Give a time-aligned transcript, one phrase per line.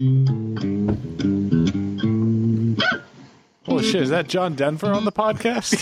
[0.00, 0.14] Holy
[3.84, 5.74] shit, is that John Denver on the podcast?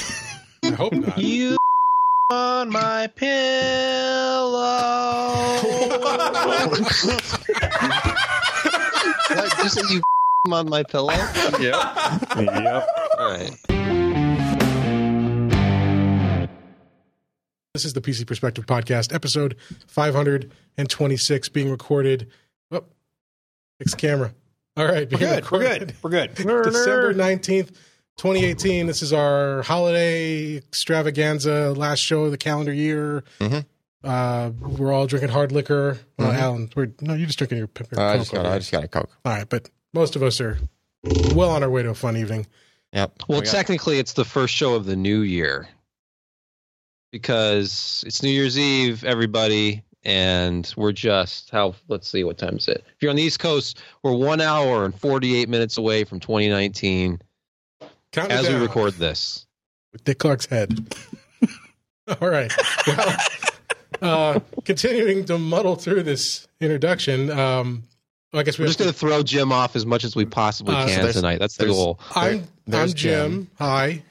[0.64, 1.16] I hope not.
[1.16, 1.56] You
[2.28, 4.58] on my pillow.
[6.50, 6.70] What?
[9.62, 10.02] Just say you
[10.52, 11.12] on my pillow?
[11.12, 11.60] yep.
[11.60, 12.88] yep.
[13.20, 13.56] All right.
[17.72, 19.54] This is the PC Perspective Podcast, episode
[19.86, 22.26] 526, being recorded.
[22.72, 22.82] Oh,
[23.78, 24.34] fix camera.
[24.76, 25.50] All right, We're good.
[25.50, 25.94] We're good.
[26.02, 26.34] We're good.
[26.34, 27.68] December 19th,
[28.16, 28.86] 2018.
[28.86, 33.24] This is our holiday extravaganza, last show of the calendar year.
[33.40, 33.64] Mhm.
[34.04, 35.98] Uh, we're all drinking hard liquor.
[36.16, 38.46] Well, Alan, we're, no, you're just drinking your, your Uh, I Coke just got over
[38.46, 38.58] I there.
[38.60, 39.10] just got a Coke.
[39.24, 40.58] All right, but most of us are
[41.34, 42.46] well on our way to a fun evening.
[42.92, 43.22] Yep.
[43.28, 45.68] Well, We got- technically, it's the first show of the new year
[47.10, 51.74] because it's New Year's Eve, everybody, and we're just how?
[51.88, 52.82] Let's see, what time is it?
[52.96, 57.20] If you're on the East Coast, we're one hour and 48 minutes away from 2019
[58.12, 59.46] Count as we record this.
[59.92, 60.94] with Dick Clark's head.
[62.22, 62.50] All right.
[62.86, 63.16] Well,
[64.00, 67.82] uh, continuing to muddle through this introduction, um,
[68.32, 70.74] I guess we We're just going to throw Jim off as much as we possibly
[70.74, 71.38] Uh, can there's- tonight.
[71.38, 72.00] That's the goal.
[72.14, 73.50] I'm There- I'm Jim.
[73.58, 74.02] Hi.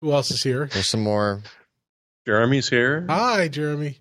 [0.00, 0.68] Who else is here?
[0.72, 1.42] There's some more.
[2.26, 3.06] Jeremy's here.
[3.08, 3.98] Hi, Jeremy.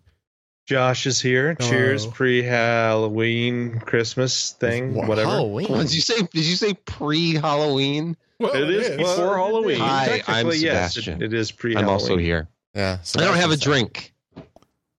[0.70, 1.56] Josh is here.
[1.58, 1.72] Hello.
[1.72, 5.31] Cheers, pre-Halloween Christmas thing, Wha- whatever.
[5.31, 5.66] Halloween.
[5.67, 6.17] Did you say?
[6.22, 8.16] Did you say pre-Halloween?
[8.38, 9.80] Well, It is before Halloween.
[9.80, 11.23] Hi, I'm yes, Sebastian.
[11.23, 11.89] it, it is pre-Halloween.
[11.89, 12.48] I'm also here.
[12.76, 13.00] Yeah.
[13.17, 14.14] I don't have a drink.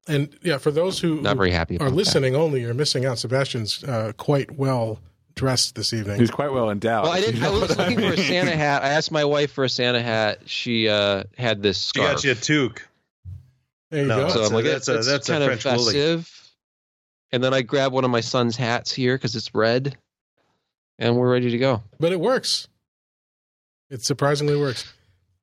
[0.08, 1.76] And yeah, for those who, Not very happy.
[1.78, 3.20] are About listening only, you're missing out.
[3.20, 4.98] Sebastian's uh, quite well
[5.36, 6.18] dressed this evening.
[6.18, 7.04] He's quite well endowed.
[7.04, 7.36] Well, I didn't.
[7.36, 8.16] you I know was what looking for a.
[8.26, 8.82] Santa hat.
[8.82, 10.40] I asked my wife for a Santa hat.
[10.46, 12.08] She uh, had this scarf.
[12.08, 12.82] She got you a toque.
[13.90, 14.28] There you no, go.
[14.28, 15.94] so That's I'm like, that's a- it's that's a kind of French woolly.
[15.94, 16.36] festive.
[17.32, 19.96] And then I grab one of my son's hats here because it's red,
[20.98, 21.82] and we're ready to go.
[22.00, 22.66] but it works.
[23.90, 24.92] It surprisingly works.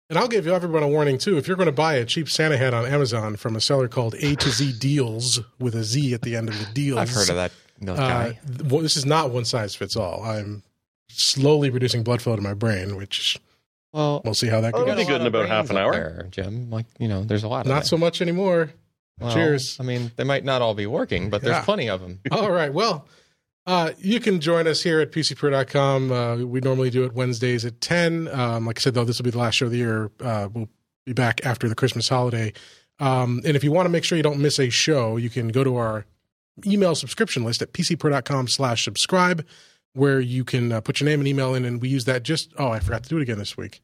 [0.09, 1.37] And I'll give you everyone a warning too.
[1.37, 4.15] If you're going to buy a cheap Santa hat on Amazon from a seller called
[4.21, 7.29] A to Z Deals with a Z at the end of the deals, I've heard
[7.29, 8.39] of that no, Uh, guy.
[8.47, 10.23] th- well, this is not one size fits all.
[10.23, 10.63] I'm
[11.09, 13.37] slowly reducing blood flow to my brain, which
[13.97, 14.85] Well, we'll see how that goes.
[14.85, 15.91] that'll be good in about half an hour.
[15.91, 16.69] There, Jim.
[16.69, 17.85] Like you know, there's a lot of Not them.
[17.85, 18.71] so much anymore.
[19.19, 19.75] Well, cheers.
[19.79, 21.63] I mean, they might not all be working, but there's Yeah.
[21.63, 22.19] plenty of them.
[22.31, 22.71] All right.
[22.71, 23.07] Well,
[23.65, 26.11] uh, you can join us here at PCPer.com.
[26.11, 28.27] Uh, we normally do it Wednesdays at 10.
[28.27, 30.11] Um, like I said, though, this will be the last show of the year.
[30.21, 30.69] Uh, we'll
[31.07, 32.53] be back after the Christmas holiday.
[32.99, 35.47] Um, and if you want to make sure you don't miss a show, you can
[35.47, 36.05] go to our
[36.67, 39.43] email subscription list at PCPer.com slash subscribe,
[39.93, 41.65] where you can uh, put your name and email in.
[41.65, 43.81] And we use that just, oh, I forgot to do it again this week.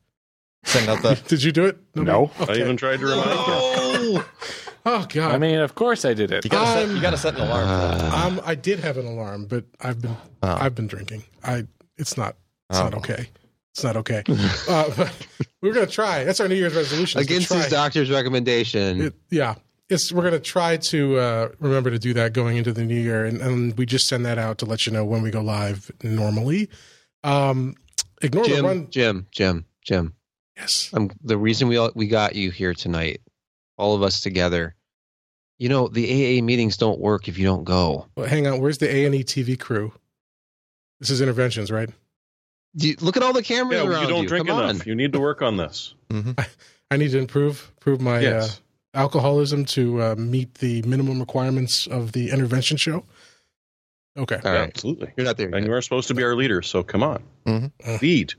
[0.64, 1.16] Send out the.
[1.28, 1.78] Did you do it?
[1.96, 2.32] No.
[2.40, 2.54] Okay.
[2.54, 4.24] I even tried to remind you.
[4.86, 5.34] Oh, God.
[5.34, 6.44] I mean, of course I did it.
[6.44, 7.62] You gotta, set, you gotta set an alarm.
[7.64, 8.14] for that.
[8.14, 10.58] Um, I did have an alarm, but I've been Oh.
[10.60, 11.24] I've been drinking.
[11.44, 12.36] I it's not
[12.70, 12.98] it's not Oh.
[12.98, 13.30] okay.
[13.74, 14.24] It's not okay.
[14.68, 15.28] uh, but
[15.62, 16.26] we're gonna try.
[16.26, 17.22] That's our New Year's resolution.
[17.22, 19.02] Against his doctor's recommendation.
[19.02, 19.56] It- yeah,
[19.90, 23.24] it's we're gonna try to uh, remember to do that going into the new year,
[23.26, 25.92] and, and we just send that out to let you know when we go live
[26.04, 26.70] normally.
[27.24, 27.76] Um,
[28.22, 28.88] ignore the Jim, run.
[28.90, 30.14] Jim, Jim, Jim.
[30.58, 30.90] Yes.
[30.94, 33.22] I'm the reason we all, we got you here tonight,
[33.78, 34.76] all of us together.
[35.60, 38.08] You know, the AA meetings don't work if you don't go.
[38.16, 38.60] Well, hang on.
[38.60, 39.94] Where's the A and E TV crew?
[41.00, 41.90] This is interventions, right?
[42.76, 44.82] You, look at all the cameras Yeah, around you don't drink Come enough.
[44.82, 44.88] on.
[44.88, 45.94] You need to work on this.
[46.92, 48.60] I need to improve improve my Yes.
[48.94, 53.06] uh, alcoholism to uh, meet the minimum requirements of the intervention show.
[54.18, 54.36] Okay.
[54.44, 55.12] All right, Absolutely.
[55.18, 55.50] you're not there.
[55.50, 57.24] And you are supposed to be our leader, so come on.
[57.48, 58.02] Mhm.
[58.02, 58.34] Lead.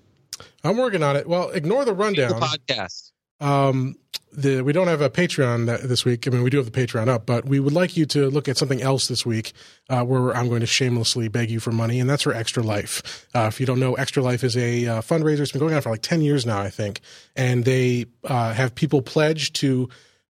[0.63, 1.29] I'm working on it.
[1.29, 2.41] Well, ignore the The rundown.
[2.41, 3.13] podcast.
[3.41, 3.97] Um,
[4.33, 6.27] the we don't have a Patreon that, this week.
[6.27, 8.49] I mean, we do have the Patreon up, but we would like you to look
[8.49, 9.53] at something else this week,
[9.91, 13.27] uh, where I'm going to shamelessly beg you for money, and that's for Extra Life.
[13.35, 15.41] Uh, if you don't know, Extra Life is a uh, fundraiser.
[15.41, 17.01] It's been going on for like ten years now, I think,
[17.37, 19.89] and they uh, have people pledge to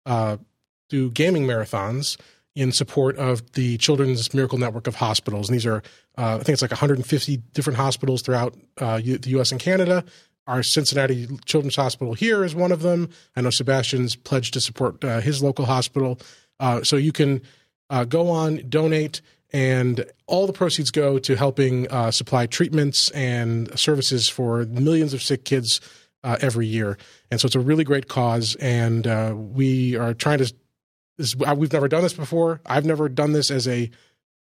[0.06, 0.36] uh,
[0.88, 2.16] do gaming marathons
[2.54, 5.48] in support of the Children's Miracle Network of hospitals.
[5.48, 5.82] And these are,
[6.18, 9.52] uh, I think it's like 150 different hospitals throughout uh, U- the U.S.
[9.52, 10.04] and Canada.
[10.46, 13.08] Our Cincinnati Children's Hospital here is one of them.
[13.36, 16.18] I know Sebastian's pledged to support uh, his local hospital.
[16.58, 17.40] Uh, so you can
[17.88, 19.20] uh, go on, donate,
[19.52, 25.22] and all the proceeds go to helping uh, supply treatments and services for millions of
[25.22, 25.80] sick kids
[26.22, 26.98] every year.
[27.30, 28.54] And so it's a really great cause.
[28.56, 30.52] And we are trying to
[31.20, 32.60] this, uh, we've never done this before.
[32.66, 33.90] I've never done this as a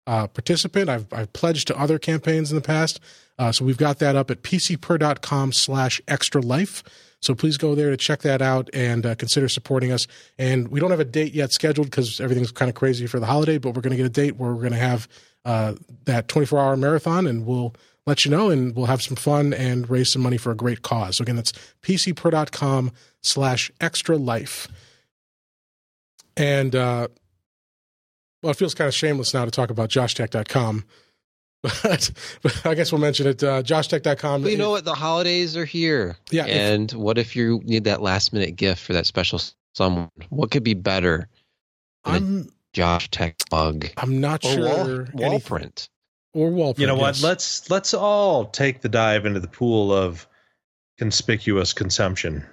[0.06, 0.88] uh, participant.
[0.88, 3.00] I've, I've pledged to other campaigns in the past.
[3.38, 6.82] Uh, so we've got that up at pcper.com slash extra life.
[7.20, 10.06] So please go there to check that out and uh, consider supporting us.
[10.38, 13.26] And we don't have a date yet scheduled because everything's kind of crazy for the
[13.26, 15.08] holiday, but we're going to get a date where we're going to have
[15.44, 15.75] uh,
[16.05, 17.75] that 24 hour marathon and we'll
[18.06, 20.82] let you know and we'll have some fun and raise some money for a great
[20.82, 21.17] cause.
[21.17, 21.52] So again, that's
[21.82, 24.69] pcper.com slash extra life.
[26.37, 27.09] And, uh,
[28.43, 30.85] well, it feels kind of shameless now to talk about joshtech.com.
[31.83, 32.12] But,
[32.43, 33.43] but I guess we'll mention it.
[33.43, 34.43] Uh, joshtech.com.
[34.43, 34.85] But you know what?
[34.85, 36.17] The holidays are here.
[36.31, 39.41] Yeah, if- And what if you need that last minute gift for that special
[39.75, 40.11] someone?
[40.29, 41.29] What could be better
[42.05, 45.09] than a I'm, Josh Tech mug I'm not or sure.
[45.15, 45.89] wall, wall print?
[46.35, 47.15] Or wall You know print, what?
[47.17, 47.23] yes.
[47.25, 50.29] Let's let's all take the dive into the pool of
[50.99, 52.47] conspicuous consumption.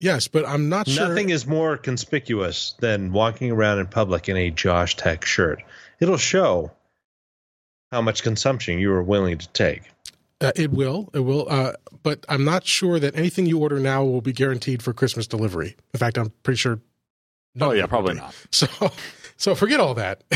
[0.00, 1.08] Yes, but I'm not sure.
[1.08, 5.62] Nothing is more conspicuous than walking around in public in a Josh Tech shirt.
[6.00, 6.70] It'll show
[7.90, 9.82] how much consumption you are willing to take.
[10.40, 11.08] Uh, it will.
[11.14, 11.46] It will.
[11.48, 11.72] Uh,
[12.02, 15.76] but I'm not sure that anything you order now will be guaranteed for Christmas delivery.
[15.94, 16.78] In fact, I'm pretty sure.
[17.58, 18.34] Oh yeah, probably not.
[18.50, 18.66] So,
[19.38, 20.22] so forget all that.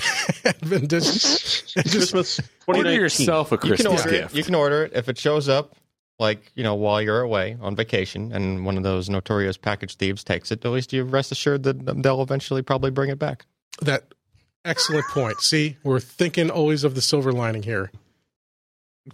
[0.88, 4.32] Just, just- Christmas Order yourself a You can Christmas order gift.
[4.34, 4.38] it.
[4.38, 5.74] You can order it if it shows up,
[6.20, 10.22] like you know, while you're away on vacation, and one of those notorious package thieves
[10.22, 10.64] takes it.
[10.64, 13.46] At least you rest assured that they'll eventually probably bring it back.
[13.82, 14.05] that
[14.64, 15.40] excellent point.
[15.40, 17.90] See, we're thinking always of the silver lining here.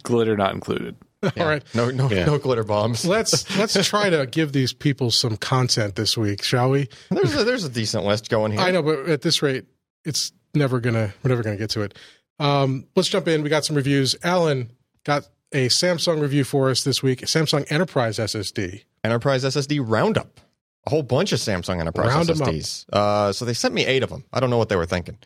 [0.03, 0.95] Glitter not included.
[1.23, 1.31] Yeah.
[1.39, 2.25] All right, No, no, Yeah.
[2.25, 3.05] no glitter bombs.
[3.05, 6.89] let's let's try to give these people some content this week, shall we?
[7.09, 8.61] There's a, there's a decent list going here.
[8.61, 9.65] I know, but at this rate,
[10.05, 11.97] it's never gonna we're never gonna get to it.
[12.39, 13.41] Um, let's jump in.
[13.41, 14.15] We got some reviews.
[14.23, 14.71] Alan
[15.05, 17.21] got a Samsung review for us this week.
[17.21, 18.83] Samsung Enterprise SSD.
[19.03, 20.39] Enterprise SSD Roundup.
[20.85, 22.29] A whole bunch of Samsung Enterprise Round.
[22.29, 22.85] SSDs.
[22.91, 24.25] Uh, so they sent me eight of them.
[24.31, 25.17] I don't know what they were thinking.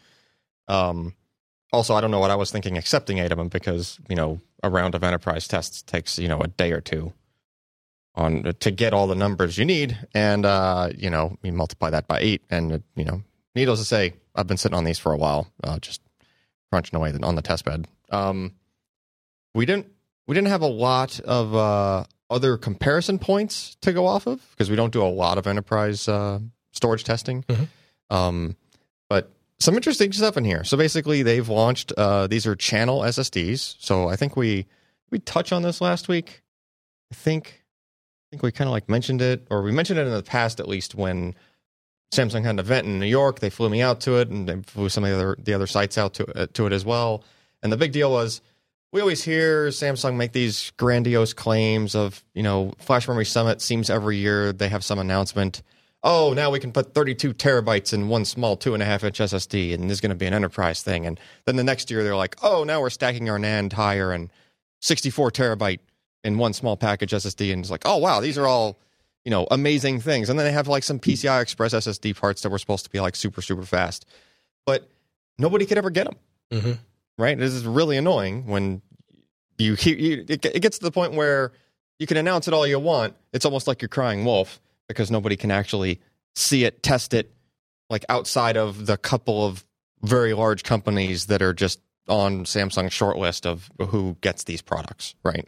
[0.67, 1.15] Um,
[1.73, 4.41] also, I don't know what I was thinking accepting eight of them because you know
[4.61, 7.13] a round of enterprise tests takes you know a day or two
[8.15, 12.07] on to get all the numbers you need, and uh, you know you multiply that
[12.07, 13.23] by eight, and you know
[13.55, 16.01] needless to say, I've been sitting on these for a while, uh, just
[16.71, 17.87] crunching away on the test bed.
[18.09, 18.55] Um,
[19.53, 19.87] we didn't
[20.31, 24.69] we didn't have a lot of uh, other comparison points to go off of because
[24.69, 26.39] we don't do a lot of enterprise uh,
[26.71, 27.43] storage testing.
[27.49, 27.67] Mhm.
[28.09, 28.55] Um,
[29.09, 29.29] but
[29.59, 30.63] some interesting stuff in here.
[30.63, 33.75] So basically, they've launched uh, these are channel SSDs.
[33.79, 34.67] So I think we
[35.09, 36.41] we touched on this last week.
[37.11, 40.13] I think I think we kind of like mentioned it, or we mentioned it in
[40.13, 41.35] the past at least when
[42.13, 43.41] Samsung had an event in New York.
[43.41, 45.67] They flew me out to it, and they flew some of the other the other
[45.67, 47.25] sites out to uh, to it as well.
[47.61, 48.39] And the big deal was
[48.91, 53.89] we always hear Samsung make these grandiose claims of, you know, Flash Memory Summit seems
[53.89, 55.61] every year they have some announcement.
[56.03, 59.19] Oh, now we can put 32 terabytes in one small two and a half inch
[59.19, 61.05] SSD, and this is going to be an enterprise thing.
[61.05, 64.29] And then the next year they're like, oh, now we're stacking our NAND higher and
[64.81, 65.79] 64 terabyte
[66.23, 67.53] in one small package SSD.
[67.53, 68.77] And it's like, oh, wow, these are all,
[69.23, 70.29] you know, amazing things.
[70.29, 72.99] And then they have like some PCI Express SSD parts that were supposed to be
[72.99, 74.05] like super, super fast.
[74.65, 74.89] But
[75.37, 76.15] nobody could ever get them
[76.51, 76.71] Mm-hmm.
[77.21, 77.37] Right?
[77.37, 78.81] This is really annoying when
[79.57, 81.51] you hear you, it, it gets to the point where
[81.99, 83.15] you can announce it all you want.
[83.31, 86.01] It's almost like you're crying wolf because nobody can actually
[86.35, 87.31] see it, test it,
[87.89, 89.63] like outside of the couple of
[90.01, 95.13] very large companies that are just on Samsung's short list of who gets these products,
[95.23, 95.47] right?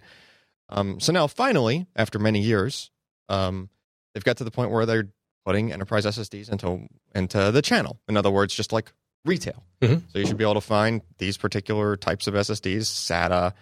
[0.69, 2.91] Um, so now, finally, after many years,
[3.29, 3.69] um,
[4.13, 5.09] they've got to the point where they're
[5.43, 7.99] putting enterprise SSDs into into the channel.
[8.07, 8.93] In other words, just like
[9.25, 9.63] retail.
[9.81, 10.01] Mhm.
[10.11, 13.53] So you should be able to find these particular types of SSDs: SATA,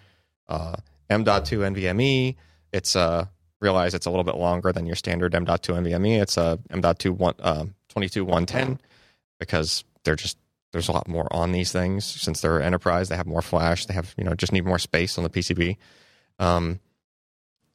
[0.48, 0.76] uh,
[1.10, 2.36] M.2 NVMe.
[2.72, 3.26] It's uh,
[3.60, 6.20] realize it's a little bit longer than your standard M.2 NVMe.
[6.20, 8.80] It's a M.2 one, uh, 22110
[9.38, 10.36] because they're just
[10.72, 13.08] there's a lot more on these things since they're enterprise.
[13.08, 13.86] They have more flash.
[13.86, 15.76] They have you know just need more space on the PCB.
[16.38, 16.80] Um,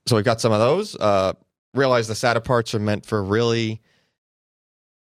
[0.07, 0.95] so we've got some of those.
[0.95, 1.33] Uh,
[1.73, 3.81] realize the SATA parts are meant for really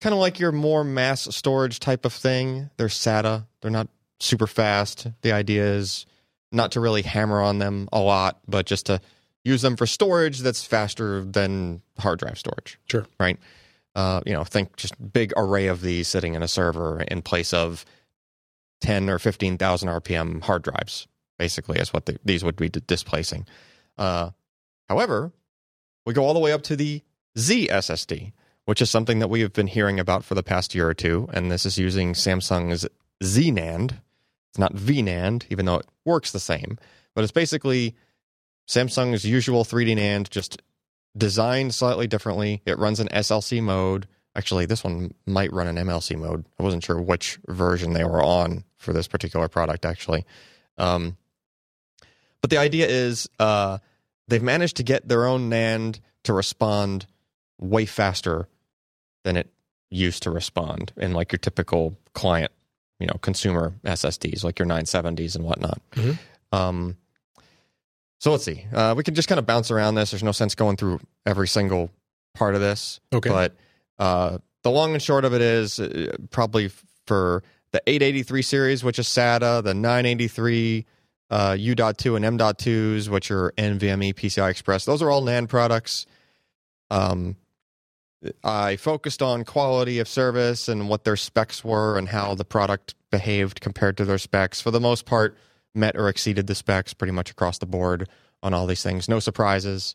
[0.03, 2.69] kind of like your more mass storage type of thing.
[2.77, 3.47] They're SATA.
[3.61, 5.07] They're not super fast.
[5.23, 6.07] The idea is
[6.51, 9.01] not to really hammer on them a lot, but just to
[9.45, 12.79] use them for storage that's faster than hard drive storage.
[12.91, 13.07] Sure.
[13.19, 13.39] Right.
[13.95, 17.55] Uh, you know, think just big array of these sitting in a server in place
[17.55, 17.85] of
[18.81, 21.07] 10 or 15,000 RPM hard drives,
[21.39, 23.47] basically, is what the, these would be d- displacing.
[23.97, 24.31] Uh,
[24.89, 25.31] however,
[26.05, 27.03] we go all the way up to the
[27.39, 28.33] Z SSD,
[28.65, 31.29] which is something that we have been hearing about for the past year or two.
[31.33, 32.87] And this is using Samsung's
[33.23, 33.99] ZNAND.
[34.51, 36.79] It's not VNAND, even though it works the same,
[37.15, 37.95] but it's basically
[38.69, 40.63] Samsung's usual 3D NAND, just
[41.17, 42.63] designed slightly differently.
[42.67, 46.47] It runs in SLC mode, Actually, this one might run in MLC mode.
[46.59, 50.25] I wasn't sure which version they were on for this particular product, actually.
[50.79, 51.19] Um,
[52.41, 53.79] but the idea is uh,
[54.29, 57.07] they've managed to get their own NAND to respond
[57.61, 58.49] way faster
[59.25, 59.49] than it
[59.91, 62.51] used to respond in like your typical client,
[62.99, 65.81] you know, consumer SSDs, like your 970s and whatnot.
[65.93, 66.19] Mhm.
[66.53, 66.97] Um,
[68.19, 68.65] so let's see.
[68.73, 70.11] Uh, we can just kind of bounce around this.
[70.13, 71.91] There's no sense going through every single
[72.35, 73.01] part of this.
[73.13, 73.29] Okay.
[73.29, 73.57] But
[73.99, 76.71] uh, the long and short of it is uh, probably
[77.07, 77.43] for
[77.73, 80.87] the 883 series, which is SATA, the 983
[81.31, 84.85] uh, U.2 and M.2s, which are NVMe PCI Express.
[84.85, 86.07] Those are all NAND products.
[86.91, 87.37] Um,
[88.45, 92.95] I focused on quality of service and what their specs were and how the product
[93.11, 94.61] behaved compared to their specs.
[94.61, 95.37] For the most part,
[95.75, 98.09] met or exceeded the specs pretty much across the board
[98.43, 99.09] on all these things.
[99.09, 99.95] No surprises.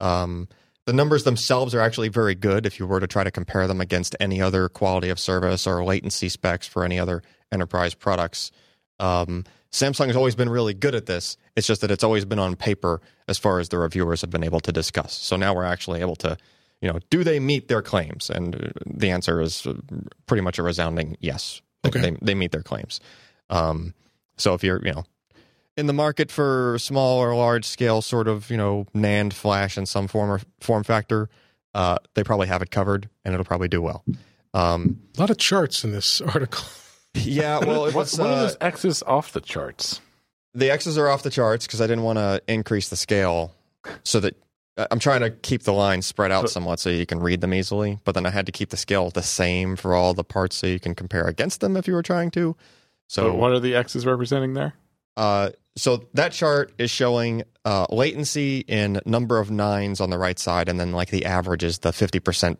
[0.00, 0.48] Um,
[0.86, 3.80] the numbers themselves are actually very good if you were to try to compare them
[3.80, 8.50] against any other quality of service or latency specs for any other enterprise products.
[8.98, 11.36] Um, Samsung has always been really good at this.
[11.56, 14.44] It's just that it's always been on paper as far as the reviewers have been
[14.44, 15.12] able to discuss.
[15.12, 16.38] So now we're actually able to,
[16.80, 18.30] you know, do they meet their claims?
[18.30, 19.74] And uh, the answer is uh,
[20.26, 21.60] pretty much a resounding yes.
[21.60, 22.00] They- Okay.
[22.00, 23.00] They, they meet their claims.
[23.50, 23.94] Um,
[24.36, 25.04] so if you're, you know,
[25.76, 29.86] in the market for small or large scale sort of, you know, NAND flash in
[29.86, 31.30] some form or form factor,
[31.74, 34.04] uh, they probably have it covered and it'll probably do well.
[34.54, 36.64] Um, A lot of charts in this article.
[37.14, 40.00] yeah, well, it what, was, what are uh, those X's off the charts?
[40.54, 43.54] the X's are off the charts because I didn't want to increase the scale
[44.02, 44.47] so that uh,
[44.90, 47.52] I'm trying to keep the lines spread out So- somewhat so you can read them
[47.52, 47.98] easily.
[48.04, 50.66] But then I had to keep the scale the same for all the parts so
[50.66, 52.54] you can compare against them if you were trying to.
[53.08, 54.74] So So, what are the X's representing there?
[55.16, 60.38] uh, so that chart is showing uh, latency in number of nines on the right
[60.38, 62.56] side, and then like the average is the 50%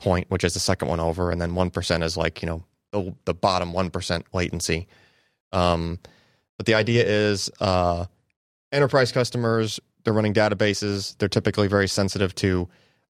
[0.00, 3.14] point, which is the second one over, and then 1% is like, you know, the,
[3.24, 4.88] the bottom 1% latency.
[5.52, 5.98] Um,
[6.56, 8.06] but the idea is uh,
[8.72, 11.18] enterprise customers, they're running databases.
[11.18, 12.68] They're typically very sensitive to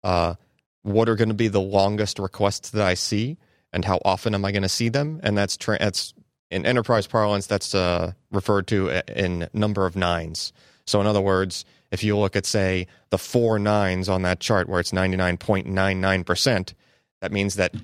[0.05, 0.35] uh,
[0.83, 3.39] what are going to be the longest requests that I see
[3.73, 5.19] and how often am I going to see them.
[5.23, 6.13] And that's, tra- that's
[6.51, 10.53] in enterprise parlance, that's uh, referred to in number of nines.
[10.85, 14.69] So, in other words, if you look at, say, the four nines on that chart
[14.69, 16.75] where it's 99.99%,
[17.23, 17.75] that means that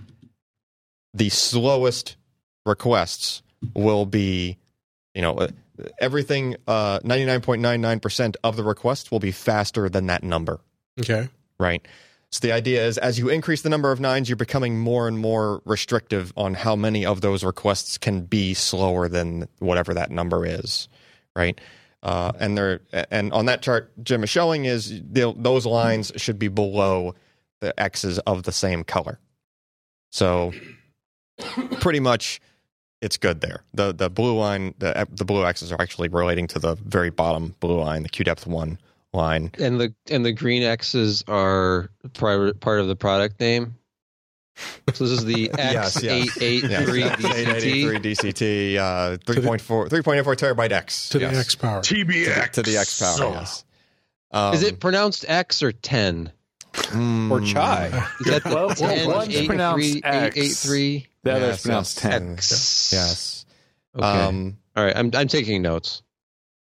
[1.15, 2.17] the slowest
[2.67, 3.43] requests
[3.75, 4.59] will be,
[5.15, 5.49] you know, uh,
[6.01, 10.61] everything, uh, 99.99% of the requests will be faster than that number
[11.01, 11.29] Okay.
[11.59, 11.87] right?
[12.31, 15.19] So the idea is as you increase the number of nines, you're becoming more and
[15.19, 20.45] more restrictive on how many of those requests can be slower than whatever that number
[20.45, 20.89] is,
[21.35, 21.59] right?
[22.03, 22.81] Uh, and they're
[23.11, 27.15] and on that chart Jim is showing is those lines should be below
[27.61, 29.19] the x's of the same color.
[30.11, 30.53] So
[31.81, 32.41] pretty much
[33.01, 33.63] it's good there.
[33.75, 37.55] The the blue line the the blue x's are actually relating to the very bottom
[37.61, 38.79] blue line, the Q depth one
[39.13, 39.51] line.
[39.59, 43.75] And the and the green X's are part part of the product name.
[44.93, 46.13] So this is the Yes, X yes.
[46.39, 48.75] eight eight Yes, yes, 883 DCT.
[48.75, 51.11] DCT, uh, the- 3.4, 3.84 terabyte X.
[51.11, 51.33] To yes.
[51.33, 51.81] the X power.
[51.83, 53.65] To the, to the X power, yes.
[54.33, 56.33] Um, Is it pronounced X or ten?
[56.75, 57.87] mm, Or chai.
[58.21, 60.37] Is that the Well, ten one's eight pronounced three X.
[60.37, 61.07] eight eight three?
[61.29, 62.03] The other's Yes, pronounced yes.
[62.03, 62.33] ten.
[62.35, 62.91] X.
[62.93, 63.47] Yes.
[63.97, 64.07] Okay.
[64.07, 64.97] Um, All right.
[64.97, 66.03] I'm I'm taking notes.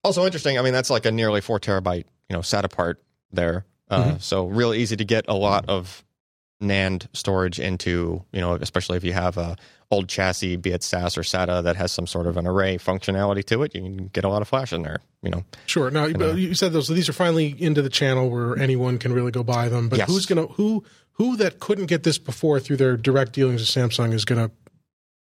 [0.03, 0.57] also interesting.
[0.57, 3.65] I mean, that's like a nearly four terabyte, you know, SATA part there.
[3.89, 4.17] Uh, Mm-hmm.
[4.19, 6.03] So real easy to get a lot of
[6.61, 9.55] NAND storage into, you know, especially if you have a
[9.89, 13.43] old chassis, be it SAS or SATA, that has some sort of an array functionality
[13.45, 13.73] to it.
[13.73, 14.99] You can get a lot of flash in there.
[15.21, 15.89] You know, Sure.
[15.89, 16.33] Now know.
[16.33, 16.87] you said those.
[16.87, 19.87] So these are finally into the channel where anyone can really go buy them.
[19.89, 20.09] But Yes.
[20.09, 24.13] who's gonna who who that couldn't get this before through their direct dealings with Samsung
[24.13, 24.51] is gonna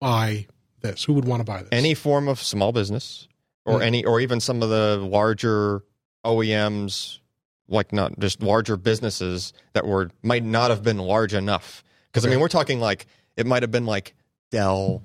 [0.01, 0.47] buy
[0.83, 1.05] this?
[1.05, 1.69] Who would want to buy this?
[1.73, 3.29] any form of small business
[3.65, 3.83] or Mm.
[3.85, 5.83] any or even some of the larger
[6.25, 7.21] OEMs
[7.69, 11.83] like not just larger businesses that were might not have been large enough
[12.13, 13.07] because I mean we're talking like
[13.37, 14.15] it might have been like
[14.51, 15.03] Dell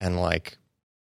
[0.00, 0.58] and like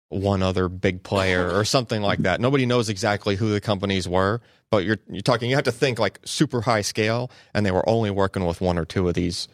[0.08, 2.40] one other big player or something like that.
[2.40, 4.40] Nobody knows exactly who the companies were,
[4.70, 7.88] but you're you're talking you have to think like super high scale and they were
[7.88, 9.46] only working with one or two of these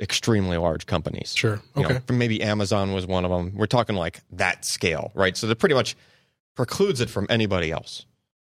[0.00, 1.60] extremely large companies Sure.
[1.74, 1.94] you Okay.
[2.08, 3.52] know, maybe Amazon was one of them.
[3.56, 5.36] We're talking like that scale, right?
[5.36, 5.96] So that pretty much
[6.54, 8.04] precludes it from anybody else,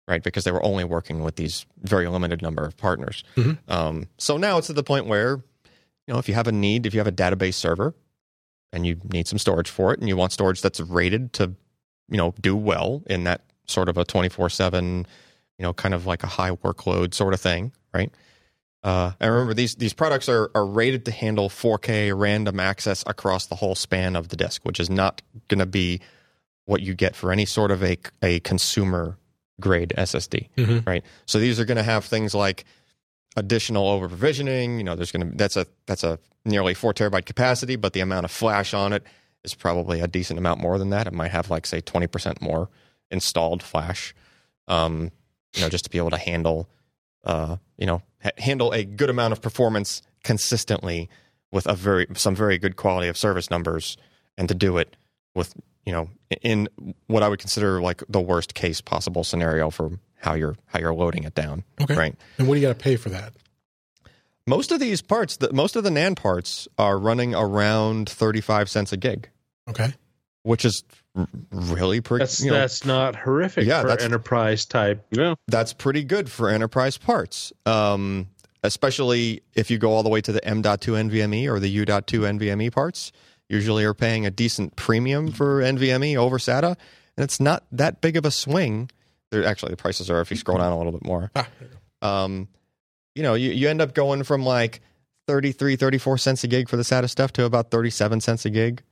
[0.07, 0.23] right?
[0.23, 3.23] Because they were only working with these very limited number of partners.
[3.35, 3.57] Mhm.
[3.67, 5.41] Um, so now it's at the point where,
[6.07, 7.93] you know, if you have a need, if you have a database server
[8.75, 11.53] and you need some storage for it and you want storage that's rated to,
[12.09, 15.07] you know, do well in that sort of a 24 7,
[15.57, 18.11] you know, kind of like a high workload sort of thing, right?
[18.83, 23.47] Uh, and remember, these these products are, are rated to handle 4K random access across
[23.47, 26.01] the whole span of the disk, which is not going to be
[26.65, 29.17] what you get for any sort of a, a consumer
[29.59, 30.85] grade SSD, Mhm.
[30.85, 31.03] right?
[31.25, 32.65] So these are going to have things like
[33.35, 34.77] additional over provisioning.
[34.77, 37.99] You know, there's going to that's a that's a nearly four terabyte capacity, but the
[37.99, 39.03] amount of flash on it
[39.43, 41.07] is probably a decent amount more than that.
[41.07, 42.69] It might have like say 20% more
[43.11, 44.13] installed flash,
[44.67, 45.11] um,
[45.55, 46.69] you know, just to be able to handle,
[47.23, 51.09] uh, you know, ha- handle a good amount of performance consistently
[51.51, 53.97] with a very some very good quality of service numbers,
[54.37, 54.97] and to do it
[55.35, 55.53] with
[55.85, 56.09] you know
[56.41, 56.67] in
[57.07, 60.93] what I would consider like the worst case possible scenario for how you're how you're
[60.93, 61.63] loading it down.
[61.79, 61.95] Okay.
[61.95, 62.15] Right.
[62.37, 63.31] And what do you got to pay for that?
[64.47, 68.91] Most of these parts, the, most of the NAND parts are running around 35 cents
[68.93, 69.29] a gig,
[69.67, 69.93] Okay.
[70.43, 70.83] which is
[71.15, 72.23] r- really pretty.
[72.23, 75.03] That's you know, that's not horrific Yeah, for that's- enterprise type.
[75.11, 75.33] Yeah.
[75.47, 77.53] that's pretty good for enterprise parts.
[77.65, 78.27] Um,
[78.63, 82.71] especially if you go all the way to the M.2 NVMe or the U.2 NVMe
[82.71, 83.11] parts,
[83.49, 86.75] usually are paying a decent premium for NVMe over SATA,
[87.17, 88.89] and it's not that big of a swing.
[89.31, 91.31] There, actually, the prices are if you scroll down a little bit more.
[91.35, 91.47] Ah,
[92.01, 92.47] Um,
[93.15, 94.81] you know, you, you end up going from like
[95.27, 98.83] 33, 34 cents a gig for the SATA stuff to about 37 cents a gig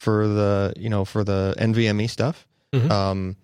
[0.00, 2.46] for the, you know, for the NVMe stuff.
[2.74, 2.90] Mhm.
[2.90, 3.36] Um,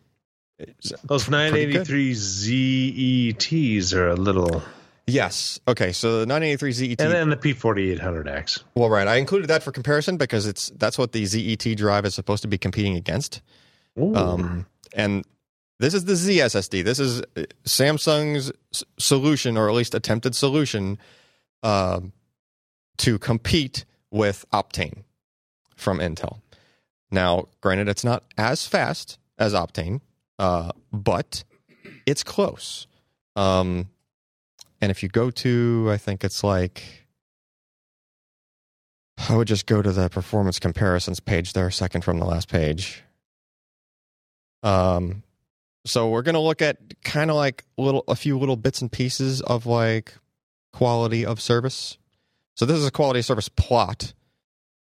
[1.04, 4.62] Those 983 ZETs are a little,
[5.06, 5.58] Yes.
[5.66, 5.92] Okay.
[5.92, 7.00] So the 983 ZET.
[7.00, 8.62] and then the P4800X.
[8.75, 9.06] well, right.
[9.08, 12.49] I included that for comparison because it's that's what the ZET drive is supposed to
[12.49, 13.42] be competing against.
[13.99, 14.14] Ooh.
[14.14, 15.25] Um, and
[15.79, 16.85] this is the ZSSD.
[16.85, 18.52] This is uh, Samsung's
[18.99, 20.99] solution, or at least attempted solution,
[21.62, 22.12] um,
[22.99, 25.05] to compete with Optane
[25.75, 26.41] from Intel.
[27.11, 30.00] Now, granted, it's not as fast as Optane,
[30.38, 31.45] uh, but
[32.07, 32.87] it's close.
[33.37, 33.88] Um,
[34.81, 37.07] and if you go to, I think it's like,
[39.29, 43.02] I would just go to the performance comparisons page there, second from the last page.
[44.62, 45.23] Um,
[45.84, 49.40] so we're gonna look at kind of like little, a few little bits and pieces
[49.40, 50.14] of like
[50.72, 51.98] quality of service.
[52.54, 54.12] So this is a quality of service plot.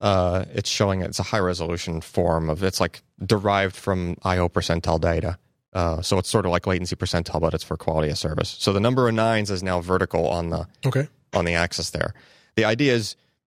[0.01, 5.01] Uh, it's showing it's a high resolution form of it's like derived from IO percentile
[5.01, 5.39] data.
[5.73, 8.49] Uh, so it's sort of like latency percentile, but it's for quality of service.
[8.59, 11.09] So the number of nines is now vertical on the Okay.
[11.35, 12.15] on the axis there.
[12.57, 13.17] The idea is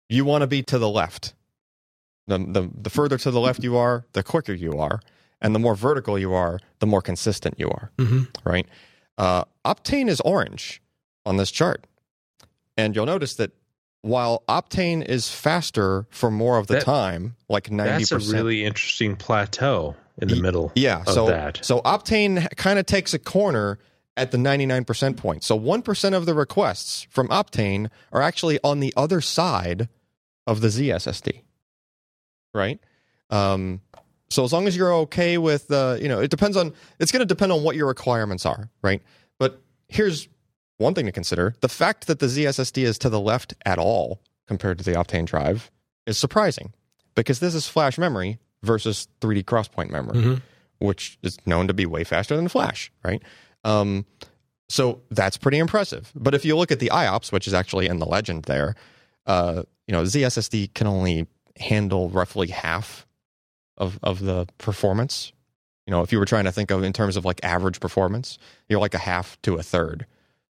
[0.10, 1.34] you want to be to the left.
[2.28, 5.00] The, the the further to the left you are, the quicker you are,
[5.41, 7.91] and the more vertical you are, the more consistent you are.
[8.00, 8.67] hmm Right?
[9.17, 10.82] Uh, Optane is orange
[11.26, 11.86] on this chart,
[12.78, 13.52] and you'll notice that
[14.02, 18.63] while Optane is faster for more of the That- time, like ninety That's a really
[18.63, 20.71] interesting plateau in the middle.
[20.76, 21.60] Yeah, of so that.
[21.65, 23.80] so Optane kind of takes a corner
[24.15, 25.43] at the 99% point.
[25.43, 29.89] So 1% of the requests from Optane are actually on the other side
[30.47, 31.41] of the ZSSD.
[32.54, 32.80] Right?
[33.30, 33.82] Um
[34.30, 37.22] so as long as you're okay with the, you know, it depends on it's going
[37.22, 39.02] to depend on what your requirements are, right?
[39.40, 40.28] But here's
[40.78, 41.56] one thing to consider.
[41.62, 45.26] The fact that the ZSSD is to the left at all compared to the Optane
[45.26, 45.72] drive
[46.06, 46.74] is surprising
[47.16, 50.36] because this is flash memory versus 3D crosspoint memory hmm
[50.80, 53.22] which is known to be way faster than Flash, right?
[53.63, 54.06] Um,
[54.70, 56.12] so that's pretty impressive.
[56.16, 58.76] But if you look at the IOPS, which is actually in the legend there,
[59.26, 61.28] uh, you know, ZSSD can only
[61.60, 63.07] handle roughly half
[63.78, 65.32] of of the performance.
[65.86, 68.38] You know, if you were trying to think of in terms of like average performance,
[68.68, 70.06] you're like a half to a third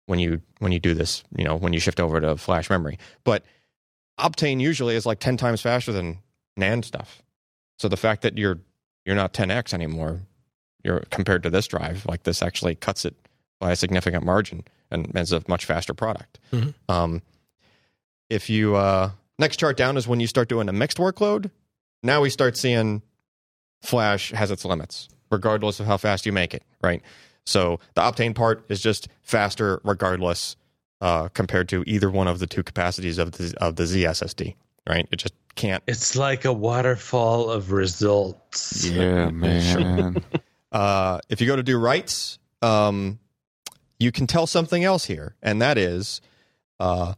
[0.06, 1.23] when you when you do this.
[1.36, 3.43] You know, when you shift over to flash memory, but
[4.19, 6.19] Optane usually is like ten times faster than
[6.58, 7.21] NAND stuff.
[7.77, 8.60] So the fact that you're
[9.06, 10.19] you're not 10x anymore
[10.84, 13.15] you're compared to this drive like this actually cuts it
[13.60, 16.73] by a significant margin and is a much faster product Mhm.
[16.89, 17.21] um,
[18.30, 21.49] if you uh, next chart down is when you start doing a mixed workload
[22.03, 23.01] now we start seeing
[23.81, 27.01] flash has its limits regardless of how fast you make it right
[27.45, 30.55] so the optane part is just faster regardless
[30.99, 34.55] uh, compared to either one of the two capacities of the of the zssd
[34.87, 38.85] right it just can't It's like a waterfall of results.
[38.85, 40.23] Yeah, man.
[40.71, 43.19] uh, if you go to do writes, um,
[43.99, 46.21] you can tell something else here, and that is
[46.79, 47.15] uh,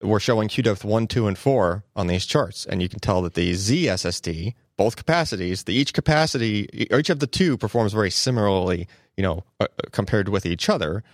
[0.00, 3.34] we're showing QDepth 1, 2, and 4 on these charts, and you can tell that
[3.34, 9.22] the ZSSD, both capacities, the each capacity, each of the two performs very similarly, you
[9.22, 11.04] know, uh, compared with each other.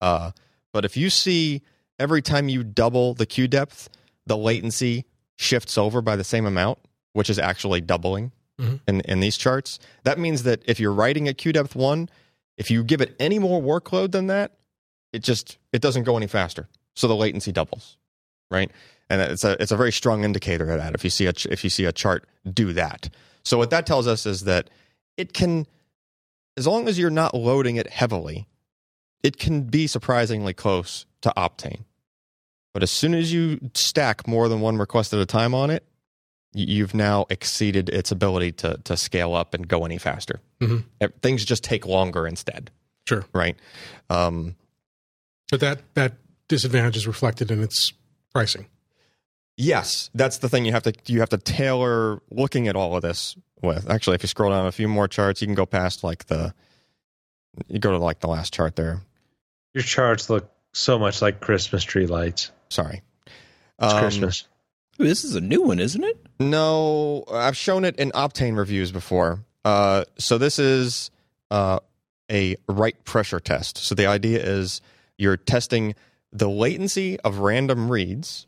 [0.00, 0.32] Uh,
[0.72, 1.62] but if you see
[1.98, 3.88] every time you double the queue depth,
[4.26, 5.04] the latency
[5.36, 6.78] shifts over by the same amount,
[7.12, 8.32] which is actually doubling
[8.86, 9.78] in, in these charts.
[10.04, 12.08] That means that if you're writing at queue depth one,
[12.56, 14.52] if you give it any more workload than that,
[15.12, 16.68] it just it doesn't go any faster.
[16.94, 17.96] so the latency doubles,
[18.50, 18.70] right?
[19.10, 20.94] And it's a it's a very strong indicator of that.
[20.94, 23.10] If you see a if you see a chart do that,
[23.44, 24.70] so what that tells us is that
[25.16, 25.66] it can,
[26.56, 28.46] as long as you're not loading it heavily,
[29.22, 31.84] it can be surprisingly close to Optane.
[32.72, 35.84] But as soon as you stack more than one request at a time on it,
[36.54, 40.40] you've now exceeded its ability to to scale up and go any faster.
[40.60, 40.84] Mhm.
[41.00, 42.70] Uh, Things just take longer instead,
[43.08, 43.24] Sure.
[43.32, 43.56] right?
[44.08, 44.54] Um,
[45.50, 46.14] But that that
[46.46, 47.92] disadvantage is reflected in its
[48.32, 48.66] pricing.
[49.62, 53.02] Yes, that's the thing you have to you have to tailor looking at all of
[53.02, 53.90] this with.
[53.90, 56.54] Actually, if you scroll down a few more charts, you can go past like the
[57.68, 59.02] you go to like the last chart there.
[59.74, 62.50] Your charts look so much like Christmas tree lights.
[62.70, 63.02] Sorry.
[63.26, 64.46] It's Um, Christmas.
[64.98, 66.16] Ooh, this is a new one, isn't it?
[66.38, 69.40] No, I've shown it in Optane reviews before.
[69.64, 71.10] Uh, so this is
[71.50, 71.80] uh,
[72.30, 73.76] a write pressure test.
[73.76, 74.80] So the idea is
[75.18, 75.94] you're testing
[76.32, 78.46] the latency of random reads.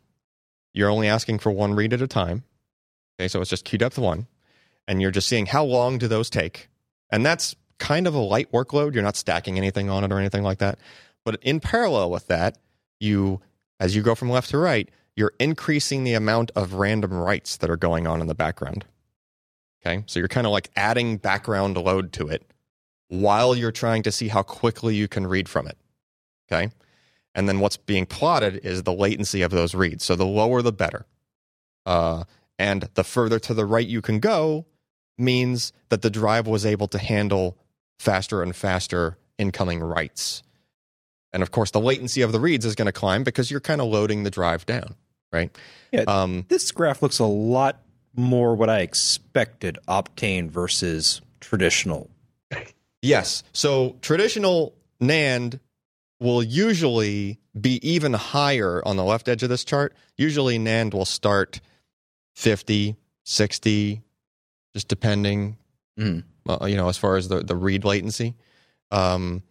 [0.74, 2.44] You're only asking for one read at a time.
[3.18, 4.26] Okay, so it's just queue depth one,
[4.88, 6.68] and you're just seeing how long do those take,
[7.10, 8.94] and that's kind of a light workload.
[8.94, 10.78] You're not stacking anything on it or anything like that.
[11.24, 12.58] But in parallel with that,
[13.00, 13.40] you
[13.80, 17.68] as you go from left to right, you're increasing the amount of random writes that
[17.68, 18.84] are going on in the background.
[19.84, 20.04] Okay.
[20.06, 22.48] So you're kind of like adding background load to it
[23.08, 25.76] while you're trying to see how quickly you can read from it.
[26.50, 26.70] Okay.
[27.34, 30.04] And then what's being plotted is the latency of those reads.
[30.04, 31.06] So the lower, the better.
[31.86, 32.24] Uh,
[32.58, 34.66] and the further to the right you can go
[35.18, 37.56] means that the drive was able to handle
[37.98, 40.42] faster and faster incoming writes.
[41.32, 43.80] And of course, the latency of the reads is going to climb because you're kind
[43.80, 44.94] of loading the drive down,
[45.32, 45.50] right?
[45.90, 46.02] Yeah.
[46.06, 47.80] Um, This graph looks a lot
[48.14, 52.10] more what I expected Optane versus traditional.
[53.00, 53.42] yes.
[53.54, 55.58] So traditional NAND
[56.22, 59.94] will usually be even higher on the left edge of this chart.
[60.16, 61.60] Usually NAND will start
[62.34, 64.02] 50, 60,
[64.74, 65.58] just depending,
[65.98, 66.24] Mhm.
[66.48, 68.34] uh, you know, as far as the, the read latency.
[68.90, 69.42] Um,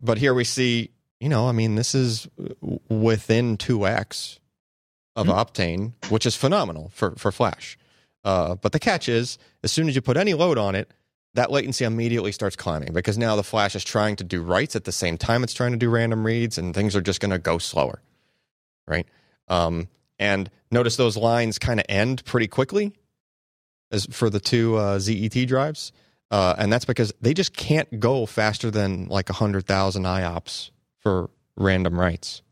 [0.00, 0.90] but here we see,
[1.20, 2.26] you know, I mean, this is
[2.88, 4.38] within 2x
[5.14, 5.34] of Mhm.
[5.34, 7.78] Optane, which is phenomenal for, for Flash.
[8.24, 10.90] Uh, but the catch is, as soon as you put any load on it,
[11.36, 14.84] that latency immediately starts climbing because now the Flash is trying to do writes at
[14.84, 17.38] the same time it's trying to do random reads, and things are just going to
[17.38, 18.00] go slower,
[18.88, 19.06] right?
[19.48, 22.92] Um, and notice those lines kind of end pretty quickly
[23.90, 25.92] as for the two uh, ZET drives,
[26.30, 30.70] uh, and that's because they just can't go faster than like hundred thousand IOPS
[31.00, 32.42] for random writes.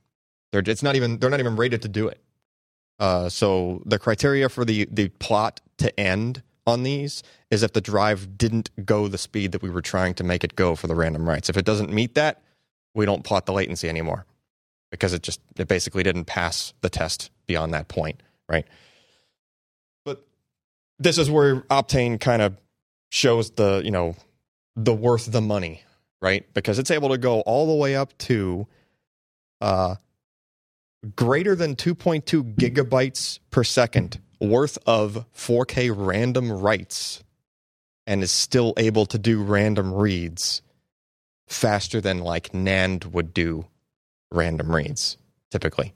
[0.53, 2.21] They're it's not even they're not even rated to do it.
[3.01, 7.81] Uh, so the criteria for the the plot to end on these is if the
[7.81, 10.95] drive didn't go the speed that we were trying to make it go for the
[10.95, 11.49] random writes.
[11.49, 12.43] If it doesn't meet that,
[12.95, 14.27] we don't plot the latency anymore
[14.91, 18.67] because it just it basically didn't pass the test beyond that point, right?
[20.05, 20.25] But
[20.99, 22.57] this is where Optane kind of
[23.11, 24.17] shows the you know
[24.77, 25.83] the worth the money,
[26.23, 26.47] right?
[26.55, 28.67] Because it's able to go all the way up to
[29.61, 29.97] uh,
[31.17, 34.21] greater than 2.2 gigabytes per second
[34.51, 37.23] worth of 4K random writes
[38.07, 40.63] and is still able to do random reads
[41.47, 43.67] faster than like NAND would do
[44.31, 45.17] random reads
[45.51, 45.95] typically.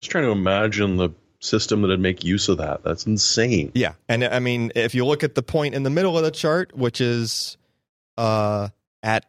[0.00, 2.82] Just trying to imagine the system that'd make use of that.
[2.82, 3.72] That's insane.
[3.74, 3.94] Yeah.
[4.08, 6.76] And I mean, if you look at the point in the middle of the chart,
[6.76, 7.56] which is
[8.16, 8.68] uh,
[9.02, 9.26] at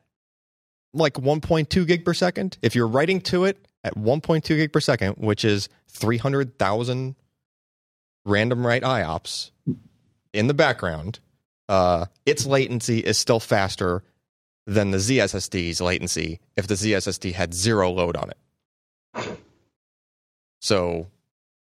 [0.94, 5.14] like 1.2 gig per second, if you're writing to it at 1.2 gig per second,
[5.14, 7.16] which is 300,000
[8.26, 9.52] random write IOPS
[10.34, 11.20] in the background,
[11.70, 14.04] uh, its latency is still faster
[14.68, 19.38] than the ZSSD's latency if the ZSSD had zero load on it.
[20.60, 21.08] So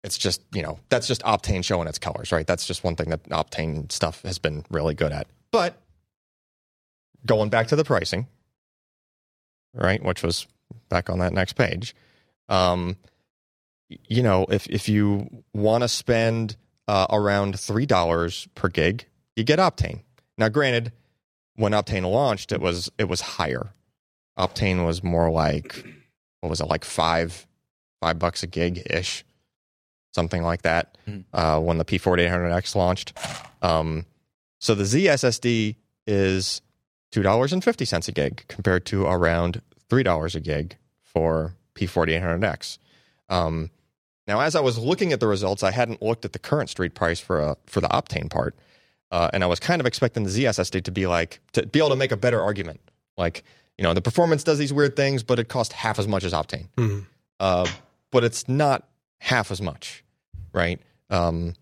[0.04, 2.46] it's just, you know, that's just Optane showing its colors, right?
[2.46, 5.26] That's just one thing that Optane stuff has been really good at.
[5.50, 5.82] But
[7.26, 8.28] going back to the pricing,
[9.74, 10.46] right, which was
[10.88, 11.94] back on that next page,
[12.48, 12.96] um,
[13.88, 16.56] you know, if if you want to spend
[16.88, 20.00] uh, around three dollars per gig, you get Optane.
[20.38, 20.92] Now, granted,
[21.54, 23.72] when Optane launched, it was it was higher.
[24.38, 25.84] Optane was more like
[26.40, 27.46] what was it like five
[28.00, 29.24] five bucks a gig ish,
[30.12, 30.98] something like that.
[31.08, 31.24] Mhm.
[31.32, 33.16] Uh, when the P4800X launched,
[33.62, 34.04] um,
[34.60, 36.60] so the ZSSD is
[37.12, 41.54] two dollars and fifty cents a gig compared to around three dollars a gig for
[41.74, 42.78] P4800X.
[43.28, 43.70] Um,
[44.26, 46.94] now, as I was looking at the results, I hadn't looked at the current street
[46.94, 48.56] price for a, for the Optane part,
[49.10, 51.90] uh, and I was kind of expecting the ZSSD to be like to be able
[51.90, 52.80] to make a better argument,
[53.16, 53.44] like
[53.78, 56.32] you know the performance does these weird things, but it costs half as much as
[56.32, 56.68] Optane.
[56.76, 57.06] Mhm.
[57.40, 57.68] uh,
[58.10, 58.88] but it's not
[59.20, 60.02] half as much,
[60.52, 60.80] right?
[61.10, 61.54] Um,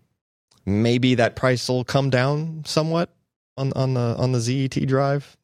[0.65, 3.09] maybe that price will come down somewhat
[3.57, 5.37] on on the on the ZET drive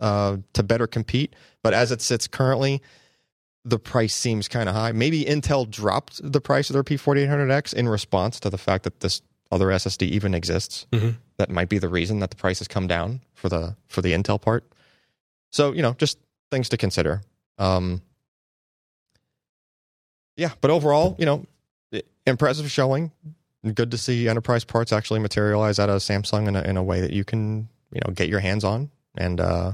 [0.00, 1.34] uh, to better compete.
[1.62, 2.80] But as it sits currently,
[3.64, 4.92] the price seems kind of high.
[4.92, 9.20] Maybe Intel dropped the price of their P4800X in response to the fact that this
[9.50, 10.86] other SSD even exists.
[10.92, 11.16] Mhm.
[11.38, 14.12] That might be the reason that the price has come down for the for the
[14.12, 14.64] Intel part.
[15.50, 16.18] So you know, just
[16.50, 17.22] things to consider.
[17.58, 18.02] Um,
[20.36, 21.46] yeah, but overall, you know,
[22.26, 23.10] impressive showing.
[23.74, 27.00] Good to see enterprise parts actually materialize out of Samsung in a, in a way
[27.00, 29.72] that you can you know get your hands on, and uh,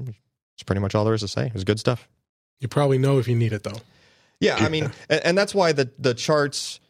[0.00, 1.46] it's pretty much all there is to say.
[1.46, 2.08] It was good stuff.
[2.64, 3.76] You probably know if you need it though.
[4.40, 6.80] Yeah, I mean, and, and that's why the the charts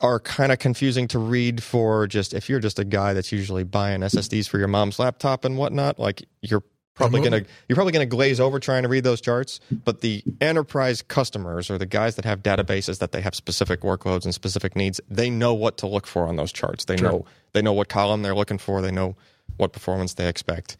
[0.00, 3.62] are kind of confusing to read for just if you're just a guy that's usually
[3.62, 5.98] buying SSDs for your mom's laptop and whatnot.
[5.98, 6.62] Like you're
[6.94, 7.24] probably Mhm.
[7.24, 9.60] gonna you're probably gonna glaze over trying to read those charts.
[9.84, 14.24] But the enterprise customers or the guys that have databases that they have specific workloads
[14.24, 16.86] and specific needs, they know what to look for on those charts.
[16.86, 17.10] They Sure.
[17.12, 18.80] know they know what column they're looking for.
[18.80, 19.14] They know
[19.58, 20.78] what performance they expect.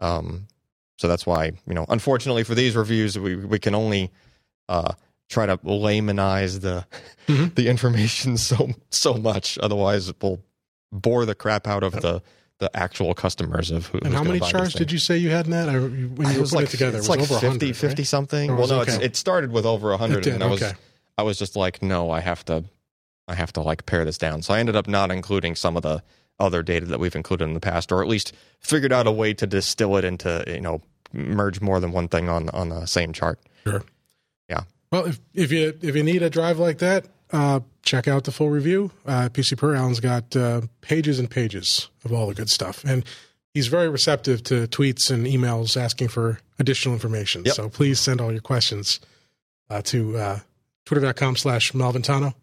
[0.00, 0.48] Um,
[1.00, 4.10] so that's why you know, unfortunately for these reviews, we we can only
[4.68, 4.92] uh,
[5.30, 6.84] try to laymanize the
[7.26, 7.54] Mhm.
[7.58, 9.58] the information so so much.
[9.62, 10.40] Otherwise, it will
[10.92, 12.22] bore the crap out of the
[12.58, 13.98] the actual customers of who.
[14.04, 15.70] And how many charts did you say you had in that?
[15.70, 17.40] I, when you were It putting was like it together, it's it was like over
[17.40, 18.06] 50, 100, 50 right?
[18.06, 18.56] something.
[18.56, 19.04] Well, no, it's, okay?
[19.06, 20.74] it started with over hundred, and I was okay.
[21.16, 22.64] I was just like, no, I have to,
[23.26, 24.42] I have to like pare this down.
[24.42, 26.02] So I ended up not including some of the
[26.38, 29.32] other data that we've included in the past, or at least figured out a way
[29.34, 30.82] to distill it into you know
[31.12, 33.38] merge more than one thing on on the same chart.
[33.64, 33.82] Sure.
[34.48, 34.62] Yeah.
[34.90, 38.32] Well, if, if you if you need a drive like that, uh, check out the
[38.32, 38.90] full review.
[39.06, 43.04] Uh, PC Per Allen's got uh, pages and pages of all the good stuff, and
[43.54, 47.44] he's very receptive to tweets and emails asking for additional information.
[47.44, 47.54] Yep.
[47.54, 49.00] So please send all your questions
[49.70, 50.38] uh, to uh,
[50.84, 52.34] twitter.com slash Malventano.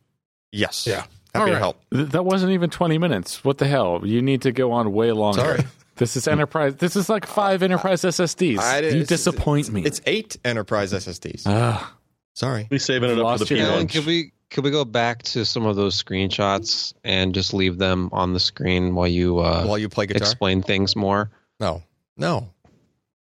[0.52, 1.02] Yes, Yeah.
[1.02, 1.58] happy All to right.
[1.60, 1.82] help.
[1.92, 3.44] That wasn't even 20 minutes.
[3.44, 4.02] What the hell?
[4.06, 5.42] You need to go on way longer.
[5.42, 5.64] Sorry.
[5.98, 6.76] This is enterprise.
[6.76, 8.60] This is like five enterprise SSDs.
[8.60, 9.84] I did- you disappoint me.
[9.84, 11.44] It's eight enterprise SSDs.
[11.46, 11.96] Ah,
[12.34, 12.68] Sorry.
[12.70, 13.94] We saving it up for the your P Alan, lunch.
[13.94, 18.10] could we could we go back to some of those screenshots and just leave them
[18.14, 21.32] on the screen while you uh, While you play guitar, explain things more?
[21.60, 21.82] no,
[22.16, 22.50] no.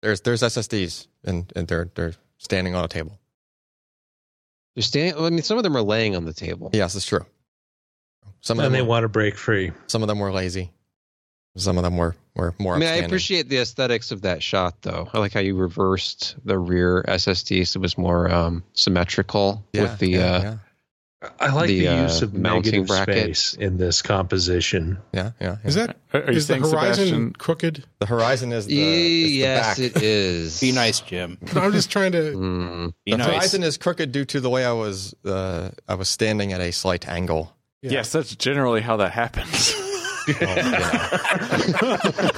[0.02, 3.18] There's there's SSDs and and they're they're standing on a table.
[4.74, 5.22] They're standing.
[5.22, 6.70] I mean, some of them are laying on the table.
[6.72, 7.24] Yes, it's true.
[8.40, 9.72] Some of and they were, want to break free.
[9.86, 10.70] some of them were lazy.
[11.56, 12.74] Some of them were were more.
[12.74, 15.08] I mean, I appreciate the aesthetics of that shot, though.
[15.12, 19.82] I like how you reversed the rear SSD so it was more um, symmetrical Yeah,
[19.82, 20.08] with the.
[20.10, 20.56] yeah, uh, yeah.
[21.38, 24.96] I like The, the, uh, use of mounting negative space in this composition.
[25.12, 25.68] yeah, yeah, yeah.
[25.68, 27.32] Is that are are you is the horizon Sebastian?
[27.34, 27.84] crooked?
[27.98, 29.78] the horizon is the, is the yes, back.
[29.96, 30.60] it is.
[30.60, 31.36] Be nice, Jim.
[31.54, 32.22] No, I'm just trying to.
[32.32, 32.94] Mm.
[33.04, 33.26] Be the nice.
[33.26, 36.70] horizon is crooked due to the way I was uh, I was standing at a
[36.72, 37.54] slight angle.
[37.82, 37.90] Yeah.
[37.92, 39.74] Yes, that's generally how that happens.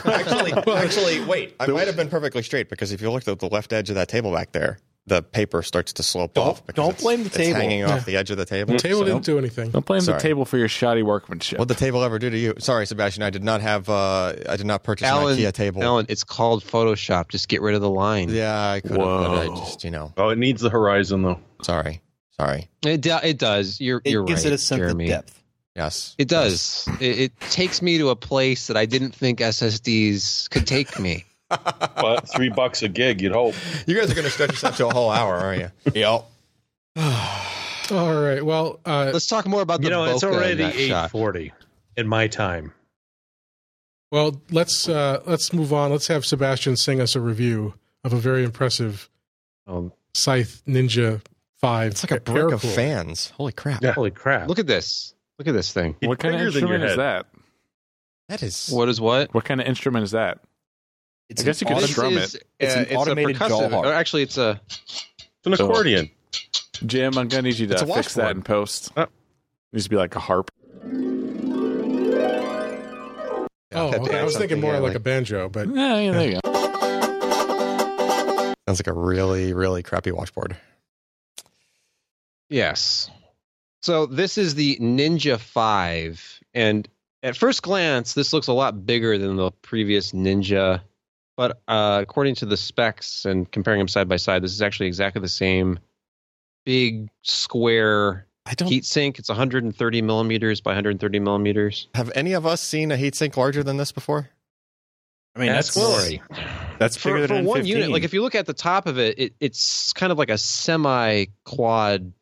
[0.05, 1.55] actually, actually, wait.
[1.61, 3.97] I might have been perfectly straight because if you looked at the left edge of
[3.97, 6.65] that table back there, the paper starts to slope Don't- off.
[6.67, 7.59] because don't it's- blame the it's table.
[7.61, 7.95] hanging Yeah.
[7.97, 8.75] off the edge of the table.
[8.75, 9.71] The table So- didn't do anything.
[9.71, 10.17] Don't blame Sorry.
[10.19, 11.59] the table for your shoddy workmanship.
[11.59, 12.55] What the table ever do to you?
[12.61, 13.25] Sorry, Sebastian.
[13.25, 13.89] I did not have.
[13.89, 15.83] Uh, I did not purchase Alan, an IKEA table.
[15.83, 17.31] Alan, it's called Photoshop.
[17.31, 18.29] Just get rid of the line.
[18.29, 19.57] Yeah, I could have, but I Whoa.
[19.57, 21.41] just, you know, Oh, it needs the horizon though.
[21.63, 22.01] sorry,
[22.39, 22.69] sorry.
[22.87, 23.81] It, do, it does.
[23.81, 25.05] You're, It you're gives right, it a sense Jeremy.
[25.07, 25.42] of depth.
[25.75, 26.87] Yes, It does.
[27.01, 31.25] It, it takes me to a place that I didn't think SSDs could take me.
[31.49, 33.55] But three bucks a gig, you'd hope.
[33.87, 35.71] You guys are going to stretch this out to a whole hour, aren't you?
[36.01, 36.25] Yep.
[37.91, 38.43] All right.
[38.45, 41.53] Well, uh, Let's talk more about the You know, it's bokeh in already eight forty
[41.97, 42.73] in my time.
[44.11, 45.91] well, let's uh, let's move on.
[45.91, 49.09] Let's have Sebastian sing us a review of a very impressive
[49.67, 51.21] Um, Scythe Ninja
[51.61, 51.93] Five.
[51.93, 53.31] It's like a Air brick of fans.
[53.37, 53.83] Holy crap!
[53.83, 53.93] Yeah.
[53.93, 54.49] Holy crap!
[54.49, 55.15] look at this.
[55.43, 55.97] Look at this thing.
[56.05, 57.27] what kind of bigger than your instrument is that?
[58.29, 58.69] That is.
[58.73, 59.35] What is what?
[59.35, 60.39] What kind of instrument is that?
[61.29, 62.45] It's I guess you could strum is, it.
[62.61, 63.87] It's an uh, automated a jaw harp.
[63.87, 64.61] or Actually, it's a.
[64.69, 65.05] It's
[65.47, 66.11] an So- accordion.
[66.87, 68.37] Jim, I'm gonna need you to It's a fix that washboard.
[68.37, 68.93] in post.
[68.97, 69.03] Uh.
[69.03, 69.09] It
[69.73, 70.53] needs to be like a harp.
[73.75, 74.21] Oh, okay.
[74.21, 76.53] I was thinking more yeah, like a banjo, but Yeah, yeah, there you go.
[78.69, 80.57] Sounds like a really, really crappy washboard.
[82.49, 83.11] Yes.
[83.83, 86.41] So this is the Ninja 5.
[86.55, 86.89] And
[87.23, 90.81] at first glance, this looks a lot bigger than the previous Ninja.
[91.37, 94.87] But uh, according to the specs and comparing them side by side, this is actually
[94.87, 95.79] exactly the same
[96.65, 98.69] big square I don't.
[98.69, 99.19] heatsink.
[99.19, 101.89] It's 130 millimeters by 130 millimeters.
[101.95, 104.31] have any of us seen a heatsink larger than this before?
[105.35, 106.23] I mean, that's That's glory.
[106.79, 107.91] That's bigger for, than for one unit.
[107.91, 110.37] Like if you look at the top of it, it, it's kind of like a
[110.37, 112.13] semi quad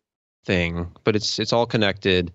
[0.45, 2.33] thing, but it's it's all connected.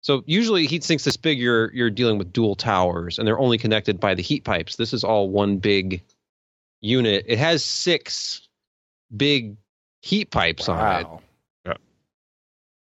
[0.00, 3.58] So usually heat sinks this big, you're you're dealing with dual towers, and they're only
[3.58, 4.76] connected by the heat pipes.
[4.76, 6.02] This is all one big
[6.80, 7.24] unit.
[7.28, 8.48] It has six
[9.14, 9.56] big
[10.00, 11.06] heat pipes on it.
[11.06, 11.22] Wow.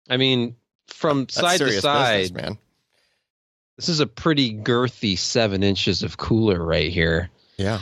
[0.09, 2.59] I mean, from That's side to side, business, man.
[3.77, 7.31] this is a pretty girthy seven inches of cooler right here.
[7.57, 7.81] Yeah.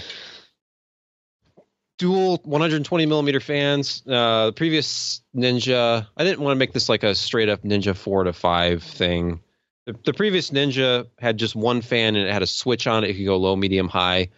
[1.98, 4.02] Dual 120 millimeter fans.
[4.06, 7.96] Uh, the previous Ninja, I didn't want to make this like a straight up Ninja
[7.96, 9.40] four to five thing.
[9.86, 13.10] The, the previous Ninja had just one fan and it had a switch on it.
[13.10, 14.28] It could go low, medium, high.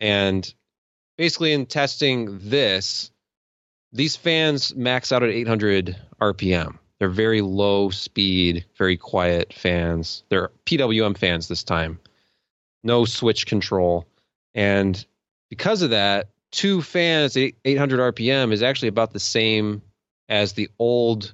[0.00, 0.52] And
[1.16, 3.10] basically, in testing this,
[3.92, 6.78] these fans max out at 800 RPM.
[6.98, 10.22] They're very low speed, very quiet fans.
[10.28, 11.98] They're PWM fans this time.
[12.84, 14.06] No switch control.
[14.54, 15.04] And
[15.50, 19.82] because of that, two fans at 800 RPM is actually about the same
[20.28, 21.32] as the old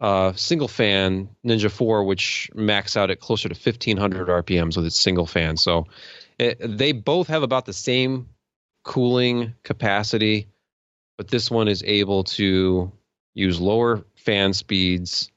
[0.00, 4.98] uh, single fan Ninja 4, which max out at closer to 1500 RPMs with its
[4.98, 5.56] single fan.
[5.56, 5.86] So
[6.38, 8.28] it, they both have about the same
[8.84, 10.48] cooling capacity,
[11.18, 12.92] but this one is able to
[13.34, 15.30] use lower fan speeds.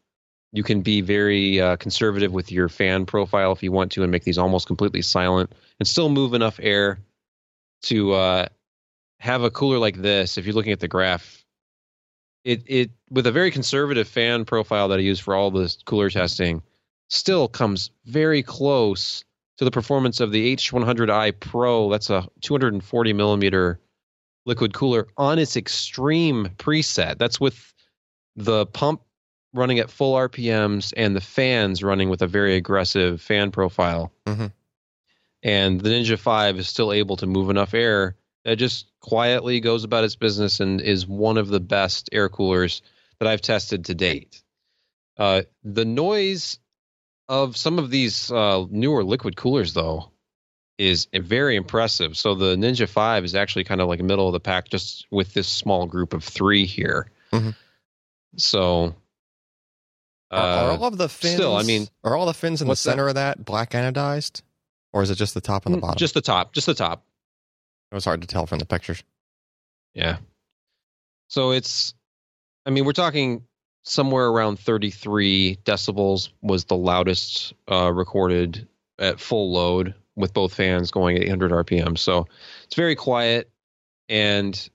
[0.53, 4.11] You can be very uh, conservative with your fan profile if you want to and
[4.11, 6.99] make these almost completely silent and still move enough air
[7.83, 8.47] to uh,
[9.19, 10.37] have a cooler like this.
[10.37, 11.43] If you're looking at the graph,
[12.43, 16.09] it it with a very conservative fan profile that I use for all the cooler
[16.09, 16.61] testing,
[17.09, 19.23] still comes very close
[19.57, 21.89] to the performance of the H100i Pro.
[21.89, 23.79] That's a 240 millimeter
[24.45, 27.17] liquid cooler on its extreme preset.
[27.17, 27.73] That's with
[28.35, 29.01] the pump
[29.53, 34.11] running at full RPMs and the fans running with a very aggressive fan profile.
[34.27, 34.51] Mhm.
[35.43, 38.15] And the Ninja 5 is still able to move enough air
[38.47, 42.81] that just quietly goes about its business and is one of the best air coolers
[43.19, 44.41] that I've tested to date.
[45.17, 46.57] Uh, the noise
[47.27, 50.11] of some of these uh, newer liquid coolers, though,
[50.77, 52.15] is very impressive.
[52.17, 55.33] So the Ninja 5 is actually kind of like middle of the pack just with
[55.33, 57.11] this small group of three here.
[57.33, 57.53] Mhm.
[58.37, 58.95] So.
[60.31, 61.33] Are, are uh, all of the fins?
[61.35, 62.91] still, I mean- are all the fins in the What's that?
[62.91, 64.41] center of that black anodized,
[64.93, 65.95] or is it just the top and the bottom?
[65.95, 66.53] Mm, Just the top.
[66.53, 67.03] Just the top.
[67.91, 69.03] It was hard to tell from the pictures.
[69.93, 70.17] Yeah.
[71.29, 71.93] So it's,
[72.65, 73.43] I mean, we're talking
[73.83, 78.67] somewhere around 33 decibels was the loudest uh, recorded
[78.99, 81.97] at full load with both fans going at 800 RPM.
[81.97, 82.27] So
[82.65, 83.49] it's very quiet.
[84.09, 84.69] And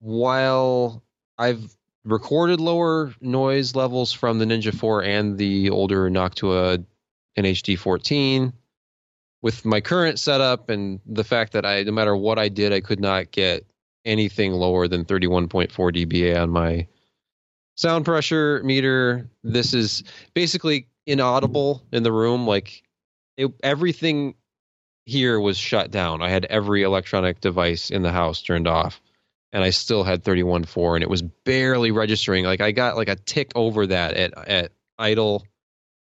[0.00, 1.02] while
[1.38, 6.84] I've recorded lower noise levels from the Ninja 4 and the older Noctua
[7.36, 8.52] NH-D14,
[9.42, 12.80] with my current setup and the fact that I, no matter what I did, I
[12.80, 13.66] could not get
[14.04, 16.86] anything lower than 31.4 dBA on my
[17.76, 19.30] sound pressure meter.
[19.44, 20.02] This is
[20.34, 22.46] basically inaudible in the room.
[22.46, 22.82] Like
[23.36, 24.34] it, everything
[25.06, 26.20] here was shut down.
[26.20, 29.00] I had every electronic device in the house turned off,
[29.52, 32.44] and I still had 31.4, and it was barely registering.
[32.44, 35.46] Like I got like a tick over that at at idle,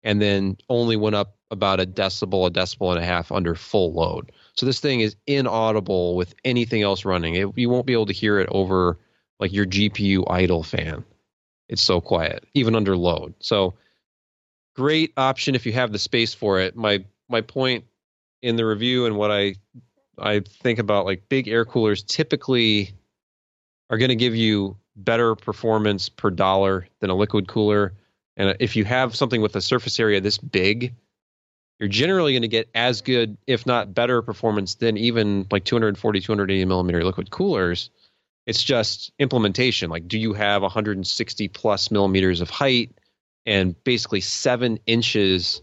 [0.03, 3.93] and then only went up about a decibel, a decibel and a half under full
[3.93, 4.33] load.
[4.55, 7.35] So this thing is inaudible with anything else running.
[7.35, 8.99] It, you won't be able to hear it over
[9.39, 11.05] like your GPU idle fan.
[11.69, 13.35] It's so quiet, even under load.
[13.41, 13.75] So
[14.75, 16.77] great option if you have the space for it.
[16.77, 17.85] My my point
[18.43, 19.55] in the review and what I
[20.19, 22.93] I think about like big air coolers typically
[23.89, 27.95] are going to give you better performance per dollar than a liquid cooler.
[28.37, 30.95] And if you have something with a surface area this big,
[31.81, 36.21] you're generally going to get as good, if not better, performance than even like 240,
[36.21, 37.89] 280 millimeter liquid coolers.
[38.47, 39.89] It's just implementation.
[39.89, 42.93] Like, do you have 160 plus millimeters of height
[43.47, 45.63] and basically seven inches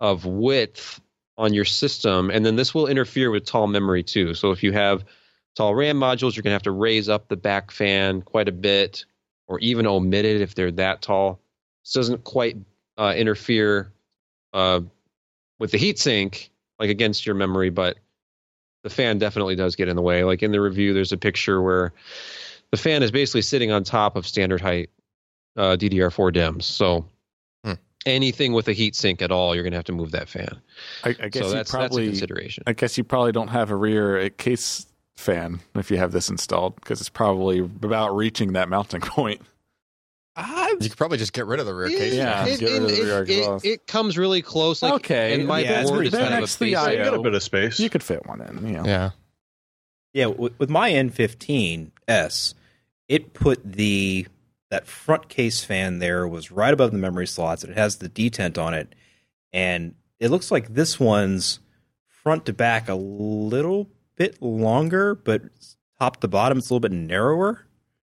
[0.00, 1.00] of width
[1.38, 2.30] on your system?
[2.30, 4.34] And then this will interfere with tall memory too.
[4.34, 5.04] So if you have
[5.54, 8.52] tall RAM modules, you're going to have to raise up the back fan quite a
[8.52, 9.04] bit
[9.46, 11.38] or even omit it if they're that tall.
[11.84, 12.56] This doesn't quite
[12.98, 13.92] uh, interfere
[14.52, 14.80] uh,
[15.58, 17.96] with the heatsink, like against your memory, but
[18.82, 20.24] the fan definitely does get in the way.
[20.24, 21.92] Like in the review, there's a picture where
[22.70, 24.90] the fan is basically sitting on top of standard height
[25.56, 26.64] uh, DDR4 DIMMs.
[26.64, 27.06] So
[27.64, 27.74] Hmm.
[28.04, 30.60] anything with a heatsink at all, you're going to have to move that fan.
[31.04, 32.06] I, I guess so you that's, that's a probably.
[32.08, 32.64] consideration.
[32.66, 34.86] I guess you probably don't have a rear uh, case
[35.16, 39.40] fan if you have this installed because it's probably about reaching that mounting point.
[40.36, 42.14] I, You could probably just get rid of the rear case.
[42.14, 44.82] Yeah, it, get rid of the it- rear it- it comes really close.
[44.82, 46.78] Like, Okay, and my yeah, it's board is kind of a Next to the basic-
[46.88, 47.78] eye- you got a bit of space.
[47.78, 48.66] You could fit one in.
[48.66, 48.84] You know.
[48.84, 49.10] Yeah.
[50.12, 52.54] yeah, with, with my N15S,
[53.08, 54.26] it put the
[54.70, 57.62] that front case fan there was right above the memory slots.
[57.64, 58.94] It has the detent on it,
[59.52, 61.60] and it looks like this one's
[62.08, 65.42] front to back a little bit longer, but
[66.00, 67.66] top to bottom it's a little bit narrower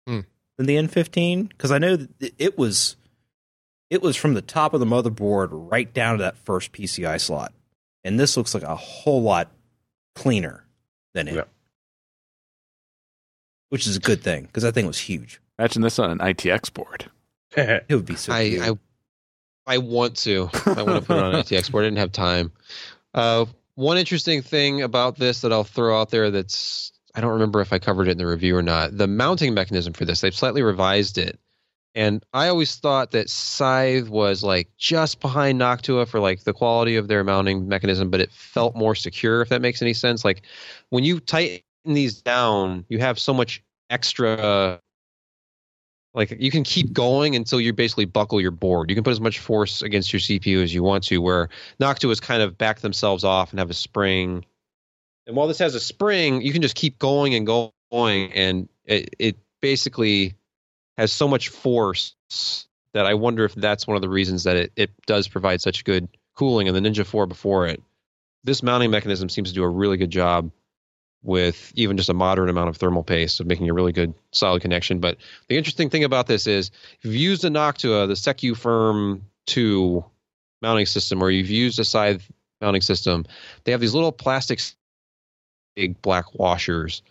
[0.06, 0.20] Hmm.
[0.60, 2.96] Than the N15 because I know that it was
[3.88, 7.52] it was from the top of the motherboard right down to that first PCI slot,
[8.04, 9.48] and this looks like a whole lot
[10.14, 10.64] cleaner
[11.14, 11.44] than it, Yeah.
[13.70, 15.40] which is a good thing because that thing was huge.
[15.58, 17.10] Imagine this on an ITX board.
[17.56, 18.32] It would be so.
[18.32, 18.58] I.
[18.62, 18.78] I
[19.66, 20.50] I want to.
[20.66, 21.84] I want to put it on an ITX board.
[21.84, 22.52] I didn't have time.
[23.14, 23.44] Uh,
[23.76, 27.72] one interesting thing about this that I'll throw out there that's I don't remember if
[27.72, 28.96] I covered it in the review or not.
[28.96, 31.38] The mounting mechanism for this, they've slightly revised it.
[31.94, 36.94] And I always thought that Scythe was like just behind Noctua for like the quality
[36.96, 40.24] of their mounting mechanism, but it felt more secure, if that makes any sense.
[40.24, 40.42] Like
[40.90, 44.80] when you tighten these down, you have so much extra
[46.12, 48.90] like you can keep going until you basically buckle your board.
[48.90, 51.18] You can put as much force against your CPU as you want to.
[51.18, 51.48] Where
[51.80, 54.44] Noctua has kind of backed themselves off and have a spring.
[55.26, 59.14] And while this has a spring, you can just keep going and going, and it,
[59.18, 60.34] it basically
[60.96, 62.14] has so much force
[62.92, 65.84] that I wonder if that's one of the reasons that it, it does provide such
[65.84, 66.68] good cooling.
[66.68, 67.82] And the Ninja 4 before it,
[68.44, 70.50] this mounting mechanism seems to do a really good job
[71.22, 74.62] with even just a moderate amount of thermal paste of making a really good solid
[74.62, 75.00] connection.
[75.00, 75.18] But
[75.48, 80.04] the interesting thing about this is if you've used a Noctua, the SecuFirm 2
[80.62, 83.26] mounting system, or you've used a Scythe mounting system,
[83.64, 84.60] they have these little plastic
[85.76, 87.02] big black washers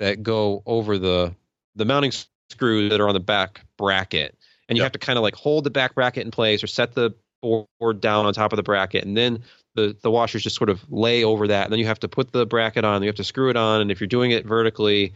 [0.00, 1.34] that go over the
[1.76, 2.12] the mounting
[2.50, 4.36] screws that are on the back bracket.
[4.68, 4.86] And you Yep.
[4.86, 8.00] have to kind of like hold the back bracket in place or set the board
[8.00, 9.42] down on top of the bracket and then
[9.74, 11.64] the, the washers just sort of lay over that.
[11.64, 13.80] And then you have to put the bracket on, you have to screw it on.
[13.80, 15.14] And if you're doing it vertically,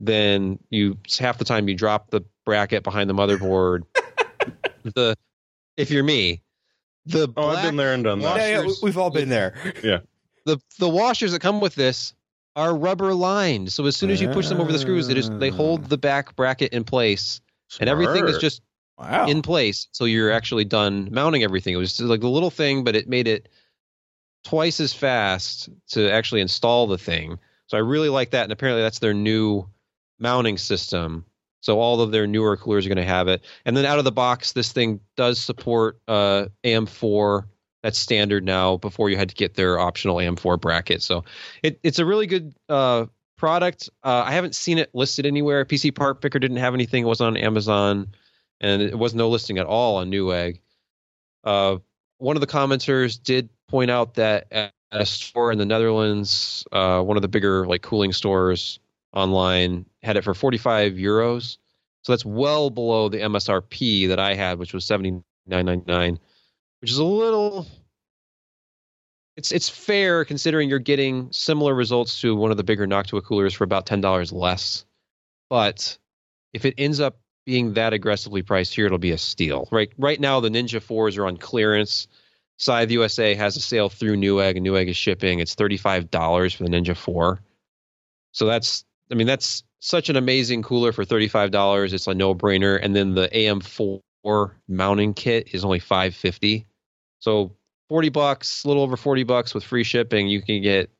[0.00, 3.82] then you half the time you drop the bracket behind the motherboard.
[4.94, 5.16] the
[5.76, 6.40] if you're me,
[7.06, 8.36] the Oh, I've black been there and done that.
[8.36, 9.54] yeah, yeah, we've all been there.
[10.44, 12.14] The the washers that come with this
[12.56, 13.72] are rubber lined.
[13.72, 15.98] So as soon as you push them over the screws, they just they hold the
[15.98, 17.40] back bracket in place,
[17.80, 18.62] and everything is just
[18.96, 19.26] Wow.
[19.26, 19.88] in place.
[19.90, 21.74] So you're actually done mounting everything.
[21.74, 23.48] It was just like a little thing, but it made it
[24.44, 27.38] twice as fast to actually install the thing.
[27.66, 29.68] So I really like that, and apparently that's their new
[30.20, 31.24] mounting system.
[31.60, 33.42] So all of their newer coolers are going to have it.
[33.64, 37.46] And then out of the box, this thing does support uh, AM4.
[37.84, 38.78] That's standard now.
[38.78, 41.02] Before you had to get their optional AM4 bracket.
[41.02, 41.24] So
[41.62, 43.04] it, it's a really good uh,
[43.36, 43.90] product.
[44.02, 45.66] Uh, I haven't seen it listed anywhere.
[45.66, 47.02] PCPartPicker didn't have anything.
[47.02, 48.14] It wasn't on Amazon,
[48.58, 50.60] and it was no listing at all on Newegg.
[51.44, 51.76] Uh,
[52.16, 57.02] one of the commenters did point out that at a store in the Netherlands, uh,
[57.02, 58.78] one of the bigger like cooling stores
[59.12, 61.58] online had it for 45 euros.
[62.00, 66.18] So that's well below the MSRP that I had, which was 79.99,
[66.84, 67.66] which is a little.
[69.38, 73.54] It's it's fair considering you're getting similar results to one of the bigger Noctua coolers
[73.54, 74.84] for about ten dollars less.
[75.48, 75.96] But
[76.52, 77.16] if it ends up
[77.46, 79.66] being that aggressively priced here, it'll be a steal.
[79.72, 82.06] Right right now, the Ninja fours are on clearance.
[82.58, 85.38] Scythe USA has a sale through Newegg, and Newegg is shipping.
[85.38, 87.40] It's thirty five dollars for the Ninja four.
[88.32, 91.94] So that's I mean that's such an amazing cooler for thirty five dollars.
[91.94, 92.78] It's a no brainer.
[92.78, 94.02] And then the AM four
[94.68, 96.66] mounting kit is only five fifty.
[97.24, 97.52] So
[97.88, 100.90] forty bucks, a little over forty bucks with free shipping, you can get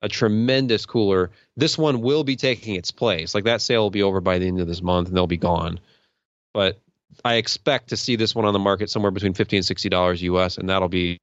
[0.00, 1.30] a tremendous cooler.
[1.58, 3.34] This one will be taking its place.
[3.34, 5.36] Like that sale will be over by the end of this month, and they'll be
[5.36, 5.78] gone.
[6.54, 6.80] But
[7.26, 10.22] I expect to see this one on the market somewhere between fifty and sixty dollars
[10.22, 11.18] US, and that'll be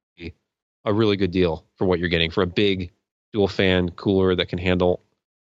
[0.84, 2.92] a really good deal for what you're getting for a big
[3.32, 5.00] dual fan cooler that can handle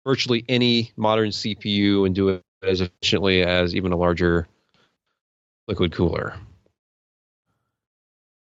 [0.06, 4.50] virtually any modern CPU and do it as efficiently as even a larger
[5.70, 6.36] liquid cooler.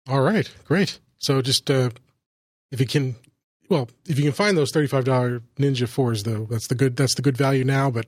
[0.08, 0.98] All right, great.
[1.18, 1.90] So just uh,
[2.70, 3.16] if you can,
[3.68, 6.96] well, if you can find those thirty-five dollar Ninja fours, though, that's the good.
[6.96, 7.90] That's the good value now.
[7.90, 8.06] But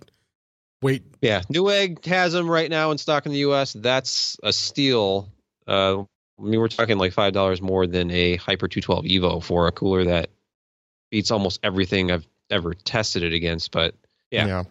[0.82, 3.72] wait, Yeah, Newegg has them right now in stock in the U.S.
[3.72, 5.28] That's a steal.
[5.66, 6.02] Uh,
[6.38, 9.72] I mean, we're talking like five dollars more than a Hyper 212 Evo for a
[9.72, 10.30] cooler that
[11.10, 13.72] beats almost everything I've ever tested it against.
[13.72, 13.94] But
[14.30, 14.62] Yeah.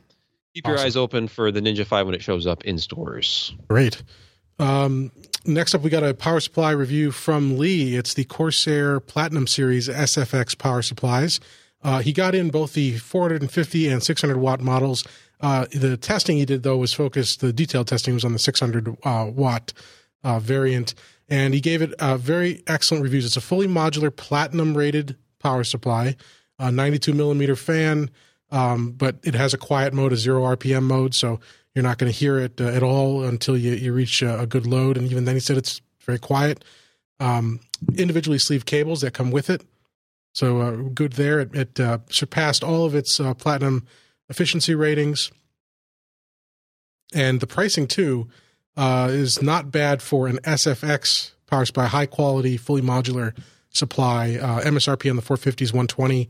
[0.54, 3.54] keep your eyes open for the Ninja 5 when it shows up in stores.
[3.68, 4.02] Great.
[4.60, 5.12] Um,
[5.46, 7.96] next up, we got a power supply review from Lee.
[7.96, 11.40] It's the Corsair Platinum Series SFX power supplies.
[11.84, 15.06] Uh, he got in both the 450 and 600 watt models.
[15.40, 17.42] Uh, the testing he did though was focused.
[17.42, 19.74] The detailed testing was on the 600 uh, watt
[20.24, 20.96] uh, variant,
[21.30, 23.26] and he gave it uh, very excellent reviews.
[23.26, 26.16] It's a fully modular, platinum rated power supply,
[26.58, 28.10] a 92 millimeter fan,
[28.52, 31.40] um, but it has a quiet mode, a zero RPM mode, so
[31.74, 34.48] you're not going to hear it uh, at all until you, you reach a, a
[34.48, 34.98] good load.
[34.98, 36.64] And even then, he said it's very quiet.
[37.20, 37.60] Um,
[37.96, 39.64] individually sleeved cables that come with it.
[40.34, 41.40] So uh, good there.
[41.40, 43.86] It, it uh, surpassed all of its uh, platinum
[44.30, 45.32] efficiency ratings,
[47.14, 48.28] and the pricing too
[48.76, 53.36] uh, is not bad for an SFX power supply, high quality, fully modular
[53.70, 54.36] supply.
[54.36, 56.30] Uh, MSRP on the 450 is 120,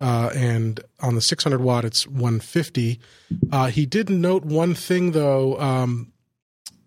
[0.00, 3.00] uh, and on the 600 watt it's 150.
[3.52, 5.58] Uh, he did note one thing though.
[5.60, 6.12] Um,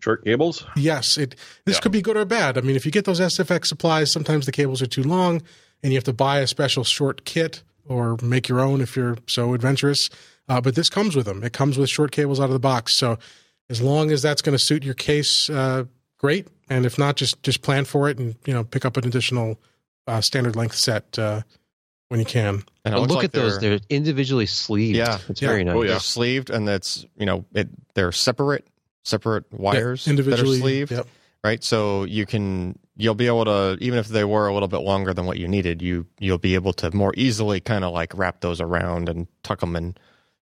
[0.02, 0.66] Short cables.
[0.78, 1.36] Yes, it
[1.66, 1.82] this Yeah.
[1.82, 2.58] could be good or bad.
[2.58, 5.42] I mean, if you get those SFX supplies, sometimes the cables are too long,
[5.84, 9.18] and you have to buy a special short kit or make your own if you're
[9.28, 10.10] so adventurous.
[10.48, 11.44] Uh, but this comes with them.
[11.44, 12.96] It comes with short cables out of the box.
[12.96, 13.20] So
[13.70, 15.84] as long as that's going to suit your case, uh,
[16.18, 16.48] great.
[16.70, 19.60] And if not, just just plan for it and you know pick up an additional
[20.08, 21.42] uh, standard length set uh,
[22.10, 22.64] when you can.
[22.86, 24.98] And But look like at those; they're- they're individually sleeved.
[24.98, 25.20] Yeah.
[25.30, 25.48] it's Yeah.
[25.50, 25.76] very nice.
[25.76, 25.90] Oh, yeah.
[25.92, 27.70] They're sleeved, and that's you know it.
[27.94, 28.68] They're separate,
[29.04, 31.08] separate wires individually that are sleeved, Yep.
[31.44, 31.64] right?
[31.64, 35.14] So you can you'll be able to even if they were a little bit longer
[35.14, 38.42] than what you needed, you you'll be able to more easily kind of like wrap
[38.42, 39.96] those around and tuck them in,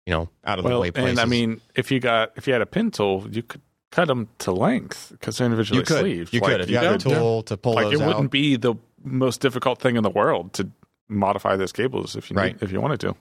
[0.05, 1.11] you know, out of the way places.
[1.11, 3.61] and I mean, if you got if you had a pin tool, you could
[3.91, 6.33] cut them to length because they're individually you could sleeved.
[6.33, 8.07] you Like, could if you had a could- tool to pull Like those it out.
[8.07, 10.67] wouldn't be the most difficult thing in the world to
[11.09, 12.53] modify those cables if you Right.
[12.53, 13.15] need, if you wanted to.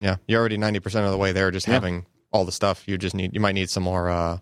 [0.00, 1.50] Yeah, you're already ninety percent of the way there.
[1.50, 1.74] Just Yeah.
[1.74, 3.34] having all the stuff, you just need.
[3.34, 4.08] You might need some more.
[4.10, 4.38] uh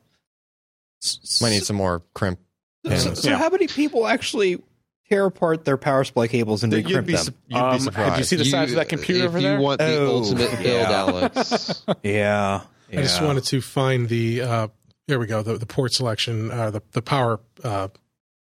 [1.41, 2.39] Might need some more crimp.
[2.85, 3.23] So, pins.
[3.23, 3.39] so Yeah.
[3.39, 4.63] how many people actually
[5.09, 7.25] tear apart their power supply cables and You'd recrimp be, them?
[7.25, 8.13] su- you'd Um, be surprised.
[8.13, 9.61] Did you see the size of that computer if over you there?
[9.61, 10.91] want the Oh, ultimate build, yeah.
[10.91, 11.85] Alex.
[12.03, 12.61] Yeah,
[12.93, 14.43] I just wanted to find the.
[14.43, 14.69] Uh,
[15.09, 15.43] there we go.
[15.43, 16.51] The, the port selection.
[16.51, 17.41] Uh, the the power.
[17.65, 17.89] Uh,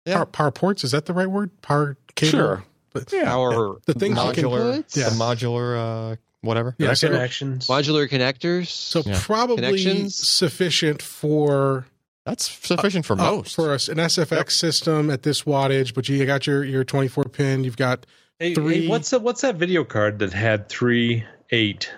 [0.05, 0.15] Yeah.
[0.17, 0.25] power.
[0.25, 0.83] Power ports.
[0.83, 1.51] Is that the right word?
[1.61, 2.31] Power cable.
[2.31, 2.63] Sure.
[2.93, 3.33] But, Yeah.
[3.33, 4.95] Our The thing you can- modular, Inputs?
[4.97, 5.09] Yeah.
[5.09, 6.75] the modular, uh, whatever.
[6.77, 7.67] Yeah, so- connections.
[7.67, 8.67] modular connectors.
[8.67, 9.19] So Yeah.
[9.21, 11.85] probably sufficient for
[12.25, 13.55] That's sufficient for uh, most.
[13.55, 15.93] for us an SFX system at this wattage.
[15.93, 17.63] But you got your your 24 pin.
[17.63, 18.05] You've got
[18.39, 19.21] Hey, Three- hey, what's that?
[19.23, 21.89] What's that video card that had three eight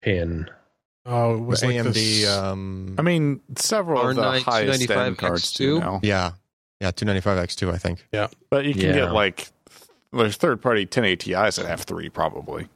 [0.00, 0.48] pin?
[1.06, 1.92] oh, it was like AMD.
[1.94, 5.80] this- um, I mean, several of the highest 295 end cards do X2?
[5.80, 6.30] now, yeah,
[6.80, 8.06] yeah, two ninety five X two, I think.
[8.12, 8.92] Yeah, but you can Yeah.
[8.92, 9.48] get like
[10.12, 12.68] there's third party 1080 Ti's that have three probably.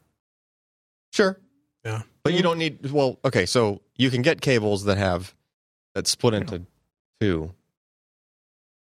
[1.13, 1.39] Sure.
[1.85, 2.03] Yeah.
[2.23, 2.91] But you don't need.
[2.91, 5.35] Well, okay, so you can get cables that have
[5.95, 6.63] that split into
[7.21, 7.53] two.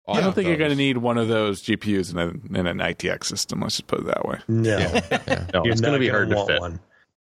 [0.07, 2.78] I don't think you're going to need one of those GPUs in, a, in an
[2.78, 3.61] ITX system.
[3.61, 4.38] Let's just put it that way.
[4.49, 5.46] No, Yeah, yeah.
[5.53, 6.61] No, it's going to be gonna hard to want fit.
[6.62, 6.80] one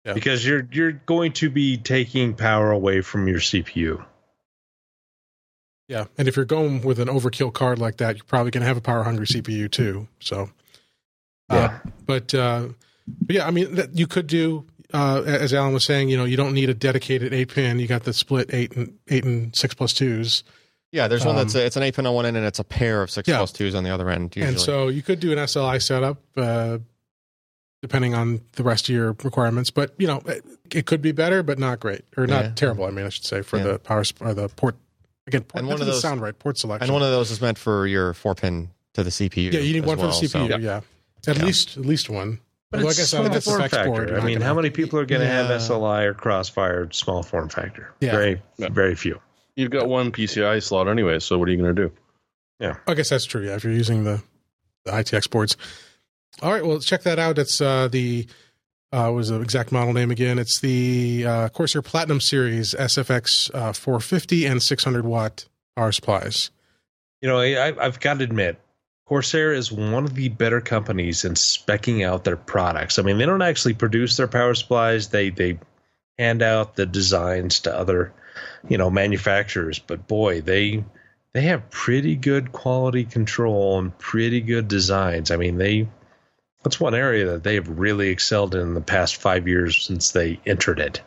[0.05, 0.13] Yeah.
[0.13, 4.05] because you're you're going to be taking power away from your CPU.
[5.89, 8.67] Yeah, and if you're going with an overkill card like that, you're probably going to
[8.69, 10.07] have a power hungry CPU too.
[10.21, 10.51] So,
[11.51, 11.79] uh, Yeah.
[12.07, 12.69] but, uh,
[13.23, 16.09] but yeah, I mean, that you could do uh, as Allyn was saying.
[16.09, 17.79] You know, you don't need a dedicated eight pin.
[17.79, 20.45] You got the split eight and eight and six plus twos,
[20.93, 22.59] Yeah, there's one Um, that's a, it's an eight pin on one end and it's
[22.59, 23.37] a pair of six Yeah.
[23.39, 24.35] plus twos on the other end.
[24.35, 24.49] Usually.
[24.55, 26.19] and so you could do an SLI setup.
[26.37, 26.79] Uh,
[27.81, 30.45] Depending on the rest of your requirements, but you know it,
[30.75, 32.51] it could be better, but not great or not Yeah.
[32.57, 32.87] terrible.
[32.87, 33.63] I mean, I should say for Yeah.
[33.75, 34.75] the power sp- or the port
[35.29, 35.43] again.
[35.43, 36.37] Port, And one of those- sound right.
[36.37, 36.83] Port selection.
[36.89, 39.53] and one of those is meant for your four pin to the CPU.
[39.53, 40.29] yeah, you need one for the CPU.
[40.49, 40.81] so- yeah,
[41.27, 41.45] at Yeah.
[41.45, 42.41] least at least one.
[42.71, 43.85] But Although I it's guess small form factor.
[43.87, 45.57] board, I mean, gonna- how many people are going to have Yeah.
[45.57, 47.95] SLI or Crossfire small form factor?
[48.01, 48.11] Yeah.
[48.13, 48.69] Very, Yeah.
[48.71, 49.21] very few.
[49.57, 51.93] You've got one PCI slot anyway, so what are you going to do?
[52.61, 53.47] Yeah, I guess that's true.
[53.47, 54.23] Yeah, if you're using the,
[54.85, 55.57] the ITX boards.
[56.43, 57.39] All right, well, check that out.
[57.39, 58.27] It's uh, the
[58.93, 60.39] uh, was the exact model name again?
[60.39, 65.47] It's the uh, Corsair Platinum Series SFX uh, 450 and 600 watt
[65.77, 66.51] power supplies.
[67.23, 68.59] You know, I, I've got to admit,
[69.09, 72.99] Corsair is one of the better companies in specking out their products.
[72.99, 75.59] I mean, they don't actually produce their power supplies; they they
[76.19, 78.13] hand out the designs to other,
[78.69, 79.79] you know, manufacturers.
[79.79, 80.85] But boy, they
[81.33, 85.31] they have pretty good quality control and pretty good designs.
[85.31, 85.89] I mean, they
[86.63, 90.39] that's one area that they have really excelled in the past five years since they
[90.45, 91.01] entered it.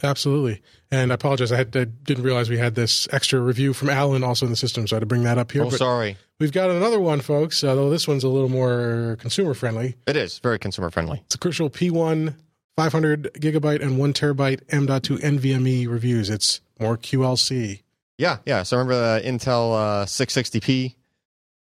[0.00, 0.62] Absolutely.
[0.94, 1.50] And I apologize.
[1.50, 4.56] I, had, I didn't realize we had this extra review from Allyn also in the
[4.56, 5.64] system, so I had to bring that up here.
[5.64, 6.16] Oh, but sorry.
[6.38, 7.64] we've got another one, folks.
[7.64, 9.96] Uh, though this one's a little more consumer friendly.
[10.06, 11.20] It is very consumer friendly.
[11.26, 12.36] It's a Crucial P1
[12.76, 16.30] 500 gigabyte and one terabyte M.2 NVMe reviews.
[16.30, 17.82] It's more QLC.
[18.16, 18.62] Yeah, yeah.
[18.62, 20.94] So remember the Intel uh, 660p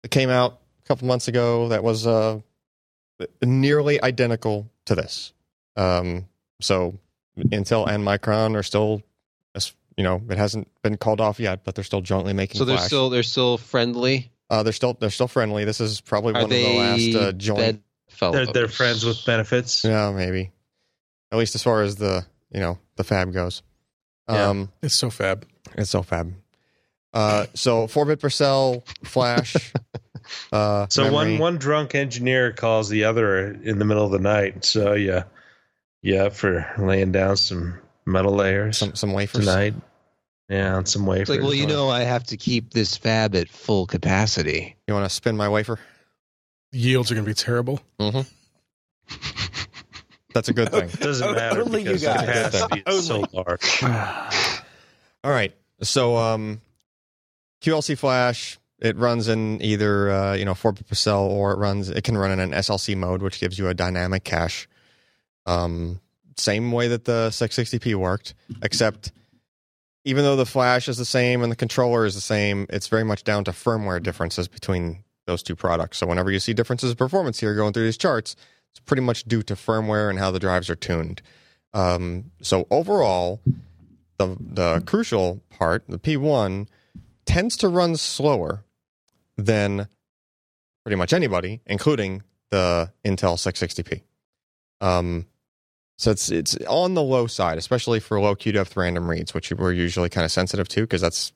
[0.04, 1.70] that came out a couple months ago?
[1.70, 2.40] That was uh,
[3.42, 5.34] nearly identical to this.
[5.76, 6.28] Um,
[6.62, 7.00] so
[7.38, 9.02] Intel and Micron are still
[9.98, 12.60] you know, it hasn't been called off yet, but they're still jointly making.
[12.60, 12.88] So they're Flash.
[12.88, 14.32] still they're still friendly.
[14.50, 15.66] uh, they're still they're still friendly.
[15.66, 16.72] This is probably Are one they of
[17.08, 17.84] the last uh, joint.
[18.20, 19.84] They're, they're friends with benefits.
[19.84, 20.52] Yeah, maybe.
[21.32, 23.64] At least as far as the you know the fab goes.
[24.30, 24.50] Yeah.
[24.50, 25.46] Um, It's so fab.
[25.76, 26.34] it's so fab.
[27.14, 29.56] Uh, so four bit per cell flash.
[30.52, 31.16] uh, So memory.
[31.34, 34.64] one one drunk engineer calls the other in the middle of the night.
[34.66, 35.24] So yeah,
[36.02, 39.46] yeah, for laying down some metal layers some some wafers.
[39.46, 39.74] tonight.
[40.50, 41.22] Yeah, on some wafers.
[41.22, 44.76] It's like, well, you know, I have to keep this fab at full capacity.
[44.88, 45.80] You want to spin my wafer?
[46.72, 47.80] Yields are going to be terrible.
[48.00, 48.22] Mm-hmm.
[50.34, 50.90] That's a good thing.
[51.00, 52.52] doesn't matter Only you because the guys.
[52.52, 53.84] capacity is so large.
[55.24, 55.54] All right.
[55.82, 56.62] So um,
[57.62, 61.58] QLC Flash it runs in either uh, you know four bit per cell or it
[61.58, 64.68] runs it can run in an SLC mode, which gives you a dynamic cache.
[65.46, 66.00] Um,
[66.38, 69.12] same way that the 660p worked, except
[70.06, 73.04] even though the flash is the same and the controller is the same, it's very
[73.04, 75.98] much down to firmware differences between those two products.
[75.98, 78.36] So whenever you see differences in performance here going through these charts,
[78.72, 81.22] it's pretty much due to firmware and how the drives are tuned.
[81.74, 83.40] Um, so overall,
[84.18, 86.68] the the crucial part, the P1,
[87.26, 88.64] tends to run slower
[89.38, 89.88] than
[90.84, 94.02] pretty much anybody, including the Intel 660p.
[94.82, 95.28] Um,
[96.04, 99.54] so it's it's on the low side, especially for low queue depth random reads, which
[99.54, 101.32] we're usually kind of sensitive to because that's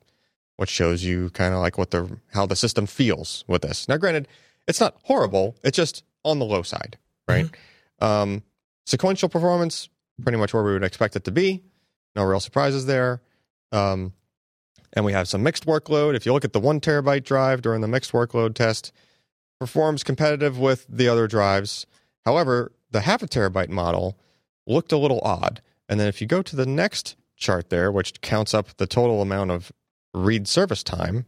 [0.58, 3.88] what shows you kind of like what the how the system feels with this.
[3.88, 4.28] Now, granted,
[4.68, 6.98] it's not horrible; it's just on the low side,
[7.30, 7.46] right?
[8.00, 8.44] Um,
[8.86, 9.88] sequential performance,
[10.22, 11.64] pretty much where we would expect it to be.
[12.18, 13.22] No real surprises there.
[13.72, 14.12] Um,
[14.92, 16.16] and we have some mixed workload.
[16.16, 18.92] If you look at the one terabyte drive during the mixed workload test,
[19.60, 21.86] performs competitive with the other drives.
[22.26, 24.18] However, the half a terabyte model
[24.68, 25.62] looked a little odd.
[25.90, 29.22] And then if you go to the next chart there, which counts up the total
[29.22, 29.72] amount of
[30.14, 31.26] read service time,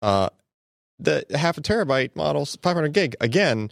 [0.00, 0.28] uh,
[0.98, 3.70] the half a terabyte model, 500 gig, again,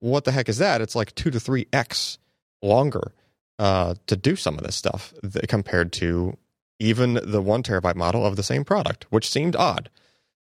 [0.00, 0.80] what the heck is that?
[0.80, 2.18] It's like two to three X
[2.62, 3.12] longer
[3.58, 5.14] uh, to do some of this stuff
[5.48, 6.36] compared to
[6.78, 9.90] even the one terabyte model of the same product, which seemed odd.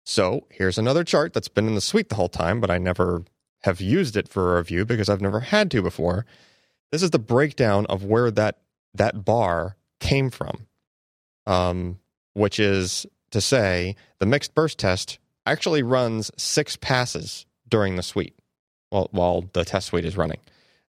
[0.04, 3.24] So here's another chart that's been in the suite the whole time, but I never
[3.62, 6.24] have used it for a review because I've never had to before.
[6.92, 8.58] This is the breakdown of where that
[8.94, 10.66] that bar came from,
[11.46, 11.98] um,
[12.34, 18.34] which is to say the mixed burst test actually runs six passes during the suite
[18.90, 20.40] while while the test suite is running.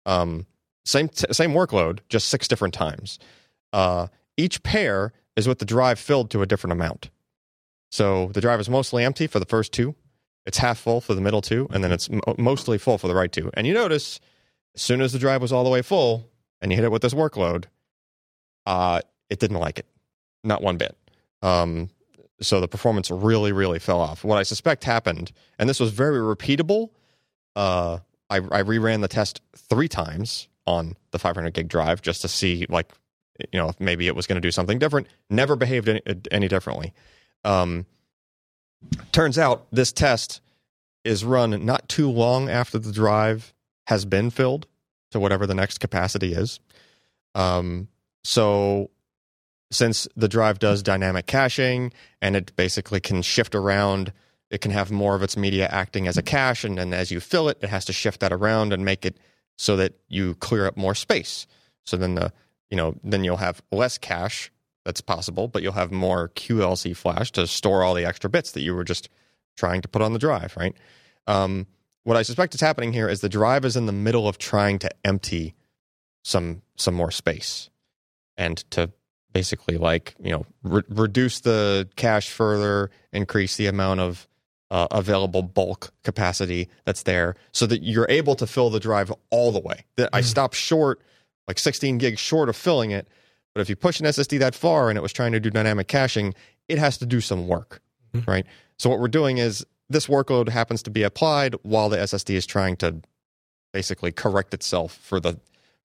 [0.07, 0.47] Um,
[0.85, 3.19] same t- same workload, just six different times.
[3.73, 7.11] Uh, each pair is with the drive filled to a different amount.
[7.91, 9.95] So the drive is mostly empty for the first two.
[10.47, 13.15] It's half full for the middle two, and then it's mo mostly full for the
[13.15, 13.51] right two.
[13.55, 14.21] And you notice,
[14.79, 17.03] as soon as the drive was all the way full, and you hit it with
[17.03, 17.65] this workload,
[18.65, 19.87] uh, it didn't like it,
[20.45, 20.97] not one bit.
[21.43, 21.91] Um,
[22.41, 24.23] so the performance really, really fell off.
[24.23, 26.91] What I suspect happened, and this was very repeatable.
[27.57, 27.99] Uh,
[28.31, 32.65] I, I reran the test three times on the 500 gig drive just to see,
[32.69, 32.93] like,
[33.53, 35.09] you know, if maybe it was going to do something different.
[35.29, 36.95] Never behaved any, any differently.
[37.43, 37.85] Um,
[39.11, 40.41] turns out this test
[41.03, 43.53] is run not too long after the drive
[43.89, 44.67] has been filled
[45.11, 46.61] to whatever the next capacity is.
[47.35, 47.89] Um,
[48.23, 48.91] so
[49.71, 54.13] since the drive does dynamic caching and it basically can shift around,
[54.51, 57.19] it can have more of its media acting as a cache, and then as you
[57.19, 59.17] fill it, it has to shift that around and make it
[59.57, 61.47] so that you clear up more space.
[61.87, 62.31] So then the
[62.69, 64.53] you know then you'll have less cache
[64.85, 68.61] that's possible, but you'll have more QLC flash to store all the extra bits that
[68.61, 69.09] you were just
[69.57, 70.77] trying to put on the drive, right?
[71.27, 71.67] Um,
[72.09, 74.79] what I suspect is happening here is the drive is in the middle of trying
[74.79, 75.55] to empty
[76.25, 77.69] some some more space
[78.39, 78.91] and to
[79.35, 84.27] basically like you know re- reduce the cache further, increase the amount of
[84.71, 89.53] uh, available bulk capacity that's there, so that you're able to fill the drive all
[89.53, 89.85] the way.
[89.97, 91.03] That I stopped short,
[91.47, 93.07] like 16 gigs short of filling it.
[93.53, 95.89] But if you push an SSD that far and it was trying to do dynamic
[95.89, 96.33] caching,
[96.71, 97.83] it has to do some work,
[98.27, 98.47] right?
[98.79, 102.47] So what we're doing is this workload happens to be applied while the SSD is
[102.47, 103.01] trying to
[103.73, 105.39] basically correct itself for the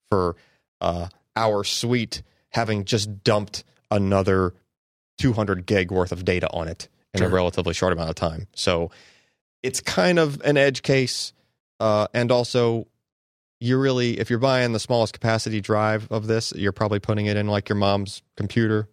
[0.10, 0.36] for
[0.82, 4.54] uh, our suite having just dumped another
[5.18, 8.48] 200 gig worth of data on it in a relatively short amount of time.
[8.56, 8.92] So
[9.62, 11.32] it's kind of an edge case,
[11.80, 12.88] uh, and also
[13.60, 17.38] you really if you're buying the smallest capacity drive of this, you're probably putting it
[17.38, 18.90] in like your mom's computer,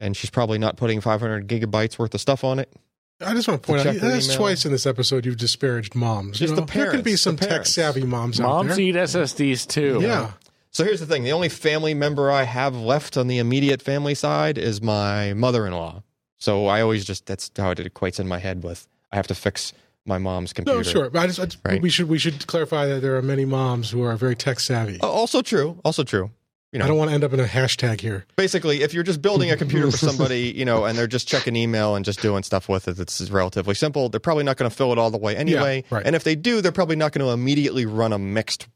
[0.00, 2.72] and she's probably not putting 500 gigabytes worth of stuff on it.
[3.20, 4.38] I just want to point To out check her that's email.
[4.48, 6.38] time in this episode you've disparaged moms.
[6.38, 8.68] Just you the know, there can be some tech savvy moms, out there.
[8.68, 10.00] Moms eat SSDs too.
[10.02, 10.32] Yeah,
[10.70, 14.14] So here's the thing: the only family member I have left on the immediate family
[14.14, 16.02] side is my mother-in-law.
[16.38, 19.34] So I always just that's how it equates in my head with I have to
[19.34, 19.72] fix
[20.04, 20.78] my mom's computer.
[20.78, 21.10] No, sure.
[21.10, 21.80] But I just, I just- Right.
[21.80, 25.00] we should we should clarify that there are many moms who are very tech savvy.
[25.00, 25.80] Uh, Also true.
[25.84, 26.30] Also true.
[26.76, 28.26] You know, I don't want to end up in a hashtag here.
[28.36, 31.56] basically, if you're just building a computer for somebody, you know, and they're just checking
[31.56, 34.10] email and just doing stuff with it, it's relatively simple.
[34.10, 35.84] They're probably not going to fill it all the way anyway.
[35.90, 36.06] Yeah, right.
[36.06, 38.68] And if they do, they're probably not going to immediately run a mixed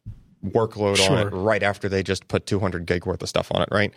[0.42, 3.68] workload on it right after they just put 200 gig worth of stuff on it,
[3.70, 3.92] right?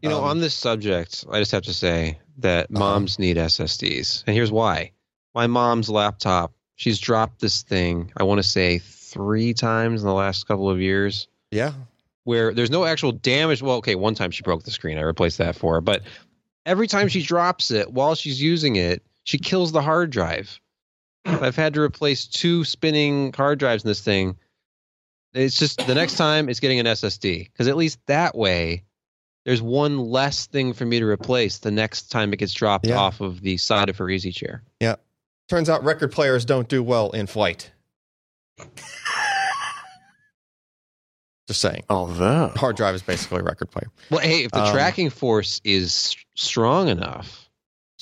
[0.00, 4.24] You know, Um, on this subject, I just have to say that moms need SSDs.
[4.26, 4.92] And here's why.
[5.34, 10.14] My mom's laptop, she's dropped this thing, I want to say three times in the
[10.14, 11.72] last couple of years, Yeah.
[12.24, 13.62] Where there's no actual damage.
[13.62, 14.98] Well, okay, one time she broke the screen.
[14.98, 15.80] I replaced that for her.
[15.80, 16.02] But
[16.66, 20.60] every time she drops it while she's using it, she kills the hard drive.
[21.24, 24.36] I've had to replace two spinning hard drives in this thing.
[25.34, 28.82] It's just the next time it's getting an SSD because at least that way
[29.44, 32.96] there's one less thing for me to replace the next time it gets dropped Yeah.
[32.98, 34.62] off of the side of her easy chair.
[34.80, 34.96] Yeah.
[35.48, 37.70] Turns out record players don't do well in flight.
[41.48, 41.82] Just saying.
[41.90, 43.88] Although, Hard drive is basically a record player.
[44.10, 47.48] Well, hey, if the Um, tracking force is strong enough,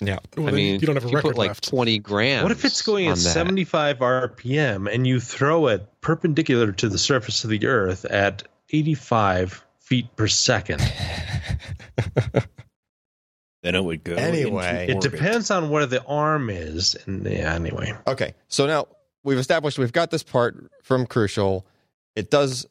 [0.02, 0.18] Yeah.
[0.36, 1.68] Well, I mean, you don't have a if you record put like left.
[1.68, 2.42] 20 grams.
[2.42, 7.44] What if it's going at 75 RPM and you throw it perpendicular to the surface
[7.44, 10.80] of the Earth at 85 feet per second?
[13.62, 14.14] Then it would go.
[14.14, 14.86] Anyway.
[14.88, 16.96] into It depends on where the arm is.
[17.06, 17.92] And yeah, anyway.
[18.06, 18.86] Okay, so now
[19.22, 21.66] we've established we've got this part from Crucial.
[22.16, 22.70] It does it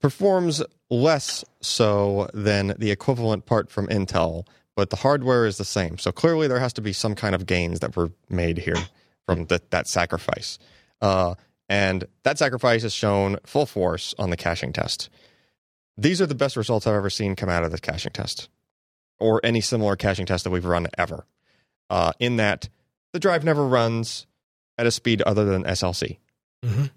[0.00, 4.46] performs less so than the equivalent part from Intel,
[4.76, 5.98] but the hardware is the same.
[5.98, 8.76] So clearly there has to be some kind of gains that were made here
[9.26, 10.58] from that that sacrifice.
[11.00, 11.34] Uh,
[11.68, 15.08] and that sacrifice is shown full force on the caching test.
[15.96, 18.48] These are the best results I've ever seen come out of the caching test,
[19.18, 21.26] or any similar caching test that we've run ever.
[21.90, 22.68] Uh, in that
[23.12, 24.26] the drive never runs
[24.78, 26.18] at a speed other than SLC.
[26.64, 26.90] Mhm.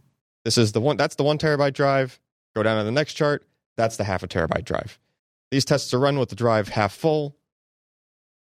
[0.46, 0.96] This is the one.
[0.98, 2.20] That's the one terabyte drive.
[2.56, 3.46] Go down to the next chart.
[3.78, 5.00] That's the half a terabyte drive.
[5.52, 7.36] These tests are run with the drive half full.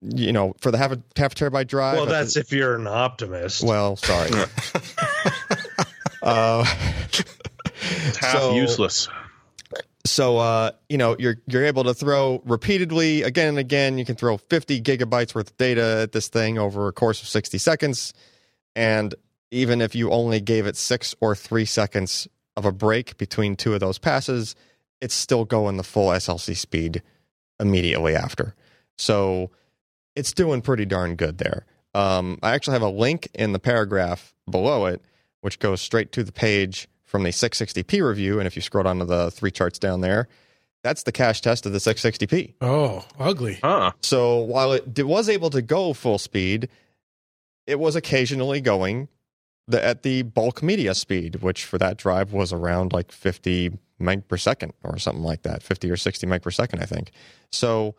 [0.02, 1.94] You know, for the half a half a terabyte drive.
[1.94, 3.62] Well, at the- that's if you're an optimist.
[3.64, 4.30] well, sorry.
[6.22, 9.08] uh, Half so- useless.
[10.06, 13.98] so uh, you know you're you're able to throw repeatedly again and again.
[13.98, 17.28] You can throw 50 gigabytes worth of data at this thing over a course of
[17.28, 18.12] 60 seconds,
[18.76, 19.14] and
[19.50, 23.74] even if you only gave it six or three seconds of a break between two
[23.74, 24.54] of those passes,
[25.00, 27.02] it's still going the full SLC speed
[27.60, 28.54] immediately after.
[28.96, 29.50] So
[30.14, 31.66] it's doing pretty darn good there.
[31.94, 35.02] Um, I actually have a link in the paragraph below it,
[35.40, 38.38] which goes straight to the page from the 660p review.
[38.38, 40.28] And if you scroll down to the three charts down there,
[40.82, 42.54] that's the cache test of the 660p.
[42.60, 43.58] Oh, ugly.
[43.62, 43.92] Huh.
[44.02, 46.68] So while it was able to go full speed,
[47.66, 49.08] it was occasionally going
[49.66, 54.26] the, at the bulk media speed, which for that drive was around like 50 meg
[54.28, 57.10] per second or something like that, 50 or 60 meg per second, I think.
[57.50, 57.94] So,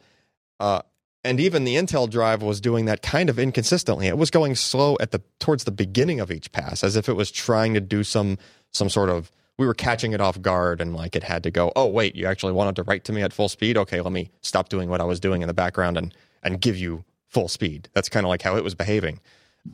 [0.59, 0.81] uh,
[1.23, 4.07] and even the Intel drive was doing that kind of inconsistently.
[4.07, 7.13] It was going slow at the towards the beginning of each pass, as if it
[7.13, 8.37] was trying to do some
[8.71, 11.71] some sort of we were catching it off guard and like it had to go
[11.75, 14.29] oh wait you actually wanted to write to me at full speed okay let me
[14.41, 16.13] stop doing what i was doing in the background and
[16.43, 19.15] and give you full speed that's kind of like how it was behaving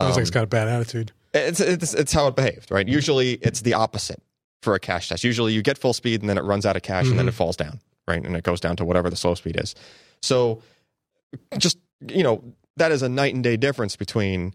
[0.00, 1.10] Um, like it's got a bad attitude.
[1.34, 2.88] It's, it's it's how it behaved right?
[2.88, 4.22] Usually it's the opposite
[4.62, 5.24] for a cache test.
[5.24, 7.34] Usually you get full speed and then it runs out of cache and then it
[7.34, 8.24] falls down right?
[8.24, 9.74] And it goes down to whatever the slow speed is.
[10.22, 10.62] So
[11.58, 11.78] just
[12.08, 12.42] you know
[12.76, 14.54] that is a night and day difference between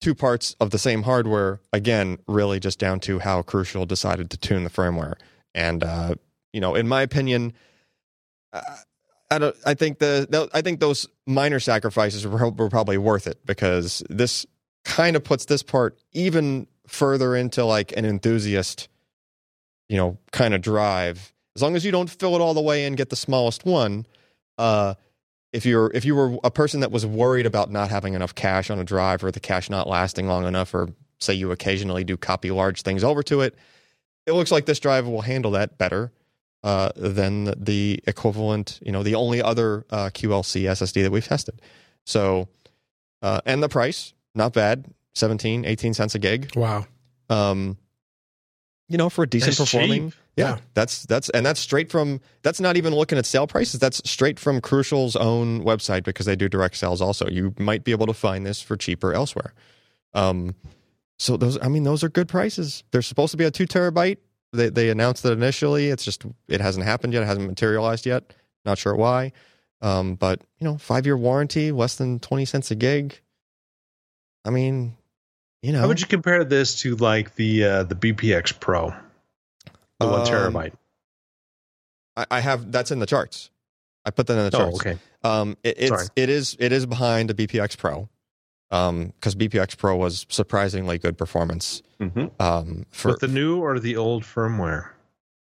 [0.00, 4.36] two parts of the same hardware again really just down to how crucial decided to
[4.36, 5.14] tune the firmware.
[5.54, 6.14] And uh
[6.52, 7.52] you know in my opinion
[8.52, 8.60] uh,
[9.30, 9.56] I don't.
[9.66, 10.48] I think the, the.
[10.52, 14.46] I think those minor sacrifices were, were probably worth it because this
[14.84, 18.88] kind of puts this part even further into like an enthusiast,
[19.88, 21.32] you know, kind of drive.
[21.56, 24.06] As long as you don't fill it all the way and get the smallest one,
[24.58, 24.94] uh,
[25.52, 28.70] if you're if you were a person that was worried about not having enough cache
[28.70, 30.88] on a drive or the cache not lasting long enough, or
[31.20, 33.54] say you occasionally do copy large things over to it,
[34.26, 36.12] it looks like this drive will handle that better
[36.64, 41.60] uh, than the equivalent, you know, the only other uh, QLC SSD that we've tested.
[42.04, 42.48] So,
[43.22, 46.54] uh, and the price, not bad, 17, 18 cents a gig.
[46.56, 46.86] Wow.
[47.30, 47.76] Um,
[48.88, 50.58] you know, for a decent That's performing, yeah, Yeah.
[50.74, 53.80] that's that's and that's straight from that's not even looking at sale prices.
[53.80, 57.00] That's straight from Crucial's own website because they do direct sales.
[57.00, 59.54] Also, you might be able to find this for cheaper elsewhere.
[60.12, 60.54] Um,
[61.18, 62.84] so those, I mean, those are good prices.
[62.90, 64.18] They're supposed to be a two terabyte
[64.52, 65.88] They they announced it initially.
[65.88, 67.22] It's just it hasn't happened yet.
[67.22, 68.34] It hasn't materialized yet.
[68.66, 69.32] Not sure why.
[69.80, 73.20] Um, but you know, five year warranty, less than twenty cents a gig.
[74.44, 74.96] I mean,
[75.62, 78.94] you know, How would you compare this to like the uh, the BPX Pro,
[80.00, 80.72] the one Um, terabyte?
[82.16, 83.50] I, I have that's in the charts.
[84.04, 84.76] I put that in the Oh, charts.
[84.80, 84.98] okay.
[85.22, 86.06] Um, it, it's Sorry.
[86.16, 88.08] it is it is behind the BPX Pro,
[88.70, 91.82] um, because BPX Pro was surprisingly good performance.
[91.98, 94.90] hmm Um, for With the new or the old firmware?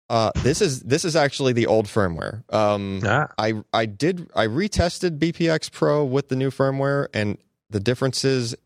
[0.08, 2.42] uh, this is this is actually the old firmware.
[2.52, 7.38] Um, Ah, I I did I retested BPX Pro with the new firmware, and
[7.70, 8.56] the differences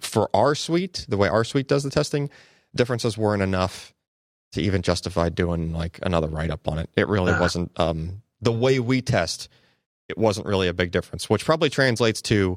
[0.00, 2.30] for our suite, the way our suite does the testing,
[2.74, 3.92] differences weren't enough
[4.52, 6.88] to even justify doing like another write up on it.
[6.96, 7.40] It really Ah.
[7.40, 7.72] wasn't.
[7.78, 9.48] Um, the way we test,
[10.08, 12.56] it wasn't really a big difference, which probably translates to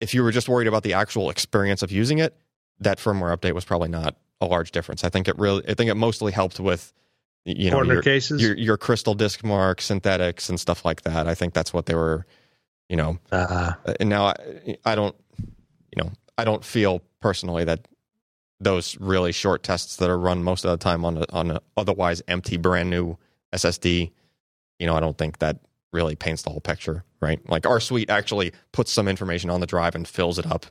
[0.00, 2.36] if you were just worried about the actual experience of using it,
[2.80, 5.04] that firmware update was probably not a large difference.
[5.04, 6.92] I think it really, I think it mostly helped with
[7.44, 8.02] you know your,
[8.40, 11.26] your your CrystalDiskMark synthetics and stuff like that.
[11.28, 12.24] I think that's what they were,
[12.88, 13.18] you know.
[13.30, 16.10] Uh, uh, And now I, I don't, you know,
[16.42, 17.86] I don't feel personally that
[18.58, 21.62] those really short tests that are run most of the time on a, on a
[21.76, 23.16] otherwise empty brand new
[23.54, 24.10] SSD,
[24.80, 25.60] you know, I don't think that
[25.92, 27.38] really paints the whole picture, right?
[27.48, 30.66] Like our suite actually puts some information on the drive and fills it up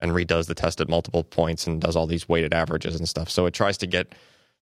[0.00, 3.30] and redoes the test at multiple points and does all these weighted averages and stuff.
[3.30, 4.14] So it tries to get,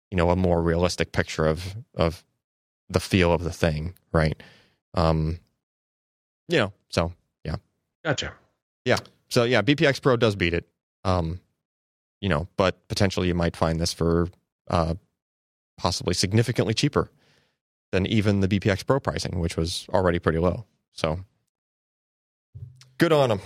[0.10, 2.24] you know, a more realistic picture of of
[2.90, 4.42] the feel of the thing, right?
[4.96, 5.38] Um,
[6.48, 7.14] you know, so
[7.46, 7.58] yeah.
[8.88, 9.21] gotcha.
[9.32, 10.68] So yeah, BPX Pro does beat it.
[11.04, 11.40] Um,
[12.20, 14.28] you know, but potentially you might find this for
[14.70, 14.94] uh,
[15.78, 17.10] possibly significantly cheaper
[17.92, 20.66] than even the BPX Pro pricing, which was already pretty low.
[20.94, 21.20] So
[23.00, 23.42] good on them.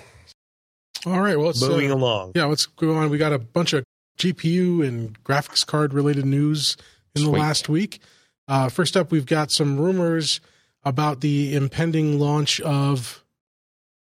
[1.06, 1.38] All right.
[1.38, 2.34] Well, let's, uh, Moving along.
[2.36, 3.10] yeah, let's go on.
[3.10, 3.84] We got a bunch of
[4.18, 6.78] GPU and graphics card related news
[7.16, 8.02] in the last week.
[8.48, 10.40] Uh, first up, we've got some rumors
[10.84, 13.24] about the impending launch of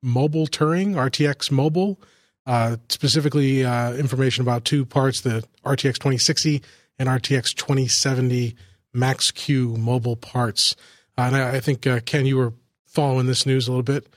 [0.05, 1.99] mobile Turing, RTX Mobile.
[2.45, 6.61] Uh, specifically, uh, information about two parts: the RTX 2060
[6.99, 8.55] and RTX 2070
[8.93, 10.75] Max Q mobile parts.
[11.17, 12.53] Uh, and I, I think uh, Ken, you were
[12.85, 14.07] following this news a little bit.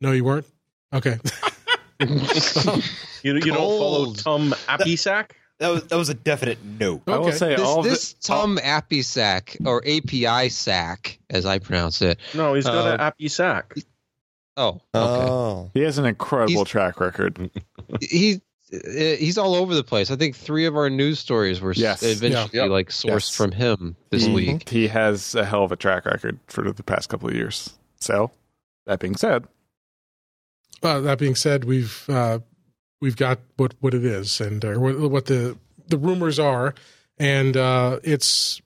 [0.00, 0.46] No, you weren't.
[0.92, 1.18] Okay.
[2.00, 5.30] You, you don't follow Tom Apisak?
[5.60, 7.00] That was that was a definite no.
[7.06, 9.02] I will say This, all of this the, Tom API
[9.64, 12.18] or API sack, as I pronounce it.
[12.34, 13.82] No, he's got Uh, an Apisak.
[14.56, 14.80] Oh, okay.
[14.94, 17.50] Oh, he has an incredible He's- track record.
[18.00, 18.40] he
[18.72, 20.10] uh, he's all over the place.
[20.10, 22.02] I think three of our news stories were Yes.
[22.02, 22.64] eventually Yeah.
[22.64, 23.30] like sourced Yes.
[23.36, 24.34] from him this Mhm.
[24.34, 24.68] week.
[24.68, 27.70] He has a hell of a track record for the past couple of years.
[28.00, 28.30] So,
[28.86, 29.44] that being said,
[30.82, 32.40] Uh, that being said, we've uh,
[33.00, 35.56] we've got what what it is and uh, what, what the
[35.88, 36.74] the rumors are,
[37.18, 38.60] and uh, it's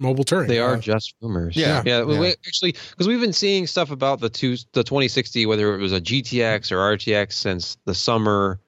[0.00, 0.48] mobile Turing.
[0.48, 1.54] They are Uh, just rumors.
[1.56, 1.82] Yeah.
[1.86, 2.02] yeah.
[2.02, 2.20] we- Yeah.
[2.20, 5.92] we- actually, because we've been seeing stuff about the two, the 2060, whether it was
[5.92, 8.58] a GTX or RTX since the summer,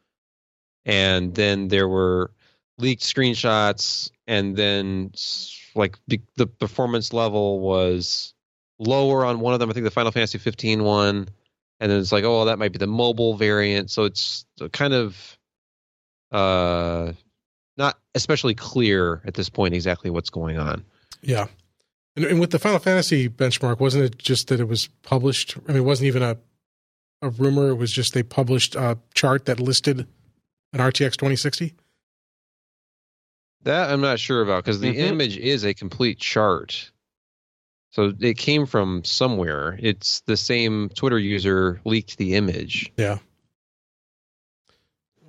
[0.84, 2.32] and then there were
[2.78, 5.12] leaked screenshots, and then
[5.74, 8.34] like the, the performance level was
[8.78, 9.70] lower on one of them.
[9.70, 11.28] I think the Final Fantasy 15 one,
[11.80, 13.90] and then it's like, oh, that might be the mobile variant.
[13.90, 15.38] So it's kind of
[16.30, 17.12] uh
[17.76, 20.84] not especially clear at this point exactly what's going on.
[21.22, 21.46] Yeah.
[22.16, 25.56] And, and with the Final Fantasy benchmark, wasn't it just that it was published?
[25.66, 26.36] I mean, it wasn't even a
[27.22, 27.68] a rumor.
[27.68, 30.00] It was just they published a chart that listed
[30.72, 31.72] an RTX 2060.
[33.62, 34.98] That I'm not sure about because the Mhm.
[34.98, 36.90] image is a complete chart.
[37.90, 39.78] So it came from somewhere.
[39.80, 42.90] It's the same Twitter user leaked the image.
[42.96, 43.18] Yeah.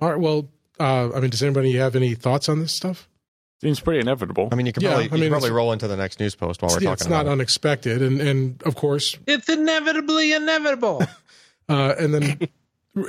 [0.00, 0.18] All right.
[0.18, 3.08] Well, uh, I mean, does anybody have any thoughts on this stuff?
[3.60, 4.48] Seems pretty inevitable.
[4.52, 6.34] I mean, you can Yeah, probably, I you can probably roll into the next news
[6.34, 7.32] post while we're Yeah, talking it's not about it.
[7.32, 11.02] unexpected, and and of course, It's inevitably inevitable.
[11.68, 12.48] uh, and then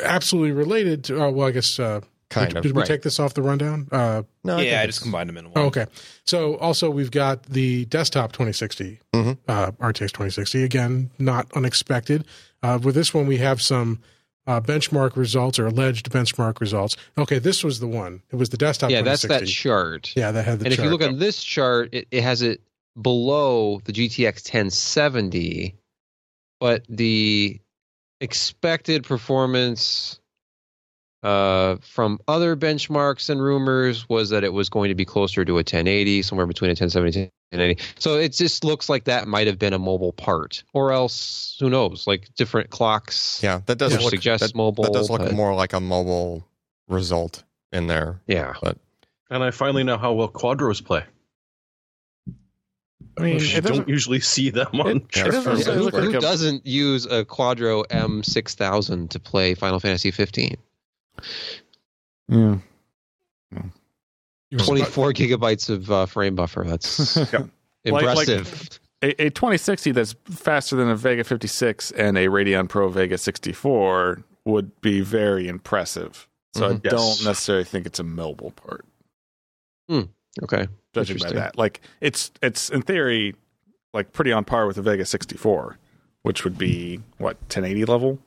[0.04, 1.24] absolutely related to.
[1.24, 1.80] Oh, well, I guess.
[1.80, 2.64] Uh, Kind did, of.
[2.64, 2.88] did we right.
[2.88, 3.88] take this off the rundown?
[3.92, 5.54] Uh, No, yeah, I just combined them in one.
[5.58, 5.86] oh, okay.
[6.26, 9.38] So also we've got the desktop 2060, Mhm.
[9.48, 10.64] uh, RTX 2060.
[10.64, 12.26] Again, not unexpected.
[12.64, 14.00] Uh, with this one, we have some
[14.48, 16.96] uh, benchmark results or alleged benchmark results.
[17.18, 18.22] Okay, this was the one.
[18.32, 18.90] It was the desktop.
[18.92, 20.14] yeah, that's that chart.
[20.16, 22.62] yeah, that had the and if you look on this chart, it, it has it
[23.00, 25.76] below the GTX 1070,
[26.60, 27.60] but the
[28.22, 30.20] expected performance
[31.26, 35.54] uh, from other benchmarks and rumors was that it was going to be closer to
[35.54, 37.20] a 1080, somewhere between a 1070
[37.52, 37.82] and 1080.
[38.00, 41.70] So it just looks like that might have been a mobile part, or else who
[41.70, 42.06] knows?
[42.06, 43.40] Like different clocks.
[43.44, 44.84] Yeah, that does which look suggests that, mobile.
[44.84, 46.48] that does look but- more like a mobile
[46.88, 48.22] result in there.
[48.28, 48.54] Yeah.
[48.62, 48.78] But
[49.32, 51.04] And I finally know how well quadros play.
[53.18, 55.44] I mean, You don't doesn't, usually see them on it charts.
[55.44, 60.12] doesn't Yeah, who, look who a doesn't use a Quadro M6000 to play Final Fantasy
[60.12, 60.56] 15?
[62.30, 62.58] Yeah.
[64.52, 66.64] You were- 24 gigabytes of uh, frame buffer.
[66.68, 67.32] That's Like-
[67.86, 68.80] like- impressive.
[69.04, 74.24] a, a 2060 that's faster than a Vega 56 and a Radeon Pro Vega 64
[74.46, 76.28] would be very impressive.
[76.56, 76.82] So I Mhm.
[76.86, 76.92] Yes.
[76.92, 78.86] don't necessarily think it's a mobile part,
[80.44, 80.68] okay.
[80.94, 81.58] judging by that.
[81.58, 83.36] Like it's it's in theory
[83.94, 85.78] like pretty on par with the Vega 64,
[86.24, 88.20] which would be what 1080 level.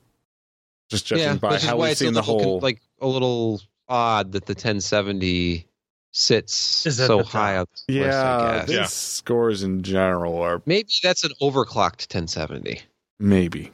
[0.89, 2.81] Just judging yeah, by how why we've it's a seen the little con- whole like
[3.01, 5.67] a little odd that the 1070
[6.13, 7.69] sits Is so high up.
[7.89, 8.67] on the list, I yeah, guess.
[8.69, 8.85] these Yeah.
[8.87, 12.81] scores in general are Maybe that's an overclocked 1070.
[13.19, 13.71] maybe.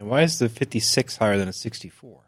[0.00, 2.20] And why is the 56 higher than a 64?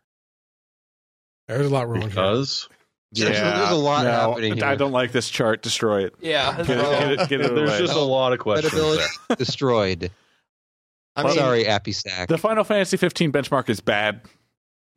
[1.48, 2.08] There's a lot wrong here.
[2.10, 2.68] Because
[3.12, 5.62] There's- there's a lot no, happening I don't like this chart.
[5.62, 6.14] Destroy it.
[6.20, 6.56] Yeah.
[6.62, 9.36] Get it, get it, get it there's just a lot of questions Credibility there.
[9.36, 10.10] destroyed.
[11.16, 12.26] I mean, Sorry, APISAK.
[12.28, 14.22] The Final Fantasy 15 benchmark is bad,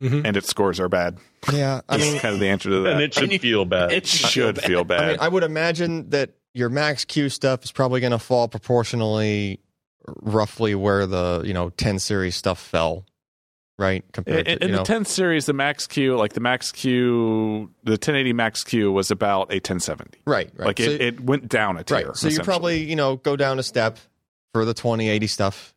[0.01, 0.25] Mhm.
[0.25, 1.17] and its scores are bad.
[1.53, 1.81] yeah.
[1.87, 2.93] I That's mean, kind of the answer to that.
[2.93, 3.91] And it should feel bad.
[3.91, 5.01] It should feel bad.
[5.01, 8.47] I mean, I would imagine that your max Q stuff is probably going to fall
[8.47, 9.59] proportionally,
[10.21, 13.05] roughly where the you know 10 series stuff fell,
[13.77, 14.03] right?
[14.13, 17.71] Compared in to you the know, 10 series, the max Q, like the max Q,
[17.83, 20.19] the 1080 max Q was about a 1070.
[20.25, 20.65] right, right.
[20.67, 22.07] Like so, it, it went down a tier.
[22.07, 22.15] right.
[22.17, 23.97] So you probably you know go down a step
[24.53, 25.75] for the 2080 stuff,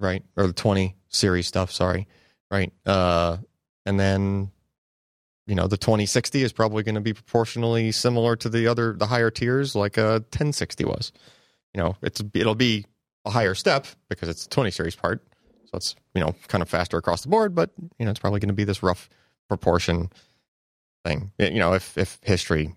[0.00, 1.70] right, or the 20 series stuff.
[1.70, 2.08] Sorry,
[2.50, 2.72] right.
[2.86, 3.38] Uh,
[3.86, 4.50] and then
[5.46, 9.06] you know the 2060 is probably going to be proportionally similar to the other the
[9.06, 11.12] higher tiers, like a 1060 was.
[11.74, 12.86] You know, it's it'll be
[13.24, 15.22] a higher step because it's the 20 series part,
[15.64, 18.40] so it's you know kind of faster across the board, but you know it's probably
[18.40, 19.08] going to be this rough
[19.48, 20.10] proportion
[21.04, 21.32] thing.
[21.38, 22.74] You know, if if history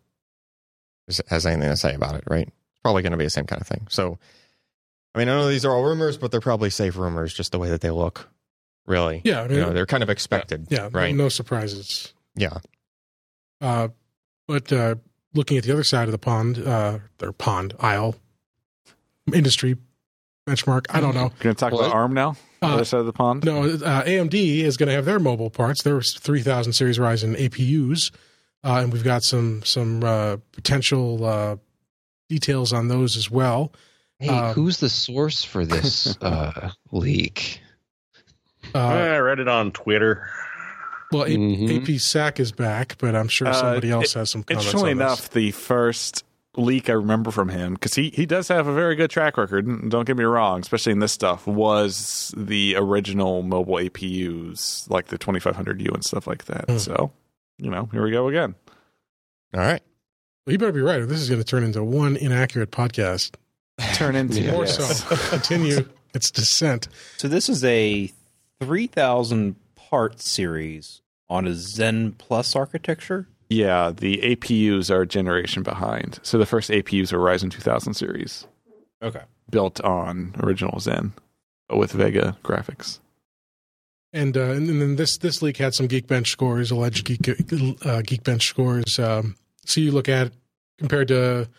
[1.28, 2.48] has anything to say about it, right?
[2.48, 3.88] It's probably going to be the same kind of thing.
[3.90, 4.18] So,
[5.16, 7.60] I mean, I know these are all rumors, but they're probably safe rumors, just the
[7.60, 8.30] way that they look.
[8.86, 10.68] Really, Yeah, I mean, you know, they're kind of expected.
[10.70, 11.16] yeah, no- right.
[11.16, 12.14] no surprises.
[12.36, 12.58] Yeah,
[13.62, 13.90] Uh,
[14.48, 14.96] but uh,
[15.34, 18.16] looking at the other side of the pond, uh, their pond aisle
[19.34, 19.78] industry
[20.48, 20.86] benchmark.
[20.90, 21.32] I don't know.
[21.40, 21.86] Going to talk What?
[21.86, 22.36] about ARM now?
[22.62, 23.46] Uh, other side of the pond?
[23.46, 25.84] No, uh, AMD is going to have their mobile parts.
[25.84, 28.12] Their 3000 series Ryzen APUs,
[28.66, 31.56] uh, and we've got some some uh, potential uh,
[32.28, 33.72] details on those as well.
[34.24, 37.60] Hey, um, who's the source for this uh, leak?
[38.74, 40.28] Uh, I read it on Twitter.
[41.12, 41.82] well, A- Mhm.
[41.86, 44.66] APISAK is back, but I'm sure Uh, somebody else it- has some comments.
[44.68, 45.06] Interestingly on this.
[45.20, 46.24] enough, the first
[46.56, 49.90] leak I remember from him, because he, he does have a very good track record,
[49.90, 55.18] don't get me wrong, especially in this stuff, was the original mobile APUs, like the
[55.18, 56.70] 2500U and stuff like that.
[56.70, 56.78] Hmm.
[56.78, 57.12] So,
[57.58, 58.56] you know, here we go again.
[59.54, 59.82] all right.
[60.46, 61.00] Well, you better be right.
[61.00, 63.36] or This is going to turn into one inaccurate podcast.
[63.96, 64.52] Turn into Yeah.
[64.52, 65.04] More yes.
[65.04, 66.88] so, continue its descent.
[67.18, 68.12] So this is a
[68.62, 73.28] 3000 part series on a Zen Plus architecture.
[73.50, 76.20] Yeah, the APUs are a generation behind.
[76.24, 78.48] So the first APUs are Ryzen 2000 series,
[79.02, 79.22] Okay.
[79.50, 81.14] built on original Zen
[81.72, 83.00] with Vega graphics.
[84.12, 88.44] And, uh, and then this this leak had some Geekbench scores, alleged Geek uh, Geekbench
[88.44, 89.00] scores.
[89.00, 90.32] Um, so you look at
[90.78, 91.50] compared to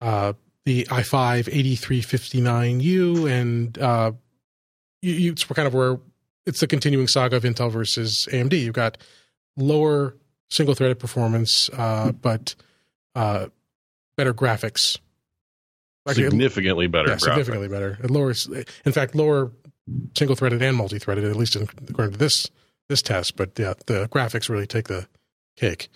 [0.00, 0.32] uh,
[0.64, 4.12] the i5 8359U, and uh,
[5.02, 5.98] you, you, it's kind of where
[6.46, 8.58] it's the continuing saga of Intel versus AMD.
[8.60, 8.98] You've got
[9.56, 10.16] lower
[10.50, 12.54] single threaded performance, uh, but
[13.14, 13.46] uh,
[14.16, 14.98] better graphics.
[16.08, 17.08] Actually, Significantly better.
[17.08, 17.20] yeah, graphics.
[17.20, 17.98] significantly better.
[18.02, 18.48] It lowers,
[18.84, 19.52] in fact, lower
[20.16, 22.50] single threaded and multi threaded, at least according to this
[22.88, 23.36] this test.
[23.36, 25.06] But yeah, the graphics really take the
[25.56, 25.88] cake.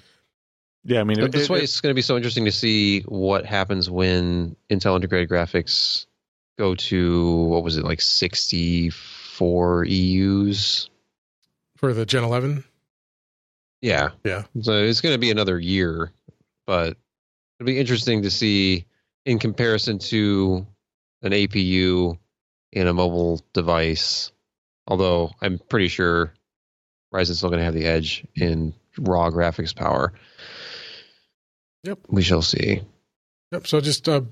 [0.85, 2.53] Yeah, I mean, it, this it- way, it- it's going to be so interesting to
[2.53, 6.07] see what happens when Intel integrated graphics
[6.59, 10.91] go to what was it like 64 EUs?
[11.76, 12.64] For the Gen 11,
[13.82, 14.45] Yeah, Yeah.
[14.62, 16.12] So it's going to be another year,
[16.66, 16.97] but
[17.59, 18.87] it'll be interesting to see
[19.26, 20.66] in comparison to
[21.22, 22.16] an APU
[22.72, 24.30] in a mobile device.
[24.87, 26.32] Although I'm pretty sure
[27.12, 30.12] Ryzen's still going to have the edge in raw graphics power.
[31.85, 31.99] Yep.
[32.09, 32.80] We shall see.
[33.53, 33.66] yep.
[33.66, 34.26] So just a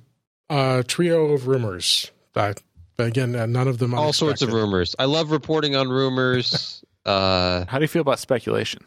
[0.51, 2.11] uh, uh, trio of rumors.
[2.35, 2.55] Uh,
[2.97, 3.95] but again, uh, none of them.
[3.95, 4.97] All sorts of rumors.
[4.99, 6.83] I love reporting on rumors.
[7.07, 8.85] uh, how do you feel about speculation?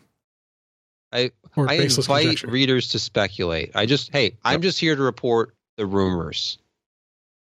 [1.56, 2.48] or I invite conjecture.
[2.48, 3.72] readers to speculate.
[3.76, 6.58] I just, hey, I'm just here to report the rumors.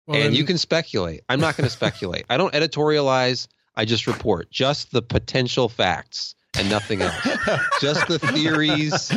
[0.05, 1.21] Well, and then- you can speculate.
[1.29, 2.25] I'm not going to speculate.
[2.29, 3.47] I don't editorialize.
[3.75, 6.35] I just report just the potential facts.
[6.57, 7.15] And nothing else.
[7.81, 9.09] Just the theories,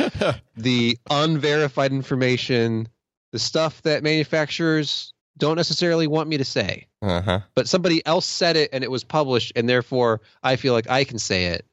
[0.55, 2.87] the unverified information,
[3.31, 6.87] the stuff that manufacturers don't necessarily want me to say.
[7.01, 7.39] Uh huh.
[7.55, 11.03] But somebody else said it and it was published, and therefore I feel like I
[11.03, 11.65] can say it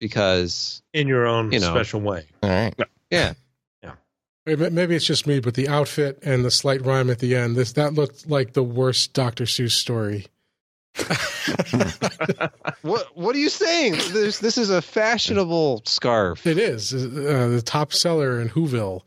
[0.00, 1.70] because, in your own You know.
[1.70, 2.26] special way.
[2.42, 2.74] All right.
[3.10, 3.34] yeah.
[4.44, 7.36] Wait, ma- Maybe it's just me, but the outfit and the slight rhyme at the
[7.36, 9.44] end, this that looked like the worst Dr.
[9.44, 10.26] Seuss story.
[12.82, 13.92] What What are you saying?
[14.12, 16.46] This This is a fashionable scarf.
[16.46, 16.98] It is uh,
[17.48, 19.02] the top seller in Whoville.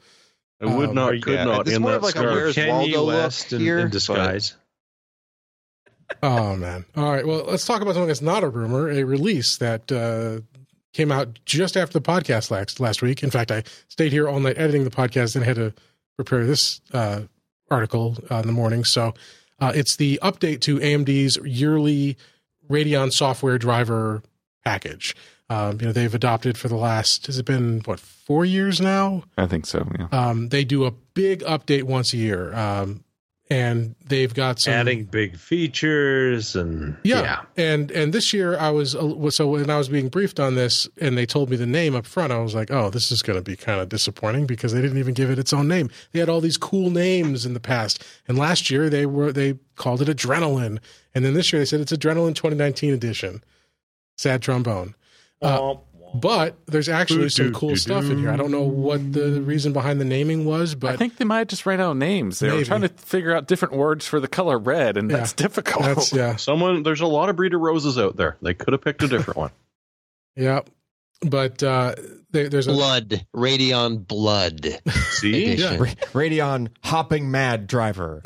[0.61, 2.33] I would Um, not, could yeah, not it's in more that of like a scarf.
[2.35, 4.55] Where's Kanye Waldo look West in, here, in but- disguise.
[6.21, 6.85] Oh man!
[6.95, 10.41] All right, well, let's talk about something that's not a rumor, a release that uh,
[10.93, 13.23] came out just after the podcast last last week.
[13.23, 15.73] In fact, I stayed here all night editing the podcast and had to
[16.15, 17.21] prepare this uh,
[17.71, 18.83] article uh, in the morning.
[18.83, 19.15] So
[19.59, 22.17] uh, it's the update to AMD's yearly
[22.69, 24.23] Radeon software driver
[24.63, 25.15] package.
[25.49, 29.23] Um, you know, they've adopted for the last has it been what four years now?
[29.37, 29.87] I think so.
[29.97, 30.07] Yeah.
[30.11, 33.03] Um, they do a big update once a year, um,
[33.49, 37.43] and they've got some Adding big features and yeah.
[37.55, 40.87] And and this year I was uh, so when I was being briefed on this
[40.99, 43.37] and they told me the name up front, I was like, oh, this is going
[43.37, 45.89] to be kind of disappointing because they didn't even give it its own name.
[46.11, 49.59] They had all these cool names in the past, and last year they were they
[49.75, 50.79] called it Adrenaline,
[51.13, 53.43] and then this year they said it's Adrenaline 2019 edition.
[54.17, 54.95] Sad trombone.
[55.41, 55.75] Uh,
[56.21, 58.29] but there's actually some cool stuff in here.
[58.31, 61.39] I don't know what the reason behind the naming was, but I think they might
[61.39, 62.39] have just ran out of names.
[62.39, 62.59] They Maybe.
[62.59, 65.17] were trying to figure out different words for the color red, and Yeah.
[65.17, 65.83] that's difficult.
[65.85, 68.37] that's yeah, Someone, there's a lot of breeder roses out there.
[68.41, 69.51] They could have picked a different one.
[70.35, 70.61] yeah.
[71.21, 71.95] But uh,
[72.31, 74.65] there, there's a Blood, Radeon Blood.
[75.11, 75.79] See, Edition.
[75.81, 78.21] Ra- Radeon hopping mad driver.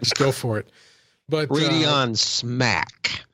[0.00, 0.68] just go for it.
[1.28, 3.24] But uh, Radeon Smack.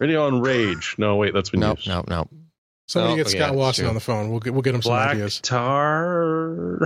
[0.00, 0.96] Radeon Rage.
[0.98, 1.88] No, wait, that's been nope, used.
[1.88, 2.28] nope, nope.
[2.90, 3.88] Somebody Oh, get Scott that's Wasson true.
[3.88, 4.30] on the phone.
[4.30, 5.40] We'll get we'll get him some black ideas.
[5.40, 6.78] tar.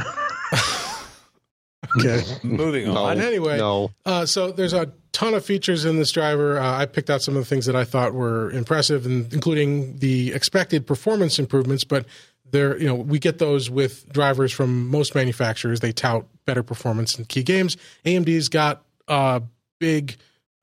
[1.98, 2.22] Okay.
[2.42, 2.96] Moving No.
[2.96, 3.16] on.
[3.18, 3.90] But anyway, No.
[4.04, 6.58] uh, so there's a ton of features in this driver.
[6.58, 9.98] Uh, I picked out some of the things that I thought were impressive, and including
[9.98, 11.84] the expected performance improvements.
[11.84, 12.04] But
[12.50, 15.80] there, you know, we get those with drivers from most manufacturers.
[15.80, 17.76] They tout better performance in key games.
[18.04, 19.42] AMD's got a
[19.78, 20.16] big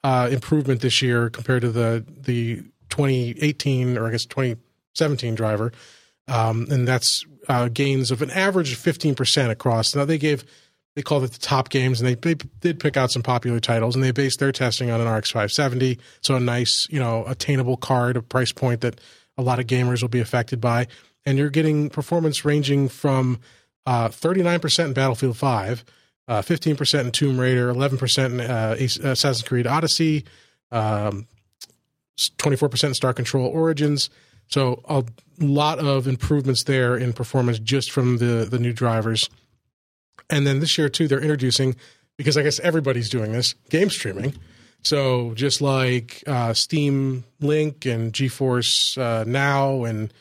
[0.03, 4.25] uh, improvement this year compared to the the 2018 or I guess
[4.95, 5.71] 2017 driver,
[6.27, 9.95] um, and that's uh, gains of an average of 15 percent across.
[9.95, 10.45] Now they gave
[10.95, 13.95] they called it the top games, and they, they did pick out some popular titles,
[13.95, 17.77] and they based their testing on an RX 570, so a nice, you know, attainable
[17.77, 18.99] card, a price point that
[19.37, 20.87] a lot of gamers will be affected by,
[21.25, 23.39] and you're getting performance ranging from
[23.85, 25.85] uh, 39% in Battlefield 5,
[26.27, 30.25] uh, 15% in Tomb Raider, 11% in uh, Assassin's Creed Odyssey,
[30.71, 31.27] um,
[32.17, 34.09] 24% in Star Control Origins.
[34.51, 35.03] So a
[35.39, 39.29] lot of improvements there in performance just from the the new drivers.
[40.29, 41.75] And then this year too, they're introducing
[42.17, 44.35] because I guess everybody's doing this game streaming.
[44.83, 50.11] So just like uh, Steam Link and GeForce uh, Now, and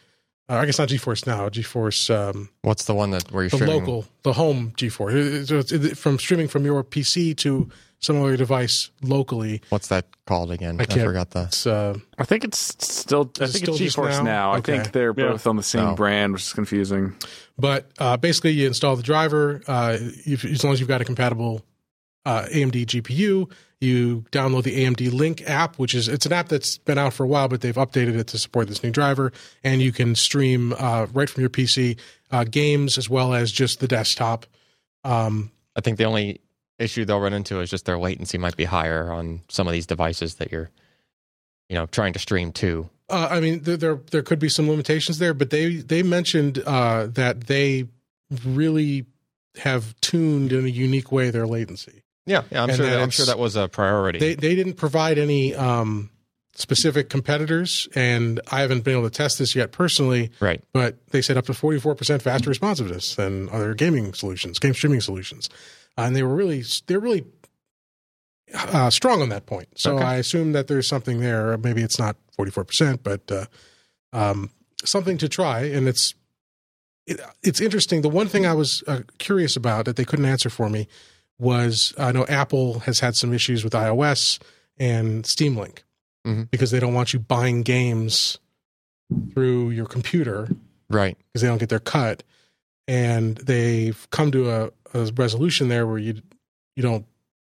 [0.49, 3.57] uh, I guess not GeForce Now, GeForce um, What's the one that where you're the
[3.57, 3.81] streaming?
[3.81, 5.49] local, the home GeForce.
[5.49, 7.71] So it's from streaming from your PC to
[8.01, 9.63] some other device locally.
[9.69, 10.81] What's that called again?
[10.81, 11.45] I I, forgot the.
[11.45, 13.31] It's uh, I think it's still.
[13.41, 14.23] I think still it's just GeForce now?
[14.23, 14.53] now.
[14.53, 15.31] I think they're Yeah.
[15.31, 15.95] both on the same Oh.
[15.95, 17.15] brand, which is confusing.
[17.59, 19.63] But uh, basically, you install the driver.
[19.69, 21.63] Uh, if, as long as you've got a compatible
[22.25, 26.79] uh, AMD GPU, you download the AMD Link app, which is it's an app that's
[26.79, 29.33] been out for a while, but they've updated it to support this new driver,
[29.65, 31.99] and you can stream uh, right from your PC
[32.31, 34.47] uh, games as well as just the desktop.
[35.05, 36.41] Um, I think the only
[36.81, 39.87] issue they'll run into is just their latency might be higher on some of these
[39.87, 40.71] devices that you're,
[41.69, 42.89] you know, trying to stream to.
[43.09, 46.63] Uh, I mean, there, there there could be some limitations there, but they they mentioned
[46.65, 47.87] uh, that they
[48.45, 49.07] really
[49.57, 52.03] have tuned in a unique way their latency.
[52.27, 52.63] Yeah, yeah.
[52.63, 52.87] I'm And sure.
[52.87, 54.19] that I'm sure that was a priority.
[54.21, 56.11] They they didn't provide any um,
[56.55, 60.31] specific competitors, and I haven't been able to test this yet personally.
[60.39, 60.63] right.
[60.73, 64.75] But they said up to forty four percent faster responsiveness than other gaming solutions, game
[64.75, 65.49] streaming solutions,
[65.97, 67.25] and they were really they're really
[68.55, 69.69] uh, strong on that point.
[69.79, 70.05] So Okay.
[70.05, 71.57] I assume that there's something there.
[71.59, 73.47] Maybe it's not forty four percent, but uh,
[74.13, 74.51] um,
[74.85, 75.61] something to try.
[75.63, 76.15] And it's
[77.07, 78.03] it, it's interesting.
[78.03, 80.89] The one thing I was uh, curious about that they couldn't answer for me
[81.39, 84.39] was I know Apple has had some issues with iOS
[84.79, 85.85] and Steam Link
[86.27, 86.51] Mhm.
[86.51, 88.39] because they don't want you buying games
[89.33, 90.49] through your computer
[90.91, 91.17] Right.
[91.33, 92.23] because they don't get their cut.
[92.87, 96.23] And they've come to a, a resolution there where you
[96.77, 97.07] you don't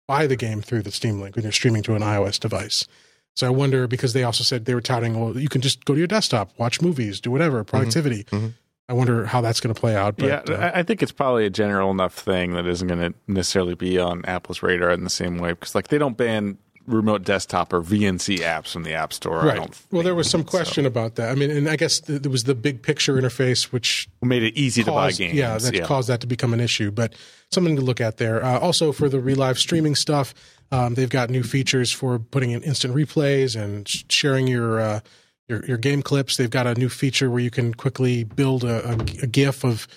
[0.08, 2.88] buy the game through the Steam Link when you're streaming to an iOS device.
[3.36, 5.94] So I wonder because they also said they were touting, well, you can just go
[5.94, 8.24] to your desktop, watch movies, do whatever, productivity.
[8.26, 8.54] Mhm.
[8.90, 10.16] I wonder how that's going to play out.
[10.16, 13.12] But, yeah, uh, I I think it's probably a general enough thing that isn't going
[13.12, 16.58] to necessarily be on Apple's radar in the same way because, like, they don't ban
[16.88, 19.42] remote desktop or VNC apps from the App Store.
[19.42, 19.56] I right.
[19.58, 21.30] don't Well, there was some question about that.
[21.30, 24.56] I mean, and I guess th- there was the big picture interface, which made it
[24.56, 25.36] easy to buy games.
[25.36, 26.90] yeah, that caused that to become an issue.
[26.90, 27.14] But
[27.52, 28.44] something to look at there.
[28.44, 30.34] Uh, also, for the relive streaming stuff,
[30.72, 35.00] um, they've got new features for putting in instant replays and sharing your, uh,
[35.48, 36.38] your your game clips.
[36.38, 38.94] They've got a new feature where you can quickly build a, a,
[39.24, 39.88] a GIF of.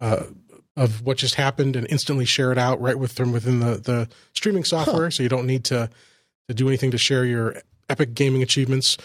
[0.00, 0.24] Uh,
[0.76, 4.08] of what just happened and instantly share it out right with from within the, the
[4.34, 5.90] streaming software, so you don't need to
[6.50, 7.56] to do anything to share your
[7.88, 8.96] epic gaming achievements.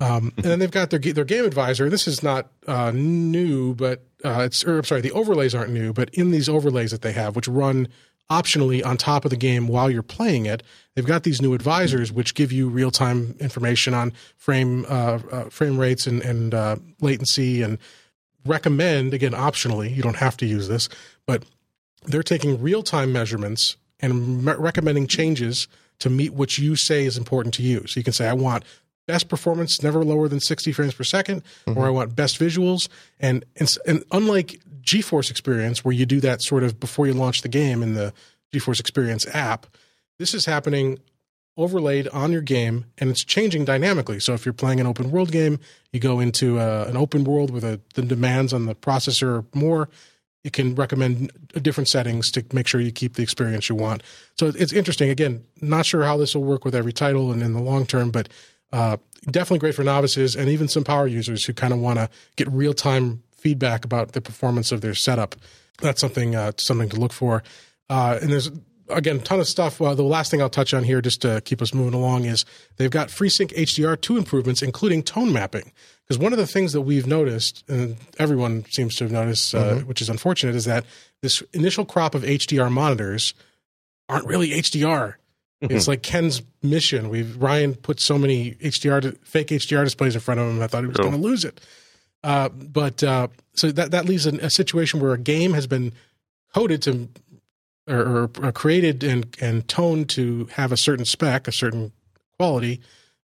[0.00, 1.88] Um, and then they've got their their game advisor.
[1.90, 5.92] This is not uh, new, but uh, it's or, I'm sorry, the overlays aren't new,
[5.92, 7.88] but in these overlays that they have, which run
[8.30, 10.62] optionally on top of the game while you're playing it,
[10.94, 15.44] they've got these new advisors which give you real time information on frame uh, uh,
[15.50, 17.78] frame rates and and uh, latency and
[18.46, 19.94] recommend again optionally.
[19.94, 20.88] You don't have to use this,
[21.26, 21.44] but
[22.06, 25.68] they're taking real time measurements and me- recommending changes
[26.00, 27.86] to meet what you say is important to you.
[27.86, 28.64] So you can say, I want
[29.06, 31.42] best performance, never lower than 60 frames per 2nd
[31.76, 32.88] or I want best visuals.
[33.20, 37.42] And, and, and unlike GeForce Experience, where you do that sort of before you launch
[37.42, 38.12] the game in the
[38.54, 39.66] GeForce Experience app,
[40.18, 40.98] this is happening
[41.56, 44.18] overlaid on your game and it's changing dynamically.
[44.18, 45.60] So if you're playing an open world game,
[45.92, 49.44] you go into uh, an open world where the, the demands on the processor are
[49.54, 49.88] more.
[50.44, 54.02] It can recommend different settings to make sure you keep the experience you want.
[54.38, 55.08] So it's interesting.
[55.08, 58.10] Again, not sure how this will work with every title and in the long term,
[58.10, 58.28] but
[58.72, 58.98] uh,
[59.30, 62.50] definitely great for novices and even some power users who kind of want to get
[62.50, 65.34] real time feedback about the performance of their setup.
[65.80, 67.42] That's something uh, something to look for.
[67.88, 68.50] Uh, and there's
[68.88, 69.78] again a ton of stuff.
[69.78, 72.44] The last thing I'll touch on here, just to keep us moving along, is
[72.76, 75.72] they've got FreeSync HDR two improvements, including tone mapping.
[76.06, 79.76] Because one of the things that we've noticed, and everyone seems to have noticed, uh,
[79.76, 80.84] which is unfortunate, is that
[81.22, 83.32] this initial crop of HDR monitors
[84.08, 85.14] aren't really HDR.
[85.62, 87.08] It's like Ken's mission.
[87.08, 90.60] We've Ryan put so many HDR fake HDR displays in front of him.
[90.60, 91.04] I thought he was Oh.
[91.04, 91.58] going to lose it.
[92.22, 95.92] Uh, but uh, so that that leaves an, a situation where a game has been
[96.54, 97.08] coded to
[97.88, 101.92] or, or, or created and and toned to have a certain spec, a certain
[102.38, 102.82] quality,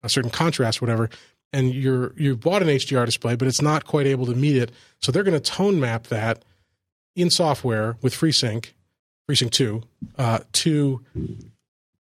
[0.03, 1.11] a certain contrast, whatever.
[1.55, 4.73] And you're you bought an HDR display, but it's not quite able to meet it.
[5.01, 6.45] So they're going to tone map that
[7.15, 8.73] in software with FreeSync,
[9.31, 9.83] FreeSync two,
[10.19, 11.05] uh, to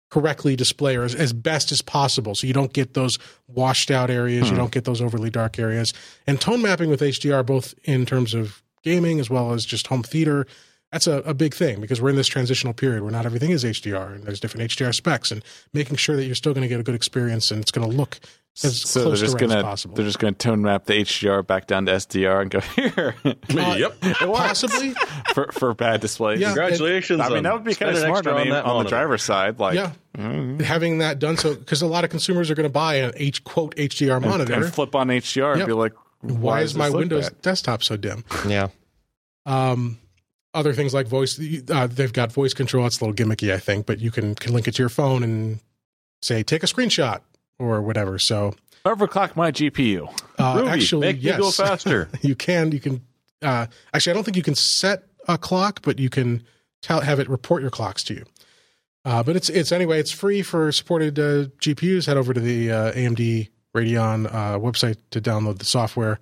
[0.10, 2.36] correctly display or as, as best as possible.
[2.36, 3.18] So you don't get those
[3.48, 5.94] washed out areas you don't get those overly dark areas.
[6.26, 10.04] And tone mapping with hdr both in terms of gaming as well as just home
[10.04, 10.46] theater
[10.92, 13.64] that's a, a big thing because we're in this transitional period where not everything is
[13.64, 15.44] hdr and there's different hdr specs and
[15.74, 17.96] making sure that you're still going to get a good experience and it's going to
[17.96, 18.20] look
[18.64, 21.46] as so they're just to gonna as possible they're just gonna tone map the HDR
[21.46, 23.14] back down to SDR and go here
[23.78, 24.02] yep.
[24.20, 24.96] possibly
[25.36, 26.40] for for bad displays.
[26.40, 26.48] Yeah.
[26.48, 27.22] Congratulations.
[27.22, 28.26] I mean that would be kind of spending smart.
[28.26, 28.90] extra I mean, that on, the monitor.
[28.90, 29.92] driver's side, like yeah
[30.64, 33.44] having that done so because a lot of consumers are going to buy an h
[33.44, 35.58] quote hdr monitor and flip on HDR Yep.
[35.58, 37.42] and be like, why, is my windows bad?
[37.44, 38.70] desktop so dim Yeah.
[39.46, 40.00] Um,
[40.58, 41.40] other things like voice,
[41.70, 42.88] uh, they've got voice control.
[42.88, 45.24] It's a little gimmicky, I think, but you can, can link it to your phone
[45.24, 45.60] and
[46.24, 47.22] say, take a screenshot
[47.60, 48.18] or whatever.
[48.18, 50.10] So, Overclock my GPU.
[50.40, 52.10] uh, Ruby, actually, make yes, me go faster.
[52.22, 53.02] you can, you can,
[53.44, 56.44] uh, actually, I don't think you can set a clock, but you can
[56.82, 58.26] tell, have it report your clocks to you.
[59.06, 62.08] Uh, but it's, it's anyway, it's free for supported, uh, GPUs.
[62.08, 66.20] Head over to the, uh, AMD Radeon, uh, website to download the software.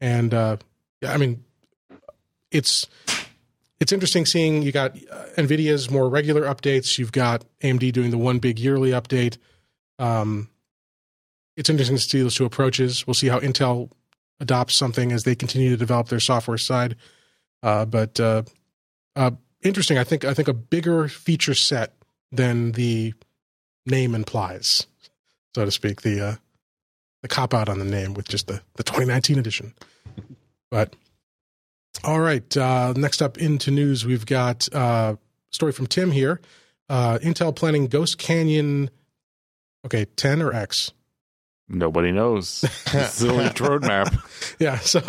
[0.00, 0.56] And, uh,
[1.00, 1.44] yeah, I mean,
[2.50, 2.86] it's,
[3.80, 6.98] it's interesting seeing you got uh, Nvidia's more regular updates.
[6.98, 9.38] You've got AMD doing the one big yearly update.
[9.98, 10.48] Um,
[11.56, 13.06] it's interesting to see those two approaches.
[13.06, 13.90] We'll see how Intel
[14.40, 16.96] adopts something as they continue to develop their software side.
[17.62, 18.42] Uh, but uh,
[19.14, 19.32] uh,
[19.62, 19.98] interesting.
[19.98, 21.94] I think I think a bigger feature set
[22.30, 23.14] than the
[23.86, 24.86] name implies,
[25.54, 26.02] so to speak.
[26.02, 26.34] The uh,
[27.22, 29.74] the cop out on the name with just the the 2019 edition.
[30.70, 30.94] But
[32.04, 32.56] all right.
[32.56, 35.16] Uh, next up into news, we've got uh,
[35.50, 36.40] story from Tim here.
[36.88, 38.90] Uh, Intel planning Ghost Canyon.
[39.84, 40.92] Okay, 10 or X?
[41.68, 42.60] Nobody knows.
[42.92, 44.16] This is a leaked roadmap.
[44.58, 44.78] Yeah.
[44.78, 45.00] So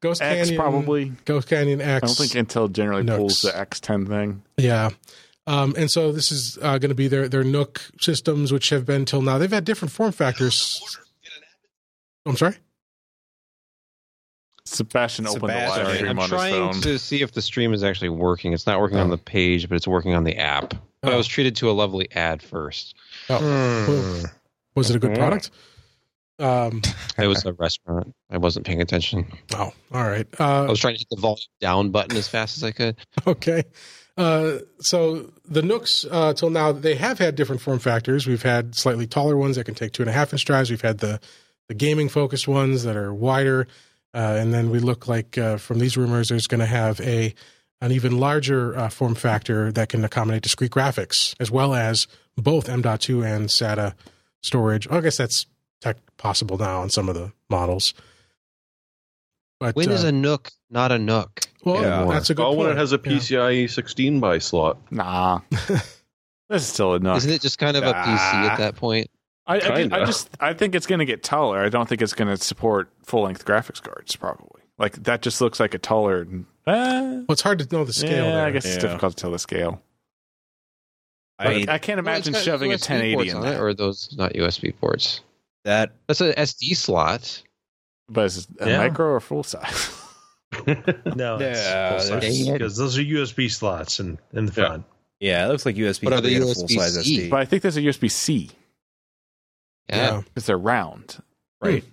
[0.00, 0.60] Ghost Canyon X Canyon.
[0.62, 1.12] probably.
[1.24, 2.02] Ghost Canyon X.
[2.02, 3.16] I don't think Intel generally NUCs.
[3.16, 4.42] pulls the X10 thing.
[4.56, 4.90] Yeah.
[5.46, 8.84] Um, and so this is uh, going to be their their NUC systems, which have
[8.84, 9.38] been till now.
[9.38, 10.80] They've had different form factors.
[12.26, 12.56] I'm sorry.
[14.68, 15.84] Sebastian opened the Sebastian.
[15.84, 16.80] live stream I'm on his trying phone.
[16.82, 18.52] to see if the stream is actually working.
[18.52, 19.10] It's not working on Oh.
[19.10, 20.74] the page, but it's working on the app.
[21.02, 21.18] But I Oh.
[21.18, 22.94] was treated to a lovely ad first.
[23.30, 23.38] Oh,
[23.86, 24.30] boom.
[24.74, 25.50] Was it a good product?
[26.40, 26.82] Um,
[27.18, 28.14] It was a restaurant.
[28.30, 29.26] I wasn't paying attention.
[29.54, 30.26] oh, all right.
[30.38, 32.96] I Uh, was trying to hit the volume down button as fast as I could.
[33.26, 33.64] okay.
[34.16, 38.26] Uh, so the NUCs, uh, till now, they have had different form factors.
[38.26, 40.70] We've had slightly taller ones that can take two and a half inch drives.
[40.70, 41.20] We've had the
[41.68, 43.64] the gaming focused ones that are wider, uh,
[44.14, 47.34] and then we look like uh, from these rumors, there's going to have a
[47.80, 52.68] an even larger uh, form factor that can accommodate discrete graphics as well as both
[52.68, 53.94] M.2 and SATA
[54.42, 54.88] storage.
[54.90, 55.46] I guess that's
[55.80, 57.94] tech possible now on some of the models.
[59.60, 61.46] But When is uh, a NUC not a NUC?
[61.64, 62.04] well, Yeah.
[62.12, 62.58] that's a good Oh, point.
[62.58, 63.12] when it has a Yeah.
[63.12, 64.78] PCIe 16 by slot.
[64.90, 65.82] Nah, this
[66.62, 67.18] is still enough.
[67.18, 69.08] Isn't it just kind of a PC at that point?
[69.48, 71.58] I, I, I just I think it's going to get taller.
[71.58, 74.14] I don't think it's going to support full length graphics cards.
[74.14, 76.26] Probably like that just looks like a taller.
[76.66, 78.26] Uh, Well, it's hard to know the scale.
[78.26, 78.46] yeah, there.
[78.46, 79.80] I guess it's difficult to tell the scale.
[81.38, 83.54] I mean, I can't imagine got shoving a 1080 in on that.
[83.54, 85.20] it, or are those not USB ports?
[85.64, 87.42] that That's an SD slot.
[88.08, 88.78] but is it a Yeah.
[88.78, 89.90] micro or full size?
[91.14, 94.84] No, Yeah, it's there's- because those are USB slots in in the front.
[95.20, 96.04] yeah, it looks like USB.
[96.04, 97.18] But are they three and a full size USB-C?
[97.26, 97.30] SD.
[97.30, 98.50] but I think there's a USB C
[99.88, 100.22] Yeah.
[100.22, 101.18] because they're round,
[101.62, 101.68] hmm.
[101.68, 101.84] right?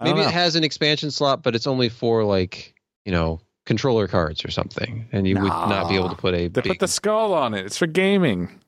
[0.00, 2.74] I don't Maybe it has an expansion slot, but it's only for like
[3.04, 6.48] you know controller cards or something, and you would not be able to put a
[6.48, 6.64] They big.
[6.64, 7.64] put the skull on it.
[7.64, 8.60] It's for gaming.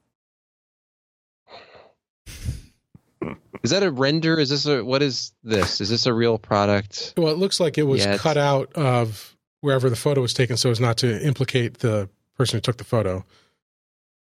[3.62, 4.38] Is that a render?
[4.38, 5.80] Is this a what is this?
[5.80, 7.14] Is this a real product?
[7.16, 10.56] Well, it looks like it was Yeah, cut out of wherever the photo was taken
[10.56, 13.24] so as not to implicate the person who took the photo.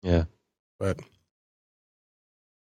[0.03, 0.26] Yeah.
[0.80, 0.99] But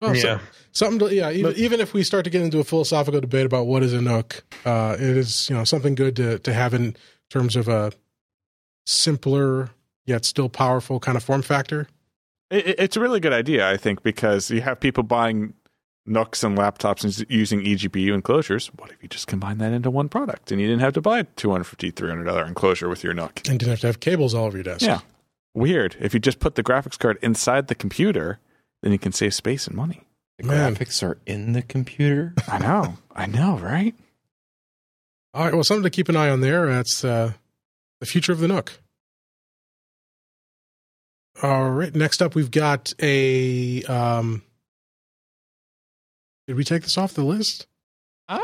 [0.02, 0.40] so- yeah,
[0.72, 3.66] something to, yeah, even, even if we start to get into a philosophical debate about
[3.68, 6.96] what is a NUC, uh, it is, you know, something good to, to have in
[7.30, 7.92] terms of a
[8.86, 9.70] simpler
[10.06, 11.88] yet still powerful kind of form factor.
[12.50, 15.54] It, it- it's a really good idea, I think, because you have people buying
[16.08, 18.68] NUCs and laptops and using eGPU enclosures.
[18.78, 21.20] What if you just combine that into one product and you didn't have to buy
[21.20, 23.50] a $250, $300 enclosure with your NUC?
[23.50, 24.84] And didn't have to have cables all over your desk.
[24.84, 25.00] Yeah.
[25.54, 25.98] Weird.
[26.00, 28.40] If you just put the graphics card inside the computer,
[28.88, 30.02] then you can save space and money.
[30.38, 30.74] The Man.
[30.74, 32.34] graphics are in the computer.
[32.48, 32.98] I know.
[33.14, 33.94] I know, right?
[35.34, 35.54] All right.
[35.54, 36.68] Well, something to keep an eye on there.
[36.68, 37.34] That's uh,
[38.00, 38.80] the future of the NUC.
[41.44, 41.94] All right.
[41.94, 43.84] Next up, we've got a.
[43.84, 44.42] Um,
[46.48, 47.68] did we take this off the list?
[48.30, 48.38] I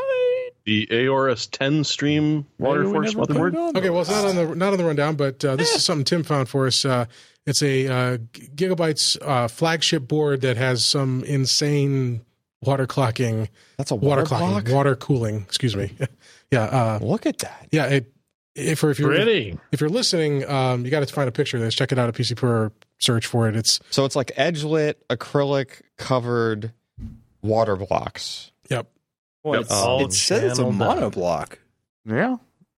[0.66, 3.70] The AORUS Xtreme water Maybe we force never put motherboard.
[3.74, 5.84] it Okay, well, it's not on the not on the rundown, but uh, this is
[5.84, 6.84] something Tim found for us.
[6.84, 7.04] Uh,
[7.46, 12.22] it's a uh, Gigabytes uh, flagship board that has some insane
[12.62, 14.68] water clocking, That's a water, water, clocking, block.
[14.74, 15.42] water cooling.
[15.42, 15.92] Excuse me.
[16.50, 17.68] yeah, uh, Look at that.
[17.70, 17.86] yeah.
[17.86, 18.10] It,
[18.54, 19.58] if if you're pretty.
[19.72, 21.74] if you're listening, um, you got to find a picture of this.
[21.74, 22.70] Check it out at PCPer.
[23.00, 23.56] Search for it.
[23.56, 26.72] It's So it's like edge lit, acrylic covered
[27.42, 28.52] water blocks.
[29.44, 29.50] Yep.
[29.50, 29.62] well, Yep.
[29.62, 31.54] it's, All it says it's a monoblock.
[32.06, 32.36] Yeah.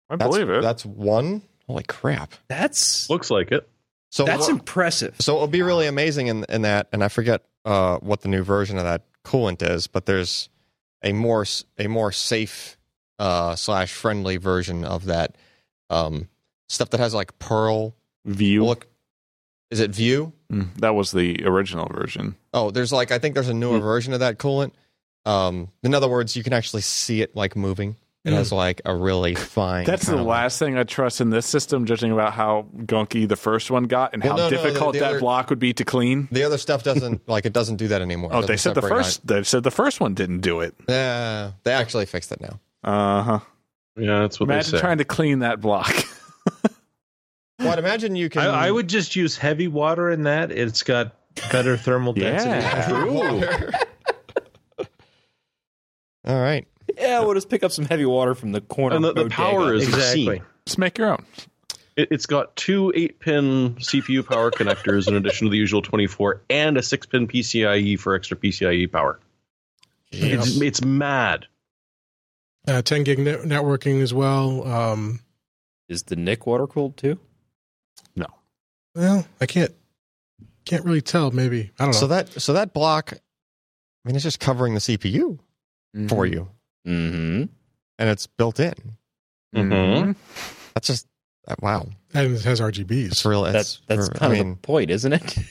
[0.10, 0.62] I That's, believe it.
[0.62, 1.42] That's one.
[1.68, 2.34] Holy crap!
[2.48, 3.68] That's Looks like it.
[4.12, 5.16] So that's what- impressive.
[5.20, 8.44] So it'll be really amazing in, in that, and I forget uh, what the new
[8.44, 10.48] version of that coolant is, but there's
[11.02, 12.78] a more s- a more safe
[13.18, 15.36] uh, slash friendly version of that
[15.90, 16.30] um,
[16.70, 18.64] stuff that has like pearl View.
[18.64, 18.86] look.
[19.72, 20.34] Is it View?
[20.54, 22.36] Mm, that was the original version.
[22.54, 24.72] Oh, there's like I think there's a newer version of that coolant.
[25.26, 27.96] Um, in other words, you can actually see it like moving.
[28.24, 28.38] It Mm.
[28.38, 29.86] has like a really fine.
[29.86, 32.66] That's the kind of, like- last thing I trust in this system, judging about how
[32.78, 35.20] gunky the first one got and Well, how no, no, the- difficult the that other-
[35.20, 36.28] block would be to clean.
[36.32, 38.32] The other stuff doesn't like it doesn't do that anymore.
[38.34, 39.28] Oh, they said the separate first.
[39.28, 40.74] They said the first one didn't do it.
[40.82, 40.86] out.
[40.90, 42.60] Yeah, they actually fixed it now.
[42.84, 43.40] Uh huh.
[43.98, 44.82] Yeah, that's what Imagine they say.
[44.82, 45.94] trying to clean that block.
[47.58, 48.42] Well, I'd imagine you can.
[48.42, 50.52] I, I would just use heavy water in that.
[50.52, 51.16] It's got
[51.54, 52.50] better thermal density.
[52.50, 53.80] Yeah.
[56.26, 56.68] All right.
[56.98, 58.96] Yeah, we'll just pick up some heavy water from the corner.
[58.96, 60.42] And the- the power is- Exactly.
[60.66, 61.26] Just make your own.
[61.96, 66.42] It, it's got two eight pin CPU power connectors in addition to the usual 24
[66.50, 69.20] and a six pin PCIe for extra PCIe power.
[70.12, 71.46] It's, it's mad.
[72.68, 74.66] Uh, 10 gig net- networking as well.
[74.68, 75.20] Um,
[75.88, 77.20] is the NIC water cooled too?
[78.16, 78.26] No.
[78.96, 79.74] Well, I can't
[80.66, 81.30] can't really tell.
[81.32, 82.00] Maybe I don't know.
[82.00, 83.18] So that so that block, I
[84.08, 85.38] mean, it's just covering the CPU
[86.08, 86.48] for you,
[86.88, 87.44] Mm-hmm.
[88.00, 88.74] and it's built in.
[89.56, 90.16] Mhm.
[90.74, 91.08] That's just
[91.48, 91.88] uh, wow.
[92.14, 93.08] and it has RGBs.
[93.08, 93.44] It's real.
[93.44, 95.38] That's It's, that's for- kind I of mean, the point, isn't it?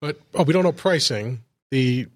[0.00, 1.42] But oh, we don't know pricing.
[1.70, 2.06] The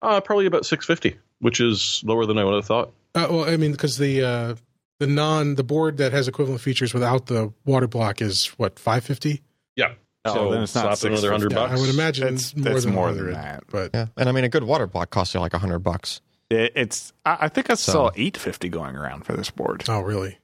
[0.00, 2.92] Uh, probably about 650, which is lower than I would have thought.
[3.14, 4.54] uh, well, I mean, because the uh,
[5.00, 9.04] the non the board that has equivalent features without the water block is what five
[9.04, 9.42] fifty.
[9.76, 9.94] Yeah.
[10.24, 11.28] Oh, So then it's not slap another 650.
[11.32, 11.80] hundred Yeah, bucks.
[11.80, 13.64] I would imagine It's, more it's than more 100, than that.
[13.68, 16.20] But Yeah, and I mean a good water block costs you like a hundred bucks.
[16.52, 17.12] It, it's.
[17.24, 19.84] I, I think I So- saw 850 going around for this board.
[19.88, 20.38] oh, really?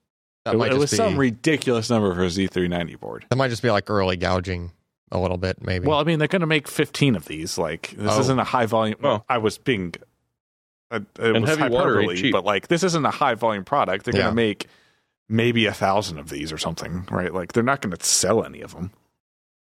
[0.45, 3.27] That it, might it just was be, some ridiculous number for a Z390 board.
[3.29, 4.73] that might just be like early gouging
[5.11, 5.87] a little bit, maybe.
[5.87, 7.59] Well, I mean, they're going to make 15 of these.
[7.59, 8.21] Like this Oh.
[8.21, 8.97] isn't a high volume.
[9.03, 9.95] Well, I was being.
[10.91, 12.33] Uh, it And was heavy water ain't hyperbole, cheap.
[12.33, 14.05] but like this isn't a high volume product.
[14.07, 14.23] They're Yeah.
[14.23, 14.67] going to make
[15.29, 17.35] maybe a thousand of these or something, right?
[17.35, 18.93] Like they're not going to sell any of them.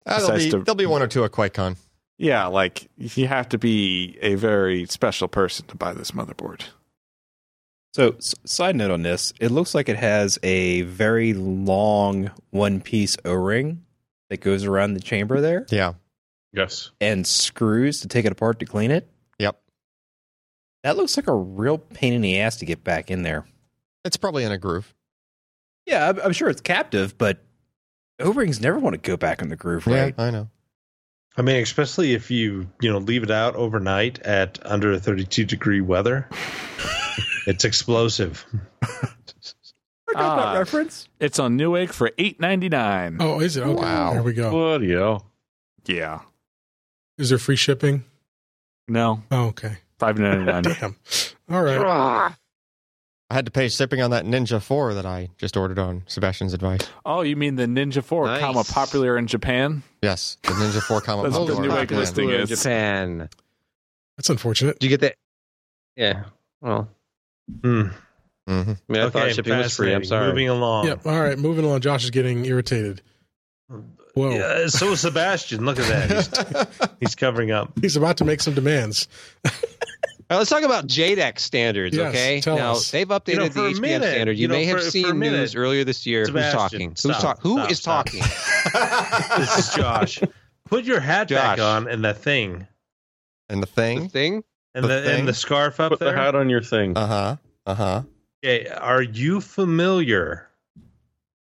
[0.06, 1.76] Ah, there'll, be, to- there'll be one or two at QuakeCon.
[2.18, 6.62] Yeah, like you have to be a very special person to buy this motherboard.
[7.94, 12.80] So, s- side note on this, it looks like it has a very long one
[12.80, 13.84] piece O ring
[14.30, 15.94] that goes around the chamber there Yeah.
[16.52, 16.90] Yes.
[17.00, 19.08] and screws to take it apart to clean it.
[19.38, 19.58] Yep.
[20.82, 23.46] That looks like a real pain in the ass to get back in there.
[24.04, 24.94] It's probably in a groove.
[25.86, 27.38] Yeah, I'm, I'm sure it's captive, but
[28.20, 30.14] O rings never want to go back in the groove, right?
[30.18, 30.50] Yeah, I know.
[31.38, 35.44] I mean, especially if you you know leave it out overnight at under a 32
[35.44, 36.28] degree weather,
[37.46, 38.44] it's explosive.
[38.82, 40.52] I got Ah.
[40.52, 41.08] that reference.
[41.20, 43.18] It's on Newegg for 8.99.
[43.20, 43.62] Oh, is it?
[43.62, 43.80] Okay.
[43.80, 44.12] Wow.
[44.14, 44.50] There we go.
[44.50, 45.26] Bloody hell.
[45.86, 46.20] Yeah.
[47.18, 48.04] Is there free shipping?
[48.88, 49.76] No, Oh, okay.
[50.00, 50.62] 5.99.
[50.80, 50.96] Damn.
[51.50, 52.34] All right.
[53.30, 56.54] I had to pay shipping on that Ninja 4 that I just ordered on Sebastian's
[56.54, 56.80] advice.
[57.04, 58.40] oh, you mean the Ninja 4, Nice.
[58.40, 59.82] comma popular in Japan?
[60.02, 61.98] Yes, the Ninja 4 comma That's what the popular new in egg Japan.
[62.00, 62.48] listing in is.
[62.48, 63.28] Japan.
[64.16, 64.78] That's unfortunate.
[64.78, 65.14] Did you get that?
[65.96, 66.24] Yeah.
[66.62, 66.88] Well,
[67.62, 67.82] Hmm.
[68.48, 68.78] Mhm.
[68.88, 69.92] I mean, I thought shipping was free.
[69.94, 70.28] I'm sorry.
[70.28, 70.86] Moving along.
[70.86, 71.06] Yep.
[71.06, 71.38] All right.
[71.38, 71.80] Moving along.
[71.82, 73.02] Josh is getting irritated.
[74.14, 74.30] Whoa.
[74.30, 75.64] Yeah, so is Sebastian.
[75.66, 76.68] Look at that.
[76.68, 77.72] He's, he's covering up.
[77.80, 79.06] He's about to make some demands.
[80.30, 82.40] All right, let's talk about JEDEC standards, Yes, okay?
[82.42, 82.90] tell now us.
[82.90, 84.36] they've updated You know, the for HBM minute, standard.
[84.36, 86.26] You, you know, may have for- for seen minute, news earlier this year.
[86.26, 86.90] Sebastian, Who's talking?
[86.90, 88.06] Who's stop, talk- Who stop, is stop.
[88.10, 89.38] talking?
[89.38, 90.20] This is Josh.
[90.66, 92.66] Put your hat back on and the thing
[93.48, 94.08] and the The thing.
[94.10, 94.44] thing?
[94.74, 95.18] and The the, thing?
[95.20, 96.12] and the scarf up Put there.
[96.12, 96.94] the hat on your thing.
[96.98, 97.36] Uh huh.
[97.64, 98.02] Uh huh.
[98.44, 100.46] Okay, are you familiar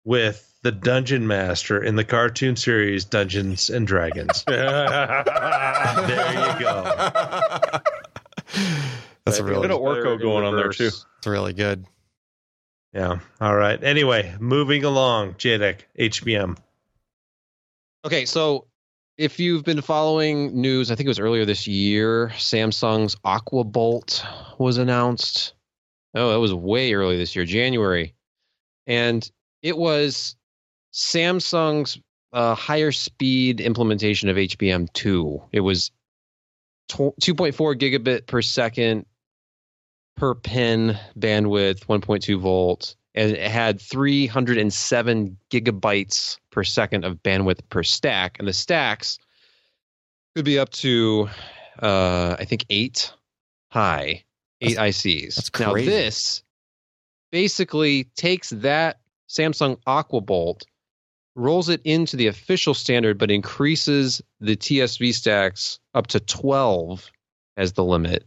[0.03, 4.43] with the dungeon master in the cartoon series Dungeons and Dragons?
[4.47, 5.23] there
[6.33, 7.79] you go.
[9.25, 10.87] That's A really, bit of Orko going on there too.
[10.87, 11.85] It's really good.
[12.93, 13.19] Yeah.
[13.41, 13.81] All right.
[13.83, 15.35] Anyway, moving along.
[15.35, 16.57] JEDEC, HBM.
[18.05, 18.67] Okay, so
[19.17, 24.77] if you've been following news, I think it was earlier this year, Samsung's AquaBolt was
[24.77, 25.53] announced.
[26.13, 28.13] Oh, that was way early this year, January.
[28.85, 29.27] And
[29.61, 30.35] it was
[30.93, 31.99] Samsung's
[32.33, 35.47] uh, higher speed implementation of HBM2.
[35.51, 35.93] It was tw-
[36.89, 39.05] 2.4 gigabit per second
[40.15, 47.83] per pin bandwidth, 1.2 volts, and it had 307 gigabytes per second of bandwidth per
[47.83, 49.17] stack, and the stacks
[50.35, 51.29] could be up to,
[51.81, 53.13] uh, I think, eight
[53.71, 54.23] high,
[54.61, 55.35] eight ICs.
[55.35, 56.43] that's Now this
[57.31, 58.99] basically takes that
[59.29, 60.63] Samsung AquaBolt,
[61.35, 67.09] rolls it into the official standard, but increases the TSV stacks up to 12
[67.57, 68.25] as the limit,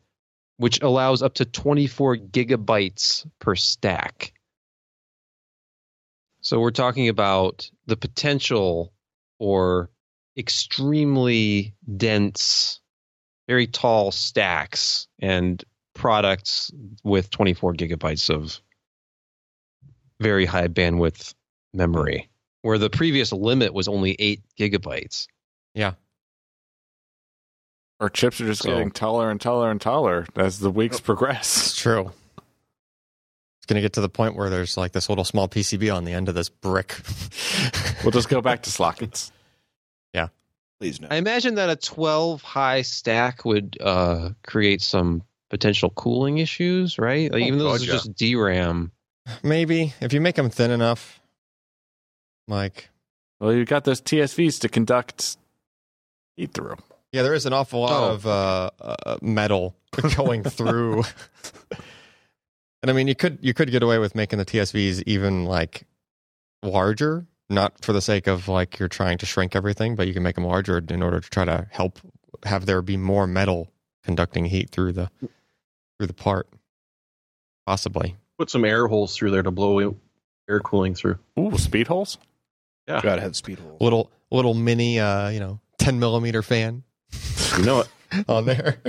[0.57, 4.33] which allows up to 24 gigabytes per stack.
[6.41, 8.93] So we're talking about the potential
[9.39, 9.91] for
[10.37, 12.81] extremely dense,
[13.49, 15.63] very tall stacks and
[15.95, 16.71] products
[17.03, 18.61] with 24 gigabytes of
[20.21, 21.35] very high bandwidth
[21.75, 22.29] memory,
[22.67, 25.27] where the previous limit was only 8 gigabytes.
[25.75, 25.93] Yeah.
[28.01, 31.57] Our chips are just So- getting taller and taller and taller as the weeks progress.
[31.69, 32.13] It's true.
[33.59, 36.05] It's going to get to the point where there's like this little small PCB on
[36.05, 36.97] the end of this brick.
[38.05, 39.33] We'll just go back to slockets.
[40.13, 40.29] Yeah.
[40.79, 41.09] Please no.
[41.11, 47.33] I imagine that a 12 high stack would uh, create some potential cooling issues, right?
[47.33, 47.95] Like, Oh, even though God, this is yeah.
[47.95, 48.93] just DRAM.
[49.43, 51.21] Maybe if you make them thin enough,
[52.49, 52.91] like
[53.41, 55.37] Well, you've got those TSVs to conduct
[56.37, 56.77] heat through.
[57.13, 58.13] yeah, there is an awful lot Oh.
[58.15, 59.75] of uh, uh, metal
[60.17, 61.05] going through.
[62.83, 65.85] and I mean, you could you could get away with making the TSVs even like
[66.63, 70.23] larger, not for the sake of like you're trying to shrink everything, but you can
[70.23, 71.99] make them larger in order to try to help
[72.45, 73.71] have there be more metal
[74.05, 75.11] conducting heat through the
[75.99, 76.49] through the part.
[77.67, 78.17] Possibly.
[78.39, 79.97] Put some air holes through there to blow
[80.49, 81.19] air cooling through.
[81.39, 82.19] Ooh, speed holes?
[82.89, 83.01] Yeah.
[83.03, 83.77] Gotta have speed hole.
[83.81, 86.83] Little little mini uh, you know, 10 millimeter fan
[87.59, 87.89] You know it.
[88.29, 88.79] on there.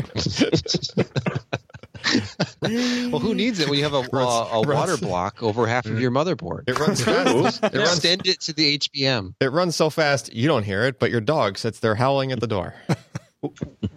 [2.62, 5.86] Well, who needs it when you have a, Runs- a, a water block over half
[5.88, 6.64] of your motherboard?
[6.68, 7.64] It runs fast.
[7.64, 7.92] it runs.
[7.94, 9.34] Extend it to the HBM.
[9.42, 12.40] It runs so fast you don't hear it, but your dog sits there howling at
[12.40, 12.74] the door.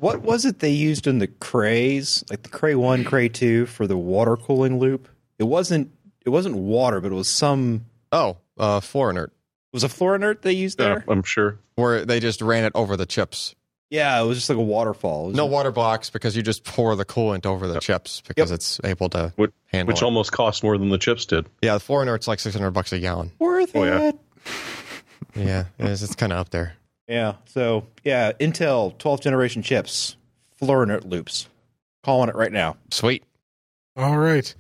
[0.01, 3.87] What was it they used in the Crays, like the Cray One, Cray Two, for
[3.87, 5.09] the water cooling loop?
[5.39, 5.91] It wasn't.
[6.27, 7.87] It wasn't water, but it was some.
[8.13, 9.33] Oh, uh, fluorinert, It
[9.73, 11.05] was a fluorinert they used Yeah, there.
[11.09, 11.59] I'm sure.
[11.77, 13.55] where they just ran it over the chips.
[13.91, 15.31] Yeah, it was just like a waterfall.
[15.31, 18.81] It No water blocks because you just pour the coolant over the chips because it's
[18.85, 20.05] able to Which, handle which it.
[20.05, 21.47] almost costs more than the chips did.
[21.61, 23.33] yeah, the fluorinert's like six hundred bucks a gallon.
[23.41, 24.09] worth Oh, yeah.
[24.11, 24.17] it.
[25.37, 26.75] Yeah, it's, it's kind of up there.
[27.07, 27.35] Yeah.
[27.47, 30.17] So yeah, Intel 12th generation chips,
[30.61, 31.49] fluorinert loops.
[32.03, 32.77] Calling it right now.
[32.91, 33.23] Sweet.
[33.97, 34.53] All right.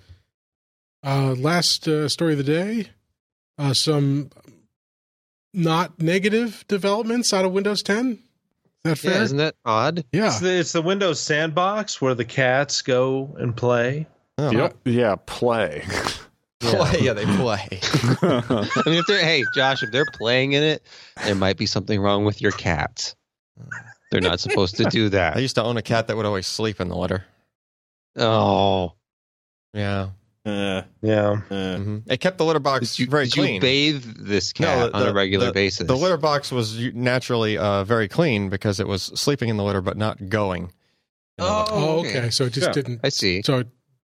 [1.04, 2.88] Uh, last uh, story of the day.
[3.58, 4.30] Uh, some
[5.52, 8.12] not negative developments out of Windows 10.
[8.12, 8.18] Is
[8.85, 9.12] that fair?
[9.12, 10.05] Yeah, isn't that odd?
[10.12, 10.27] Yeah.
[10.28, 14.06] It's the, it's the Windows sandbox where the cats go and play.
[14.39, 14.77] Oh, Yep.
[14.85, 15.85] Yeah, play.
[16.60, 17.66] Play, yeah, they play.
[18.20, 20.82] I mean, if they're hey, Josh, if they're playing in it,
[21.24, 23.14] there might be something wrong with your cat.
[24.10, 25.39] They're not supposed to do that.
[25.39, 27.24] I used to own a cat that would always sleep in the litter.
[28.14, 28.93] Oh,
[29.72, 30.10] Yeah,
[30.46, 31.42] Uh, Yeah.
[31.50, 33.54] uh, hmm it kept the litter box did you, very did clean.
[33.56, 35.86] you bathe this No, cat the- on a regular the- basis?
[35.86, 39.82] The litter box was naturally uh, very clean because it was sleeping in the litter
[39.82, 40.62] but not going.
[41.38, 41.70] in the litter.
[41.72, 42.08] Oh, okay.
[42.20, 42.30] okay.
[42.30, 42.72] So it just Yeah.
[42.72, 43.00] didn't.
[43.04, 43.42] I see.
[43.44, 43.68] So it,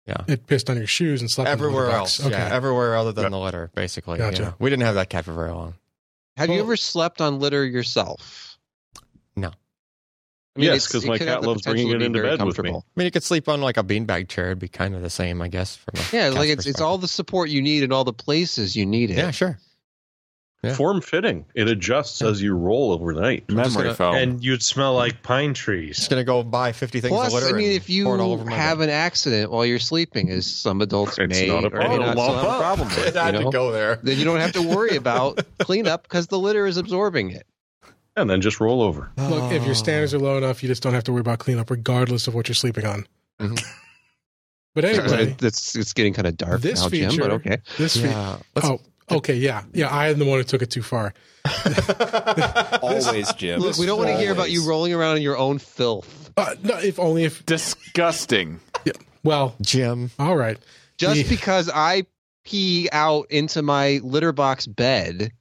[0.07, 0.15] Yeah.
[0.27, 2.17] it pissed on your shoes and slept in the everywhere litter else.
[2.19, 2.27] box.
[2.27, 2.37] Okay.
[2.37, 4.17] Yeah, everywhere other than the litter, basically.
[4.17, 4.41] Gotcha.
[4.43, 4.51] yeah.
[4.59, 5.75] We didn't have that cat for very long.
[6.37, 8.52] Have you ever slept on litter yourself?
[10.55, 10.61] No.
[10.61, 12.69] I mean, Yes, 'cause my cat loves bringing it into bed with me.
[12.69, 14.47] I mean, you could sleep on like a beanbag chair.
[14.47, 15.77] It'd be kind of the same, I guess.
[15.77, 18.75] From a Yeah, like it's it's all the support you need in all the places
[18.75, 19.17] you need it.
[19.17, 19.57] Yeah, sure.
[20.63, 20.75] Yeah.
[20.75, 21.43] Form fitting.
[21.55, 23.49] It adjusts as you roll overnight.
[23.49, 24.15] Memory gonna- foam.
[24.15, 25.97] And you'd smell like pine trees.
[25.97, 27.53] Just gonna go buy fifty things Plus, of litter.
[27.53, 28.85] I mean, if you pour it all over my have bed.
[28.89, 32.15] an accident while you're sleeping, as some adults It's may not a or may problem.
[32.15, 33.99] not have a problem with, it had you to go there.
[34.03, 37.45] then you don't have to worry about cleanup because the litter is absorbing it.
[38.15, 39.11] And then just roll over.
[39.17, 41.71] Look, if your standards are low enough, you just don't have to worry about cleanup,
[41.71, 43.05] regardless of what you're sleeping on.
[43.39, 43.61] Mhm.
[44.75, 47.09] But anyway, it's it's getting kind of dark This now, Jim.
[47.11, 47.57] feature- But okay.
[47.77, 48.37] this yeah.
[48.55, 48.81] Let's- oh,
[49.11, 49.87] okay, yeah, yeah.
[49.87, 51.13] I am the one who took it too far.
[52.81, 53.59] always, Jim.
[53.61, 56.31] Look, we don't want to hear about you rolling around in your own filth.
[56.37, 57.45] Uh, no, if only if.
[57.45, 58.59] Disgusting.
[59.23, 60.09] Well, Jim.
[60.19, 60.57] all right.
[60.97, 61.29] Just Yeah.
[61.29, 62.05] because I
[62.43, 65.31] pee out into my litter box bed,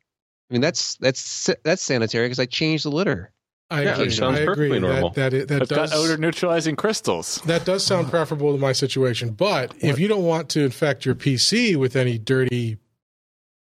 [0.53, 3.33] I mean that's that's that's sanitary because I changed the litter.
[3.71, 4.07] I Yeah, agree.
[4.09, 4.55] it sounds I agree.
[4.69, 5.11] perfectly normal.
[5.11, 7.41] That that, that It's got does odor neutralizing crystals.
[7.47, 9.31] that does sound preferable to my situation.
[9.31, 12.77] But if you don't want to infect your PC with any dirty,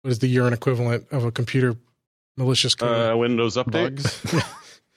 [0.01, 1.77] what is the urine equivalent of a computer
[2.37, 3.13] malicious code?
[3.13, 4.43] Uh, Windows Update, Bugs.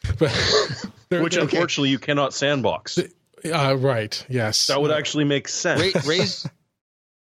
[0.17, 1.43] but there- which okay.
[1.43, 2.97] unfortunately you cannot sandbox.
[2.97, 5.93] uh, right, yes, That would actually make sense.
[5.93, 6.49] Ra- raise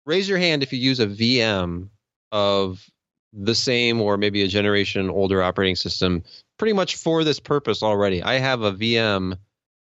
[0.05, 1.90] raise your hand if you use a VM
[2.32, 2.85] of
[3.33, 6.23] the same or maybe a generation older operating system
[6.59, 8.23] pretty much for this purpose already.
[8.23, 9.37] I have a VM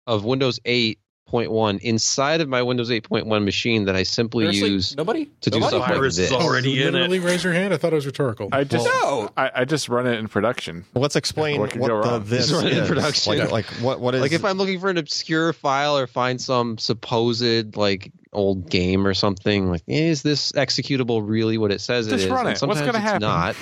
[0.07, 4.70] of Windows 8.1 inside of my Windows 8.1 machine that I simply Seriously?
[4.72, 5.78] use nobody to do Nobody?
[5.78, 6.28] stuff like Virus this.
[6.28, 7.24] is already in literally it.
[7.24, 7.74] raise your hand.
[7.74, 8.49] I thought it was rhetorical.
[8.52, 9.30] I just No.
[9.38, 10.86] I, I just run it in production.
[10.94, 12.24] Let's explain What what, go the wrong?
[12.26, 13.38] this Just run it in production.
[13.38, 16.41] Like, like what what is Like if I'm looking for an obscure file or find
[16.41, 22.07] some supposed like old game or something, like is this executable really what it says
[22.07, 22.31] Just it is?
[22.31, 22.65] run And it.
[22.68, 23.22] What's gonna it's happen?
[23.22, 23.56] Not.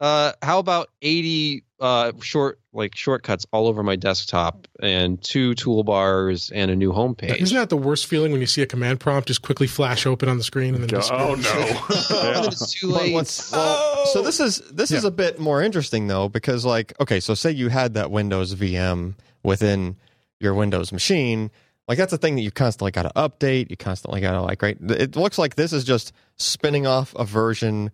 [0.00, 6.50] Uh, how about 80 uh, short like shortcuts all over my desktop and two toolbars
[6.52, 7.36] and a new homepage?
[7.36, 10.28] Isn't that the worst feeling when you see a command prompt just quickly flash open
[10.28, 11.42] on the screen and then Go, oh no.
[12.42, 13.12] then it's too late.
[13.12, 17.20] what's- well, so this is this is a bit more interesting though because like okay
[17.20, 19.14] so say you had that Windows VM
[19.44, 19.96] within
[20.40, 21.48] your Windows machine
[21.88, 24.62] like that's a thing that you constantly got to update you constantly got to like
[24.62, 27.90] right it looks like this is just spinning off a version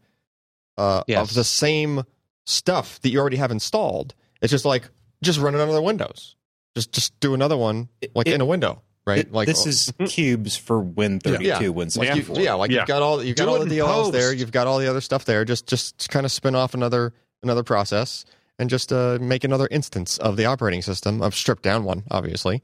[0.77, 1.29] uh, Yes.
[1.31, 2.03] of the same
[2.47, 4.89] stuff that you already have installed it's just like
[5.23, 6.37] just run another Windows
[6.77, 9.93] just just do another one like It- in a window right It- like this is
[10.07, 11.69] cubes for Win thirty two, Yeah.
[11.69, 12.79] Win like you, yeah, like yeah.
[12.81, 14.33] you've got all you've got Do all the DLLs there.
[14.33, 15.45] You've got all the other stuff there.
[15.45, 17.13] Just just kind of spin off another
[17.43, 18.25] another process
[18.59, 22.63] and just uh, make another instance of the operating system, a stripped down one, obviously.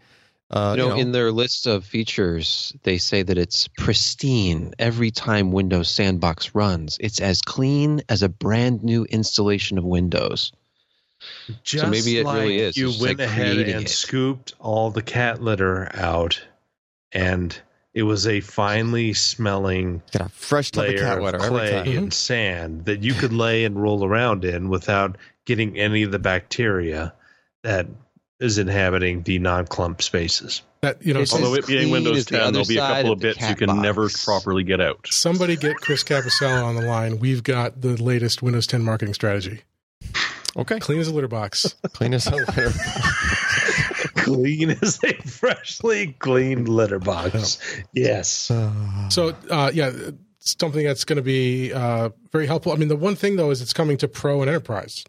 [0.50, 5.52] Uh, you know, in their list of features, they say that it's pristine every time
[5.52, 6.98] Windows Sandbox runs.
[7.00, 10.52] It's as clean as a brand new installation of Windows.
[11.62, 12.76] Just maybe it like really is.
[12.76, 13.88] You It's went like ahead and it.
[13.88, 16.40] scooped all the cat litter out,
[17.12, 17.58] and
[17.94, 21.48] it was a finely smelling got a fresh tub of layer cat of litter every
[21.48, 21.96] clay time.
[21.96, 25.16] And sand that you could lay and roll around in without
[25.46, 27.14] getting any of the bacteria
[27.62, 27.86] that
[28.44, 30.62] is inhabiting the non-clump spaces.
[30.82, 33.18] That you know, Although it being Windows as the 10, there'll be a couple of
[33.18, 35.06] of bits you cat can never properly get out.
[35.10, 37.18] somebody get Chris Capossela on the line.
[37.18, 39.62] We've got the latest Windows 10 marketing strategy.
[40.56, 40.78] Okay.
[40.78, 41.74] Clean as a litter box.
[41.94, 42.70] Clean as a litter.
[44.16, 47.58] Clean as a freshly cleaned litter box.
[47.92, 48.50] Yes.
[49.08, 49.90] So uh, yeah,
[50.38, 52.72] something that's going to be uh, very helpful.
[52.72, 55.04] I mean, the one thing though is it's coming to Pro and Enterprise.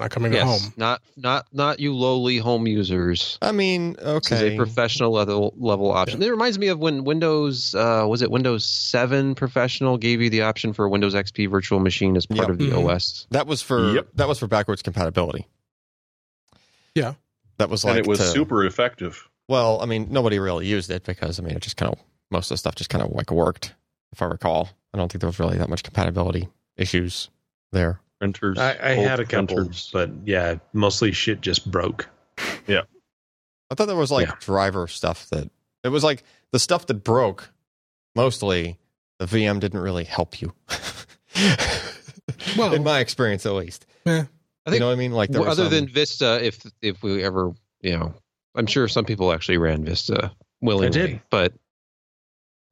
[0.00, 0.72] It's not coming to Yes, home.
[0.76, 3.36] not not not you lowly home users.
[3.42, 4.54] I mean, This is okay.
[4.54, 6.22] a professional level level option.
[6.22, 10.42] It reminds me of when Windows uh, was it Windows Seven Professional gave you the
[10.42, 12.48] option for a Windows XP virtual machine as part Yep.
[12.50, 12.84] of the Mhm.
[12.94, 13.26] OS.
[13.32, 14.08] That was for Yep.
[14.14, 15.48] that was for backwards compatibility.
[16.94, 17.14] Yeah.
[17.58, 19.28] That was and like it was to- super effective.
[19.48, 21.98] Well, I mean, nobody really used it because I mean, it just kind of
[22.30, 23.74] most of the stuff just kind of like worked,
[24.12, 24.68] if I recall.
[24.94, 27.30] I don't think there was really that much compatibility issues
[27.72, 28.00] there.
[28.20, 28.58] Printers.
[28.58, 29.90] I, I had a couple, printers.
[29.92, 32.08] but yeah, mostly shit just broke.
[32.66, 32.82] Yeah.
[33.70, 34.34] I thought there was like Yeah.
[34.40, 35.50] driver stuff that
[35.84, 37.50] it was like the stuff that broke.
[38.16, 38.78] Mostly,
[39.18, 40.52] the VM didn't really help you.
[42.56, 43.86] Well- in my experience, at least.
[44.06, 44.10] Eh.
[44.12, 44.26] I you
[44.66, 45.12] think know what I mean?
[45.12, 48.14] Like, there Well, other some- than Vista, if if we ever, you know,
[48.54, 51.20] I'm sure some people actually ran Vista willingly, did.
[51.30, 51.52] but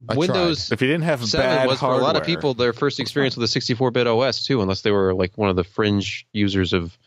[0.07, 2.73] I Windows If you didn't have Seven bad was for a lot of people their
[2.73, 6.27] first experience with a 64-bit OS too, unless they were like one of the fringe
[6.33, 6.97] users of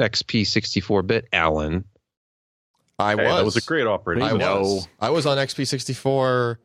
[0.00, 1.28] XP 64-bit.
[1.32, 1.84] Allyn,
[2.98, 4.24] I Hey, was, that was a great operating.
[4.24, 4.88] I was.
[5.00, 6.56] I was on XP64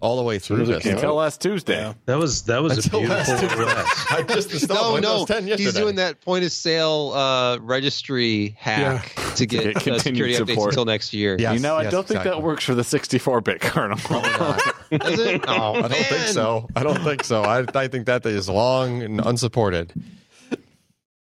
[0.00, 0.86] all the way through this.
[0.86, 1.92] until last Tuesday.
[2.06, 3.80] That was that was a Until last beautiful Tuesday.
[3.80, 4.06] OS.
[4.10, 5.62] I just no, Windows no, 10 yesterday.
[5.64, 10.34] he's doing that point of sale uh, registry hack to get, get uh, continued security
[10.34, 10.68] updates support.
[10.70, 11.36] until next year.
[11.38, 11.52] Yeah.
[11.52, 13.98] you know, I yes, don't think that works for the 64-bit kernel.
[14.90, 15.44] Is it?
[15.48, 16.68] Oh, I don't think so.
[16.76, 17.42] I don't think so.
[17.42, 19.92] I, I think that is long and unsupported.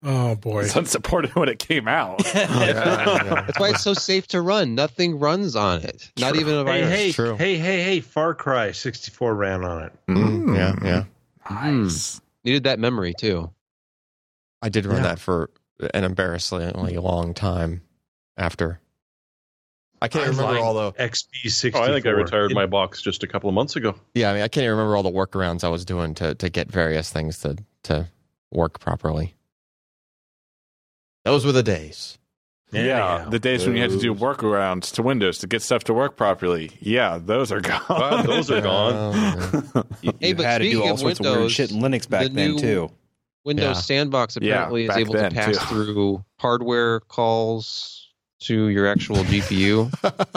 [0.03, 0.61] Oh boy.
[0.63, 2.23] it's unsupported when it came out.
[2.33, 4.73] That's why it's so safe to run.
[4.73, 6.11] Nothing runs on it.
[6.17, 6.89] Not even a Hey, virus.
[6.89, 7.35] hey, True.
[7.35, 7.99] hey, hey, hey!
[7.99, 9.93] Far Cry 64 ran on it.
[10.07, 11.03] Mm, yeah, yeah.
[11.49, 12.19] Nice.
[12.43, 13.51] Needed that memory too.
[14.61, 15.03] I did run Yeah.
[15.09, 15.49] that for
[15.93, 17.81] an embarrassingly long time
[18.37, 18.79] after.
[20.03, 20.93] I can't I remember all the.
[20.93, 21.79] XP 64.
[21.79, 23.93] Oh, I think I retired It- my box just a couple of months ago.
[24.15, 26.49] Yeah, I mean, I can't even remember all the workarounds I was doing to to
[26.49, 28.07] get various things to to
[28.51, 29.35] work properly.
[31.23, 32.17] Those were the days.
[32.71, 32.83] Yeah,
[33.23, 35.93] Yeah, the days when you had to do workarounds to Windows to get stuff to
[35.93, 36.71] work properly.
[36.79, 37.81] Yeah, those are gone.
[37.89, 38.93] Wow, those are gone.
[39.75, 41.79] Oh, You, Hey, you but had to do all of sorts of weird shit in
[41.81, 42.89] Linux back the then too.
[43.43, 43.81] Windows Yeah.
[43.81, 45.65] Sandbox Yeah, apparently is able to pass too.
[45.65, 48.07] through hardware calls
[48.43, 49.91] to your actual GPU.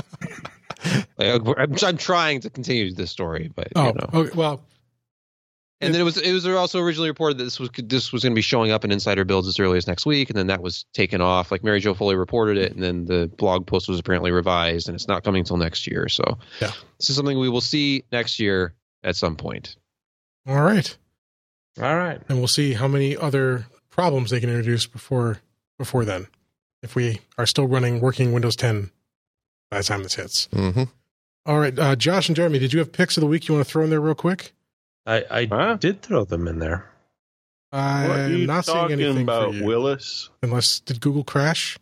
[1.16, 4.08] Like, I'm, I'm trying to continue this story, but Oh, you know.
[4.12, 4.30] okay.
[4.34, 4.60] Well,
[5.84, 8.32] And then it was it was also originally reported that this was this was going
[8.32, 10.62] to be showing up in insider builds as early as next week, and then that
[10.62, 11.50] was taken off.
[11.52, 14.94] Like Mary Jo Foley reported it, and then the blog post was apparently revised, and
[14.94, 16.08] it's not coming until next year.
[16.08, 16.72] So Yeah.
[16.98, 19.76] this is something we will see next year at some point.
[20.46, 20.96] all right.
[21.80, 22.20] All right.
[22.28, 25.40] And we'll see how many other problems they can introduce before
[25.78, 26.28] before then.
[26.82, 28.90] If we are still running working Windows 10
[29.70, 30.48] by the time this hits.
[30.52, 30.82] hmm
[31.46, 33.66] All right, uh, Josh and Jeremy, did you have picks of the week you want
[33.66, 34.52] to throw in there real quick?
[35.06, 35.76] I, I Huh?
[35.78, 36.90] did throw them in there.
[37.70, 39.64] what are I'm you not seeing anything about, for you.
[39.64, 40.30] Willis?
[40.42, 41.78] Unless did Google crash?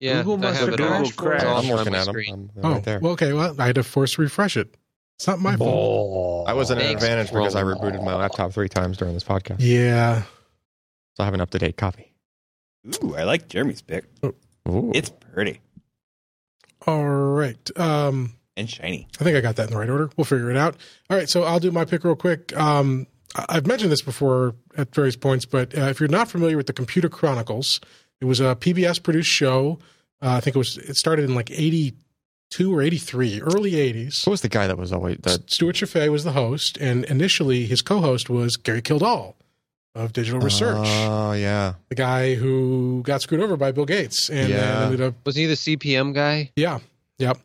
[0.00, 0.88] Yeah, Google must have have it all.
[0.88, 1.46] Google It's crashed.
[1.46, 2.16] I'm on working at them.
[2.26, 2.98] I'm Oh, right there.
[3.00, 3.32] well, okay.
[3.32, 4.74] Well, I had to force refresh it.
[5.18, 6.48] It's not my fault.
[6.48, 9.22] I was at an Thanks, advantage because I rebooted my laptop three times during this
[9.22, 10.22] podcast, Yeah.
[11.14, 12.12] so I have an up to date copy.
[13.04, 14.04] Ooh, I like Jeremy's pick.
[14.24, 14.90] Ooh.
[14.92, 15.60] It's pretty
[16.84, 17.70] All right.
[17.78, 19.08] Um, and shiny.
[19.20, 20.10] I think I got that in the right order.
[20.16, 20.76] We'll figure it out.
[21.10, 22.56] All right, so I'll do my pick real quick.
[22.56, 26.56] Um, I- I've mentioned this before at various points, but uh, if you're not familiar
[26.56, 27.80] with the Computer Chronicles,
[28.20, 29.78] it was a PBS produced show.
[30.20, 34.24] Uh, I think it was it started in like '82 or '83, early '80s.
[34.24, 35.50] Who was the guy that was always that?
[35.50, 39.36] Stewart Cheifet was the host, and initially his co-host was Gary Kildall
[39.94, 44.48] of Digital Research, Oh yeah, the guy who got screwed over by Bill Gates and
[44.48, 44.84] Yeah.
[44.84, 46.50] ended up Was he the CP/M guy?
[46.56, 46.78] yeah,
[47.18, 47.38] yep.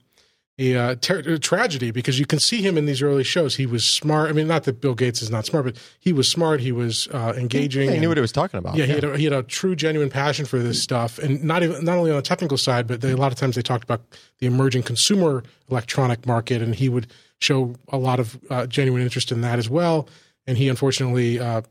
[0.60, 3.56] A uh, ter- a tragedy because you can see him in these early shows.
[3.58, 4.30] He was smart.
[4.30, 6.62] I mean, not that Bill Gates is not smart, but he was smart.
[6.62, 7.90] He was uh, engaging.
[7.90, 8.76] Yeah, he knew what he was talking about.
[8.76, 11.62] yeah, he had, a, he had a true, genuine passion for this stuff, and not
[11.62, 13.84] even not only on the technical side, but they, a lot of times they talked
[13.84, 14.02] about
[14.40, 17.06] the emerging consumer electronic market, and he would
[17.40, 20.10] show a lot of uh, genuine interest in that as well.
[20.48, 21.62] And he unfortunately uh,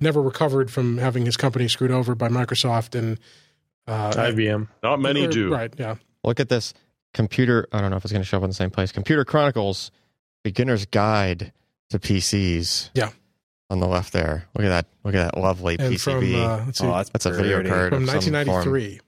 [0.00, 3.18] never recovered from having his company screwed over by Microsoft and
[3.86, 4.68] uh, IBM.
[4.82, 5.52] Not many or- do.
[5.52, 5.74] Right?
[5.76, 5.96] Yeah.
[6.24, 6.72] Look at this
[7.14, 7.66] computer.
[7.72, 8.92] I don't know if it's going to show up in the same place.
[8.92, 9.90] Computer Chronicles
[10.44, 11.52] Beginner's Guide
[11.90, 12.90] to PCs.
[12.94, 13.10] Yeah.
[13.68, 14.46] On the left there.
[14.56, 14.86] Look at that.
[15.04, 16.00] Look at that lovely And PCB.
[16.00, 19.00] from uh, let's see, Oh, that's, That's a video card from of 1993.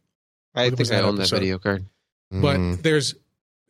[0.55, 1.87] I think I that own that video card.
[2.31, 2.83] but Mm.
[2.83, 3.15] there's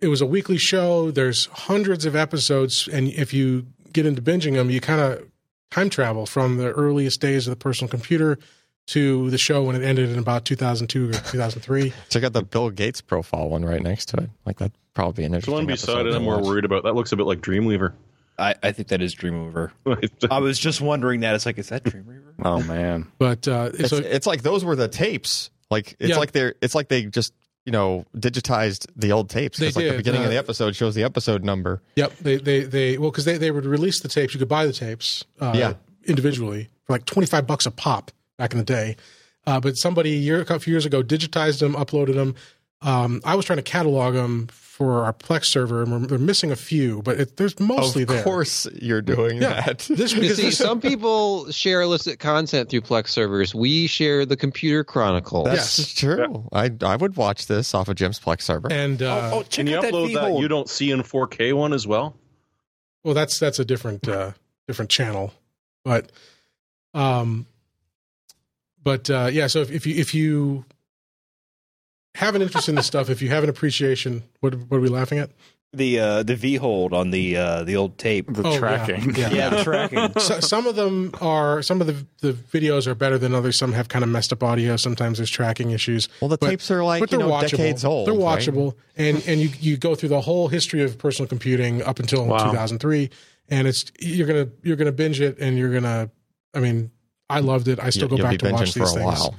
[0.00, 1.10] it was a weekly show.
[1.12, 5.28] There's hundreds of episodes, and if you get into binging them, you kind of
[5.70, 8.36] time travel from the earliest days of the personal computer
[8.88, 11.92] to the show when it ended in about 2002 or 2003.
[12.10, 14.30] Check out the Bill Gates profile one right next to it.
[14.44, 16.64] Like that probably be an The interesting one episode beside it, to I'm more worried
[16.64, 16.82] about.
[16.84, 17.92] That looks a bit like Dreamweaver.
[18.38, 19.70] I, I think that is Dreamweaver.
[20.30, 21.34] I was just wondering that.
[21.34, 22.20] It's like, is that Dreamweaver?
[22.44, 25.50] Oh man, But uh, It's, so it's like those were the tapes.
[25.70, 26.16] Like it's Yeah.
[26.16, 27.32] like they're it's like they just
[27.64, 29.59] you know digitized the old tapes.
[29.59, 31.82] They It's like the beginning uh, of the episode shows the episode number.
[31.94, 34.34] Yep, they they they well because they they would release the tapes.
[34.34, 35.74] You could buy the tapes, uh, Yeah.
[36.04, 38.10] individually for like twenty five bucks a pop
[38.43, 38.97] back in the day.
[39.47, 42.35] Uh, but somebody a year a few years ago digitized them, uploaded them.
[42.81, 46.51] Um, I was trying to catalog them for our Plex server, and we're, we're missing
[46.51, 48.24] a few, but it, there's mostly of there.
[48.24, 49.60] course, you're doing Yeah.
[49.62, 49.78] that.
[49.89, 53.55] This You see, some people share illicit content through Plex servers.
[53.55, 55.44] We share the Computer Chronicle.
[55.44, 55.94] That's Yes.
[55.94, 56.48] true.
[56.52, 58.73] I I would watch this off of Jim's Plex server.
[58.73, 61.52] and uh, oh, check Can you out that upload that you don't see in 4K
[61.52, 62.16] one as well?
[63.05, 64.32] well, that's that's a different uh,
[64.66, 65.32] different channel,
[65.85, 66.10] but
[66.94, 67.47] um,
[68.82, 69.46] but uh, yeah.
[69.46, 70.64] So if, if you if you
[72.16, 74.88] have an interest in this stuff, if you have an appreciation, what what are we
[74.88, 75.30] laughing at?
[75.74, 78.30] the uh, the V hold on the uh, the old tape.
[78.30, 79.14] the Oh, tracking.
[79.14, 79.30] Yeah.
[79.30, 80.12] Yeah, the tracking.
[80.20, 83.59] so, some of them are some of the the videos are better than others.
[83.59, 84.76] Some have kind of messed up audio.
[84.76, 86.10] Sometimes there's tracking issues.
[86.20, 87.50] well, the but- tapes are like but they're know watchable.
[87.52, 88.06] decades old.
[88.06, 88.38] They're right?
[88.38, 92.26] watchable, and and you you go through the whole history of personal computing up until
[92.26, 92.44] Wow.
[92.50, 93.09] 2003,
[93.48, 96.10] and it's you're gonna you're gonna binge it, and you're gonna.
[96.52, 96.90] I mean,
[97.32, 97.78] I loved it.
[97.80, 99.34] I still You- go back to watch these for a things, while.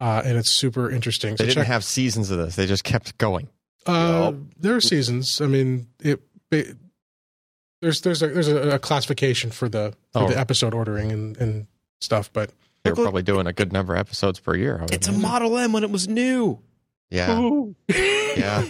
[0.00, 1.32] uh, and it's super interesting.
[1.32, 1.66] They So didn't check.
[1.66, 2.56] have seasons of this.
[2.56, 3.48] They just kept going.
[3.86, 5.40] uh, there are seasons.
[5.40, 6.20] I mean, it.
[6.50, 6.76] it
[7.82, 10.28] there's there's a there's a, a classification for the for Oh.
[10.28, 11.66] the episode ordering and, and
[12.00, 12.50] stuff, but
[12.82, 13.04] They were Look, look.
[13.06, 14.78] probably doing a good number of episodes per year.
[14.78, 15.12] I would It's a.
[15.12, 16.60] Model M when it was new.
[17.10, 17.50] yeah,
[17.88, 18.64] yeah.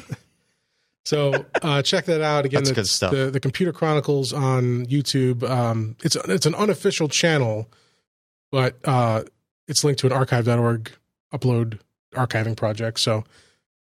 [1.04, 2.60] So uh, check that out again.
[2.64, 3.12] That's it's good stuff.
[3.12, 5.48] The, the Computer Chronicles on YouTube.
[5.48, 7.70] Um, it's it's an unofficial channel,
[8.50, 9.24] but uh,
[9.68, 10.90] it's linked to an archive.org
[11.32, 11.80] upload
[12.14, 13.00] archiving project.
[13.00, 13.24] So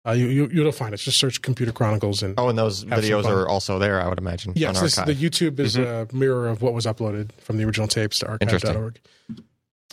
[0.07, 0.97] uh, you, you you'll find it.
[0.99, 4.01] Just search Computer Chronicles and Oh, and those videos are also there.
[4.01, 4.53] I would imagine.
[4.57, 7.87] yes, on this, the YouTube is a mirror of what was uploaded from the original
[7.89, 8.99] tapes to archive.org.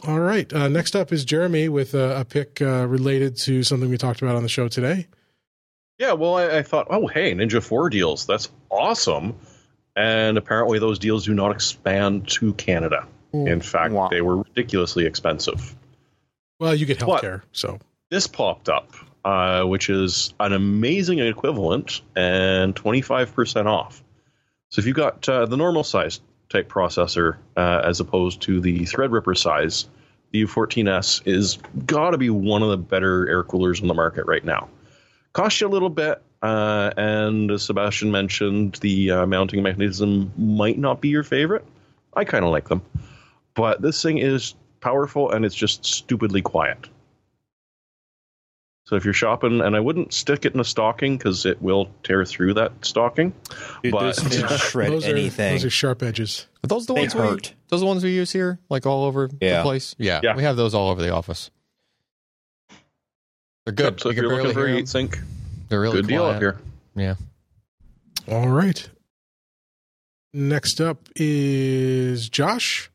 [0.08, 0.52] All right.
[0.54, 4.22] Uh, next up is Jeremy with a, a pick uh, related to something we talked
[4.22, 5.08] about on the show today.
[5.98, 8.26] Yeah, well, I, I thought, oh, hey, Ninja 4 deals.
[8.26, 9.36] That's awesome.
[9.98, 13.06] And apparently, those deals do not expand to Canada.
[13.34, 14.10] In fact, Wow.
[14.10, 15.76] they were ridiculously expensive.
[16.60, 17.24] Well, you get What?
[17.24, 17.80] healthcare, so
[18.10, 18.92] This popped up,
[19.24, 24.04] uh, which is an amazing equivalent and 25% off.
[24.70, 26.20] So if you got uh, the normal size
[26.50, 29.88] type processor uh, as opposed to the Threadripper size,
[30.32, 34.26] the U14S is got to be one of the better air coolers on the market
[34.26, 34.70] right now.
[35.34, 40.78] Cost you a little bit, uh, and as Sebastian mentioned, the uh, mounting mechanism might
[40.80, 41.64] not be your favorite.
[42.16, 42.82] I kind of like them,
[43.60, 46.88] but this thing is powerful and it's just stupidly quiet.
[48.86, 51.92] So if you're shopping, and I wouldn't stick it in a stocking because it will
[52.04, 53.34] tear through that stocking.
[53.84, 55.54] Dude, But- those things shred those are anything.
[55.54, 56.48] those are sharp edges.
[56.64, 57.54] Are those the They ones we, hurt.
[57.68, 59.94] those the ones we use here, like all over the place.
[60.00, 60.36] Yeah, Yeah.
[60.36, 61.52] we have those all over the office.
[63.66, 63.84] They're good.
[63.84, 65.20] Yep, so You if you're looking for a hear heat sink,
[65.68, 66.36] They're really good deal quiet.
[66.38, 66.58] up here.
[66.96, 67.16] Yeah.
[68.28, 68.90] All right.
[70.34, 72.90] Next up is Josh.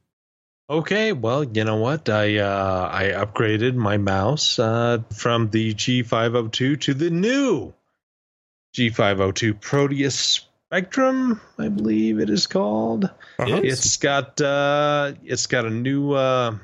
[0.68, 2.08] Okay, well, you know what?
[2.08, 7.74] I uh, I upgraded my mouse uh, from the G502 to the new
[8.74, 10.14] G502 Proteus
[10.70, 13.04] Spectrum, I believe it is called.
[13.38, 13.60] Uh-huh.
[13.62, 16.56] It's got uh, it's got a new uh,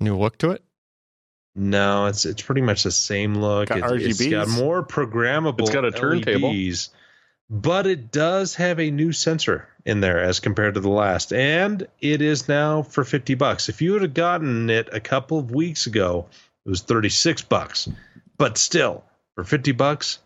[0.00, 0.62] New look to it.
[1.54, 3.68] no, it's it's pretty much the same look.
[3.68, 4.30] Got It, it's RGBs?
[4.30, 5.60] got more programmable.
[5.60, 6.50] It's got a turntable.
[6.50, 6.90] LEDs,
[7.48, 11.86] but it does have a new sensor in there as compared to the last, and
[12.00, 13.68] it is now for fifty bucks.
[13.68, 16.26] If you would have gotten it a couple of weeks ago,
[16.64, 17.88] it was thirty six bucks.
[18.36, 19.04] But still,
[19.36, 20.18] for fifty bucks,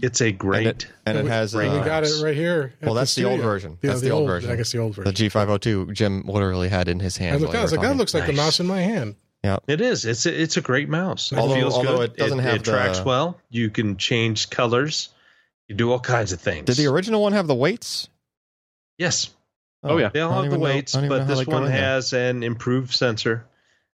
[0.00, 0.66] it's a great.
[0.66, 1.54] And it, and it we- has.
[1.54, 2.74] we Uh, got it right here.
[2.82, 3.78] well, that's the old version.
[3.82, 4.50] Yeah, That's the old version.
[4.50, 5.28] I guess the old version the.
[5.30, 7.36] G502 Jim literally had in his hand.
[7.36, 9.14] I looked down, I was like, that looks like the mouse in my hand.
[9.44, 10.04] yeah, It is.
[10.04, 11.32] It's a, it's a great mouse.
[11.32, 12.10] Although- it feels although good.
[12.10, 13.38] it doesn't have it tracks well.
[13.50, 15.08] You can change colors.
[15.68, 16.64] You do all kinds of things.
[16.64, 18.08] Did the original one have the weights?
[18.98, 19.30] yes.
[19.84, 20.08] Oh, yeah.
[20.08, 21.78] They all have the weights, I don't even know but this one in there.
[21.80, 23.46] has an improved sensor,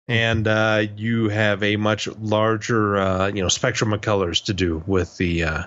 [0.08, 0.12] Hmm.
[0.14, 4.82] and uh, you have a much larger, uh, you know, spectrum of colors to do
[4.88, 5.64] with the uh,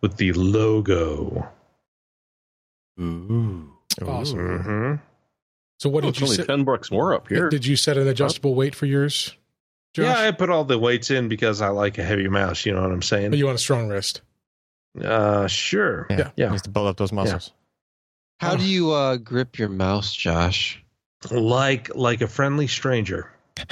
[0.00, 1.48] with the logo.
[3.00, 3.70] Ooh,
[4.04, 4.38] awesome.
[4.38, 4.94] Mm-hmm.
[5.80, 6.46] So what Oh, did it's you only set?
[6.46, 7.48] 10 bucks more up here.
[7.48, 9.34] Did you set an adjustable weight for yours?
[9.92, 10.04] Josh?
[10.06, 12.64] Yeah, I put all the weights in because I like a heavy mouse.
[12.66, 13.30] You know what I'm saying?
[13.30, 14.20] But you want a strong wrist.
[15.02, 16.06] Uh, sure.
[16.10, 16.50] Yeah, Yeah.
[16.50, 17.52] needs to build up those muscles.
[18.40, 20.82] How do you uh, grip your mouse, Josh?
[21.30, 23.30] Like like a friendly stranger.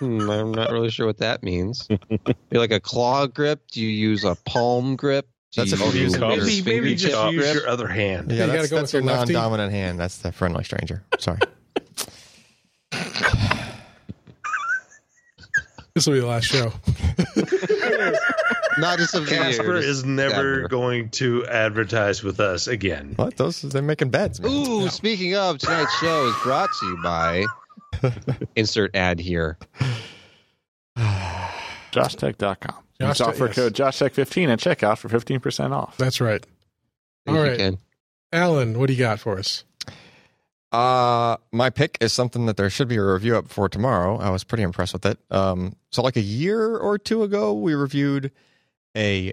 [0.00, 1.86] Hmm, I'm not really sure what that means.
[1.90, 3.60] You're like a claw grip?
[3.70, 5.28] Do you use a palm grip?
[5.52, 6.20] Do That's you if you use use it.
[6.20, 8.30] your Maybe maybe fingertip just use your other hand.
[8.32, 9.34] you Yeah, gotta that's, go that's with your lefty.
[9.34, 10.00] non-dominant hand.
[10.00, 11.02] That's the friendly stranger.
[11.18, 11.38] Sorry.
[15.94, 16.72] This will be the last show.
[18.80, 20.68] Not just of Casper is never ever.
[20.68, 23.14] going to advertise with us again.
[23.16, 23.36] what?
[23.36, 24.50] Those they're making beds, man.
[24.50, 27.44] Ooh, speaking of, tonight's show is brought to you by.
[28.56, 29.58] Insert ad here.
[31.92, 32.74] JoshTech.com.
[33.00, 33.54] Josh Use Tech, offer yes.
[33.54, 35.96] code JoshTech15 at checkout for 15% off.
[35.96, 36.44] That's right.
[37.26, 37.58] Thank All you, right.
[37.58, 37.78] Ken.
[38.32, 39.64] Alan, what do you got for us?
[40.72, 44.18] Uh, my pick is something that there should be a review up for tomorrow.
[44.18, 45.18] I was pretty impressed with it.
[45.30, 48.30] Um, so like a year or two ago, we reviewed
[48.96, 49.32] a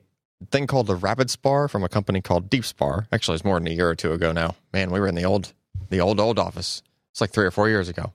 [0.51, 3.07] thing called the RapidSpar from a company called DeepSpar.
[3.11, 4.55] Actually, it's more than a year or two ago now.
[4.73, 5.53] Man, we were in the old,
[5.89, 6.81] the old old office.
[7.11, 8.13] It's like three or four years ago.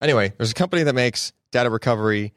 [0.00, 2.32] Anyway, there's a company that makes data recovery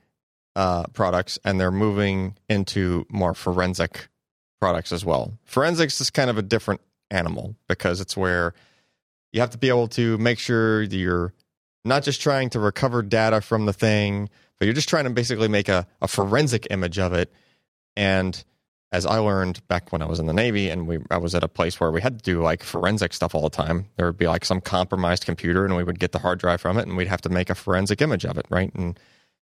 [0.56, 4.08] uh, products, and they're moving into more forensic
[4.60, 5.38] products as well.
[5.44, 6.82] Forensics is kind of a different
[7.12, 8.54] animal because it's where
[9.32, 11.34] you have to be able to make sure you're
[11.84, 15.48] not just trying to recover data from the thing, but you're just trying to basically
[15.48, 17.32] make a, a forensic image of it.
[17.96, 18.44] And
[18.92, 21.44] as I learned back when I was in the Navy and we I was at
[21.44, 23.88] a place where we had to do like forensic stuff all the time.
[23.98, 26.78] There would be like some compromised computer and we would get the hard drive from
[26.78, 28.74] it and we'd have to make a forensic image of it, right?
[28.74, 29.00] And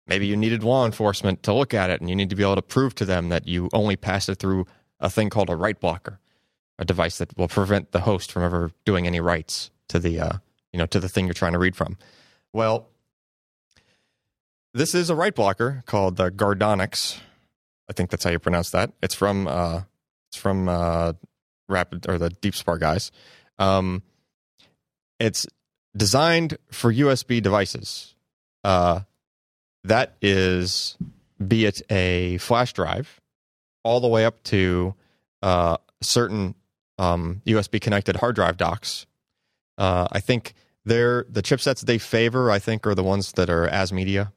[0.06, 2.56] maybe you needed law enforcement to look at it and you need to be able
[2.56, 4.66] to prove to them that you only passed it through
[4.98, 6.20] a thing called a write blocker
[6.80, 10.32] a device that will prevent the host from ever doing any writes to the uh,
[10.72, 11.96] you know to the thing you're trying to read from.
[12.52, 12.88] Well,
[14.72, 17.20] this is a write blocker called the Guardonix.
[17.90, 18.92] I think that's how you pronounce that.
[19.02, 19.82] It's from uh,
[20.30, 21.14] it's from uh,
[21.68, 23.10] Rapid or the DeepSpar guys.
[23.58, 24.02] Um,
[25.18, 25.44] it's
[25.96, 28.14] designed for USB devices.
[28.62, 29.00] Uh,
[29.82, 30.96] that is,
[31.46, 33.20] be it a flash drive,
[33.82, 34.94] all the way up to
[35.42, 36.54] uh, certain
[36.96, 39.06] um, USB connected hard drive docks.
[39.78, 40.54] Uh, I think
[40.84, 42.52] they're the chipsets they favor.
[42.52, 44.32] I think are the ones that are ASMedia.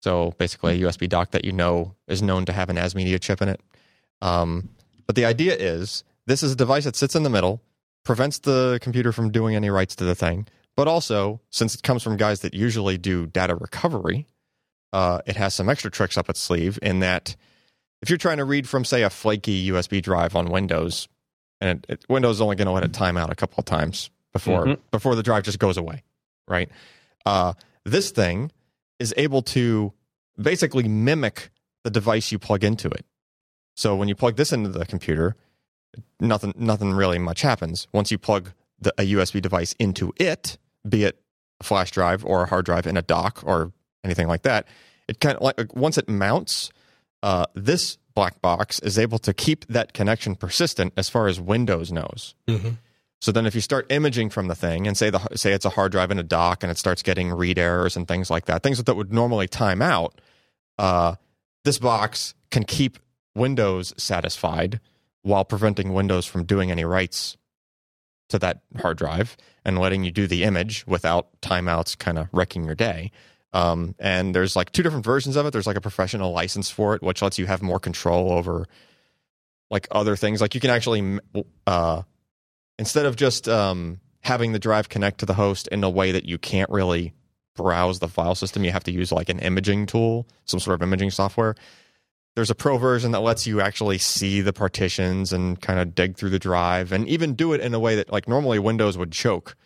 [0.00, 3.42] So basically, a USB dock that you know is known to have an ASMedia chip
[3.42, 3.60] in it.
[4.22, 4.68] Um,
[5.06, 7.60] but the idea is this is a device that sits in the middle,
[8.04, 10.46] prevents the computer from doing any writes to the thing,
[10.76, 14.26] but also since it comes from guys that usually do data recovery,
[14.92, 17.34] uh, it has some extra tricks up its sleeve in that
[18.02, 21.08] if you're trying to read from say a flaky USB drive on Windows,
[21.60, 23.64] and it, it, Windows is only going to let it time out a couple of
[23.64, 24.78] times before Mhm.
[24.92, 26.04] before the drive just goes away,
[26.46, 26.68] right?
[27.26, 27.54] Uh,
[27.84, 28.52] this thing
[28.98, 29.92] is able to
[30.40, 31.50] basically mimic
[31.84, 33.04] the device you plug into it.
[33.76, 35.36] So when you plug this into the computer,
[36.20, 37.86] nothing nothing really much happens.
[37.92, 40.58] Once you plug the, a USB device into it,
[40.88, 41.20] be it
[41.60, 43.72] a flash drive or a hard drive in a dock or
[44.04, 44.66] anything like that,
[45.06, 46.70] it kind of like once it mounts,
[47.22, 51.92] uh, this black box is able to keep that connection persistent as far as Windows
[51.92, 52.34] knows.
[52.48, 52.70] Mm-hmm.
[53.20, 55.70] So then, if you start imaging from the thing, and say the say it's a
[55.70, 58.62] hard drive in a dock, and it starts getting read errors and things like that,
[58.62, 60.20] things that would normally time out,
[60.78, 61.16] uh,
[61.64, 62.98] this box can keep
[63.34, 64.80] Windows satisfied
[65.22, 67.36] while preventing Windows from doing any writes
[68.28, 72.64] to that hard drive and letting you do the image without timeouts, kind of wrecking
[72.64, 73.10] your day.
[73.52, 75.52] Um, and there's like two different versions of it.
[75.52, 78.66] There's like a professional license for it, which lets you have more control over
[79.70, 80.40] like other things.
[80.40, 81.18] Like you can actually
[81.66, 82.02] uh,
[82.78, 86.24] instead of just um, having the drive connect to the host in a way that
[86.24, 87.14] you can't really
[87.56, 90.82] browse the file system, you have to use like an imaging tool, some sort of
[90.82, 91.54] imaging software.
[92.36, 96.16] There's a pro version that lets you actually see the partitions and kind of dig
[96.16, 99.10] through the drive, and even do it in a way that like normally Windows would
[99.10, 99.56] choke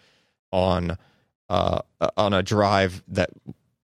[0.53, 0.97] on
[1.51, 1.81] uh,
[2.17, 3.29] on a drive that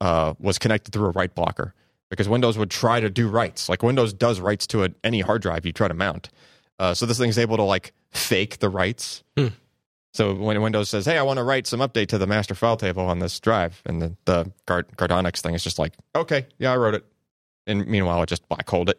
[0.01, 1.75] uh, was connected through a write blocker
[2.09, 3.69] because Windows would try to do writes.
[3.69, 6.31] Like Windows does writes to a, any hard drive you try to mount.
[6.79, 9.25] Uh, so this thing's able to like fake the writes.
[9.37, 9.49] Hmm.
[10.15, 12.77] So when Windows says, "Hey, I want to write some update to the master file
[12.77, 16.73] table on this drive," and the the Gard- Guardonix thing is just like, "Okay, yeah,
[16.73, 17.05] I wrote it,"
[17.67, 18.99] and meanwhile it just black holed it,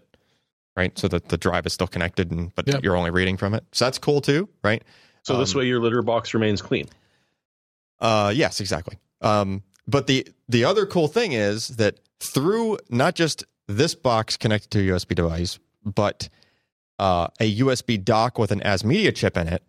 [0.78, 0.98] right?
[0.98, 2.84] So that the drive is still connected, and but Yep.
[2.84, 3.64] you're only reading from it.
[3.72, 4.84] So that's cool too, right?
[5.24, 6.88] So this Um, way, your litter box remains clean.
[8.00, 8.98] Uh, yes, exactly.
[9.22, 14.70] Um, but the the other cool thing is that through not just this box connected
[14.72, 16.30] to a USB device, but
[17.00, 19.64] uh, a USB dock with an ASMedia chip in it,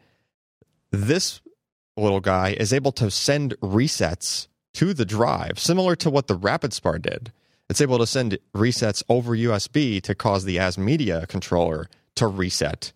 [0.90, 1.40] this
[1.96, 7.00] little guy is able to send resets to the drive, similar to what the RapidSpar
[7.00, 7.32] did.
[7.68, 12.92] It's able to send resets over USB to cause the ASMedia controller to reset.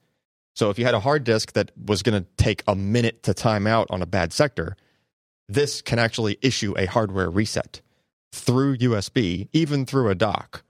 [0.55, 3.35] So if you had a hard disk that was going to take a minute to
[3.35, 4.77] time out on a bad sector,
[5.49, 7.83] this can actually issue a hardware reset
[8.33, 10.63] through USB, even through a dock.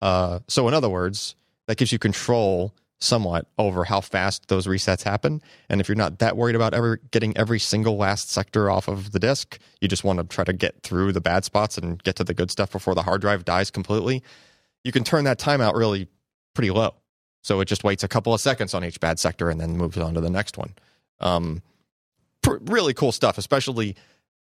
[0.00, 1.34] Uh, so in other words,
[1.66, 5.40] that gives you control somewhat over how fast those resets happen.
[5.68, 9.12] And if you're not that worried about ever getting every single last sector off of
[9.12, 12.16] the disk, you just want to try to get through the bad spots and get
[12.16, 14.22] to the good stuff before the hard drive dies completely.
[14.82, 16.08] You can turn that timeout really
[16.54, 16.94] pretty low.
[17.42, 19.96] So it just waits a couple of seconds on each bad sector and then moves
[19.96, 20.74] on to the next one.
[21.20, 21.62] Um,
[22.42, 23.96] pr- really cool stuff, especially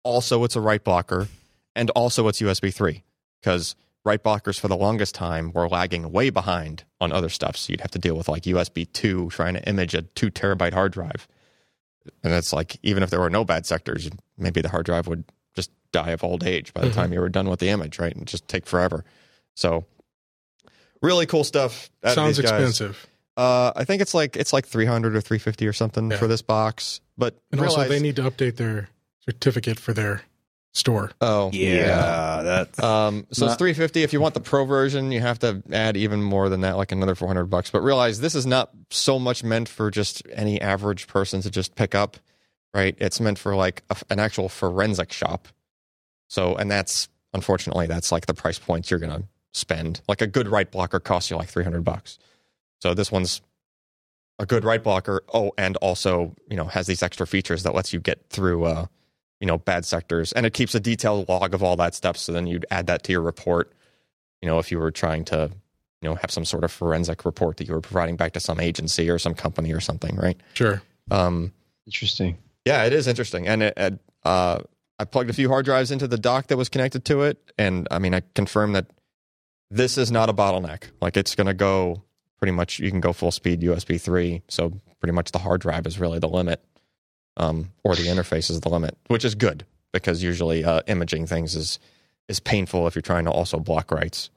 [0.04, 1.28] also it's a write blocker
[1.76, 3.04] and also it's USB 3
[3.42, 3.76] because
[4.06, 7.56] write blockers for the longest time were lagging way behind on other stuff.
[7.56, 10.74] So you'd have to deal with like USB 2 trying to image a two terabyte
[10.74, 11.28] hard drive.
[12.22, 15.24] And it's like, even if there were no bad sectors, maybe the hard drive would
[15.56, 16.94] just die of old age by the Mhm.
[16.96, 18.14] time you were done with the image, right?
[18.14, 19.06] And just take forever.
[19.56, 19.86] So
[21.02, 21.90] really cool stuff.
[22.06, 23.08] Sounds expensive.
[23.38, 26.18] Uh, I think it's like it's like 300 or 350 or something Yeah.
[26.18, 27.00] for this box.
[27.18, 28.90] But And also, they need to update their
[29.26, 30.22] certificate for their
[30.74, 31.12] store.
[31.22, 34.04] oh Yeah, that's Um, so it's Not- 350.
[34.04, 36.92] If you want the pro version, you have to add even more than that, like
[36.92, 37.70] another 400 bucks.
[37.70, 41.76] But realize this is not so much meant for just any average person to just
[41.76, 42.18] pick up,
[42.74, 42.96] right?
[43.00, 45.48] It's meant for like a, an actual forensic shop.
[46.28, 49.24] So, and that's unfortunately that's like the price points you're gonna
[49.54, 50.02] spend.
[50.08, 52.18] Like a good write blocker costs you like 300 bucks.
[52.82, 53.42] So this one's
[54.40, 55.22] a good write blocker.
[55.32, 58.64] Oh, and also you know has these extra features that lets you get through.
[58.66, 58.86] Uh,
[59.44, 60.32] you know bad sectors.
[60.32, 62.16] And it keeps a detailed log of all that stuff.
[62.16, 63.74] So then you'd add that to your report
[64.42, 65.52] you know if you were trying to
[66.02, 68.62] you know have some sort of forensic report that you were providing back to some
[68.62, 70.40] agency or some company or something right?
[70.54, 70.82] Sure.
[71.12, 71.52] um
[71.86, 72.38] Interesting.
[72.64, 73.46] yeah it is interesting.
[73.48, 74.60] And it, it uh
[74.98, 77.38] i plugged a few hard drives into the dock that was connected to it.
[77.58, 78.88] And i mean i confirmed that
[79.70, 80.84] this is not a bottleneck.
[81.02, 82.04] Like it's going to go
[82.38, 85.88] pretty much you can go full speed usb 3 so pretty much the hard drive
[85.88, 86.62] is really the limit
[87.38, 91.56] um, or the interface is the limit, which is good because usually uh, imaging things
[91.56, 91.80] is
[92.30, 94.30] is painful if you're trying to also block writes.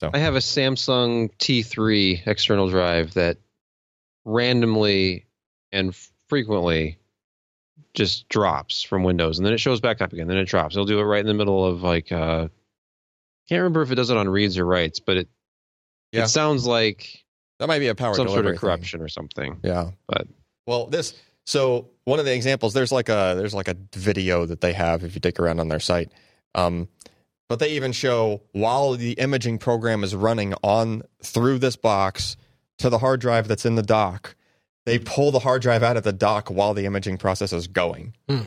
[0.00, 3.38] So I have a Samsung T3 external drive that
[4.24, 5.26] randomly
[5.72, 5.94] and
[6.28, 6.98] frequently
[7.94, 10.26] just drops from Windows, and then it shows back up again.
[10.28, 10.74] Then it drops.
[10.74, 12.12] It'll do it right in the middle of like.
[12.12, 12.48] Uh,
[13.48, 15.28] can't remember if it does it on reads or writes, but it
[16.12, 16.24] Yeah.
[16.24, 17.24] it sounds like
[17.60, 18.58] That might be a power some sort of thing.
[18.58, 19.60] corruption or something.
[19.62, 20.26] Yeah, But-
[20.66, 21.14] well, this
[21.46, 25.02] so one of the examples there's like a there's like a video that they have
[25.04, 26.12] if you dig around on their site.
[26.54, 26.88] Um,
[27.48, 32.36] but they even show while the imaging program is running on through this box
[32.78, 34.34] to the hard drive that's in the dock,
[34.84, 38.14] they pull the hard drive out of the dock while the imaging process is going.
[38.28, 38.42] Hmm.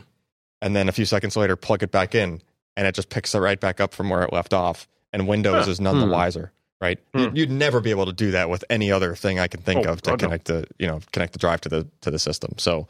[0.62, 2.42] And then a few seconds later, plug it back in,
[2.76, 4.86] and it just picks it right back up from where it left off.
[5.12, 5.70] And Windows Huh.
[5.70, 6.12] is none the Hmm.
[6.12, 6.98] wiser, right?
[7.12, 7.18] Hmm.
[7.20, 9.86] You'd, you'd never be able to do that with any other thing I can think
[9.86, 10.26] Oh, of to God, no.
[10.28, 12.54] connect the you know connect the drive to the to the system.
[12.58, 12.88] So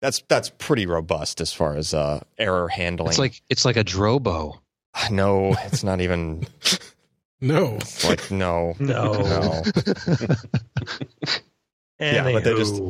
[0.00, 3.08] that's that's pretty robust as far as uh, error handling.
[3.10, 4.58] It's like it's like a Drobo.
[5.10, 6.46] no, it's not even
[7.40, 7.78] No.
[8.06, 9.12] like no, No.
[9.12, 9.62] no.
[11.98, 12.80] Yeah, but they just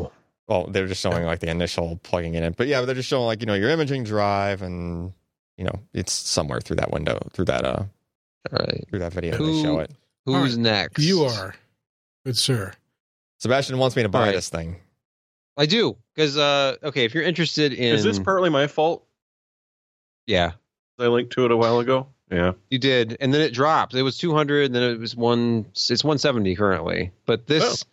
[0.48, 3.26] well, they're just showing like the initial plugging it in, but yeah, they're just showing
[3.26, 5.12] like you know your imaging drive and
[5.56, 7.84] you know it's somewhere through that window through that uh
[8.52, 8.84] All right.
[8.90, 9.92] through that video Who- they show it.
[10.26, 10.58] Who's All right.
[10.58, 11.02] next?
[11.02, 11.54] You are.
[12.24, 12.72] Good sir.
[13.38, 14.34] Sebastian wants me to buy All right.
[14.34, 14.76] this thing.
[15.56, 19.04] I do because uh, okay, if you're interested in Is this partly my fault?
[20.26, 20.52] yeah,
[20.98, 22.08] I linked to it a while ago.
[22.30, 22.52] Yeah.
[22.70, 23.94] You did, and then it dropped.
[23.94, 25.64] It was 200, then it was one.
[25.70, 27.12] It's 170 currently.
[27.24, 27.84] But this,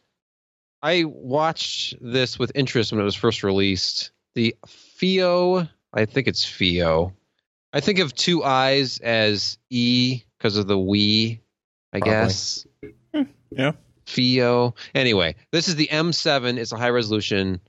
[0.82, 4.12] I watched this with interest when it was first released.
[4.34, 7.14] The FiiO, I think it's FiiO.
[7.74, 11.40] I think of two eyes as E because of the we.
[11.94, 12.12] I Probably.
[12.12, 12.68] guess.
[13.14, 13.22] Hmm.
[13.52, 13.72] yeah.
[14.06, 14.76] FiiO.
[14.94, 16.58] Anyway, this is the M7.
[16.58, 17.62] It's a high resolution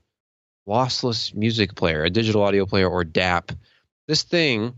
[0.67, 3.51] lossless music player, a digital audio player, or DAP.
[4.07, 4.75] This thing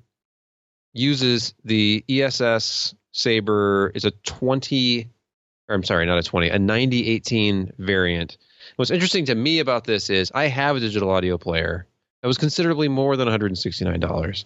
[0.94, 3.91] uses the ESS Sabre.
[3.95, 5.10] Is a 20,
[5.69, 8.38] or I'm sorry, not a 20, a 9018 variant.
[8.76, 11.88] What's interesting to me about this is I have a digital audio player
[12.22, 14.45] that was considerably more than $169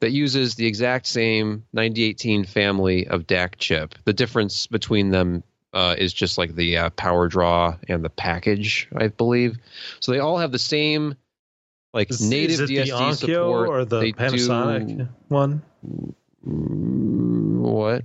[0.00, 3.94] that uses the exact same 9018 family of DAC chip.
[4.04, 5.42] The difference between them
[5.72, 9.58] uh, is just like the uh, power draw and the package, I believe.
[10.00, 11.14] So they all have the same
[11.94, 13.68] like Is, native is it DSD the Onkyo support.
[13.68, 15.62] or the They Panasonic do- one?
[16.46, 18.04] Mm, what?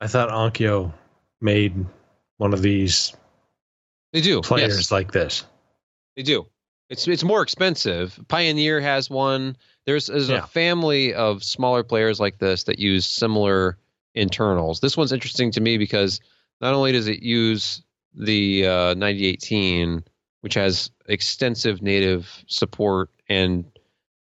[0.00, 0.92] I thought Onkyo
[1.40, 1.86] made
[2.38, 3.14] one of these
[4.12, 4.42] They do.
[4.42, 5.44] players Yes, like this.
[6.16, 6.46] they do.
[6.90, 8.18] It's it's more expensive.
[8.28, 9.56] Pioneer has one.
[9.86, 10.44] There's, there's Yeah.
[10.44, 13.78] a family of smaller players like this that use similar
[14.14, 14.80] internals.
[14.80, 16.20] This one's interesting to me because
[16.60, 17.82] not only does it use
[18.14, 20.04] the uh, 9018,
[20.40, 23.64] which has extensive native support and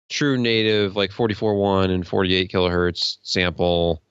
[0.08, 4.02] true native like 44.1 and 48 kilohertz sample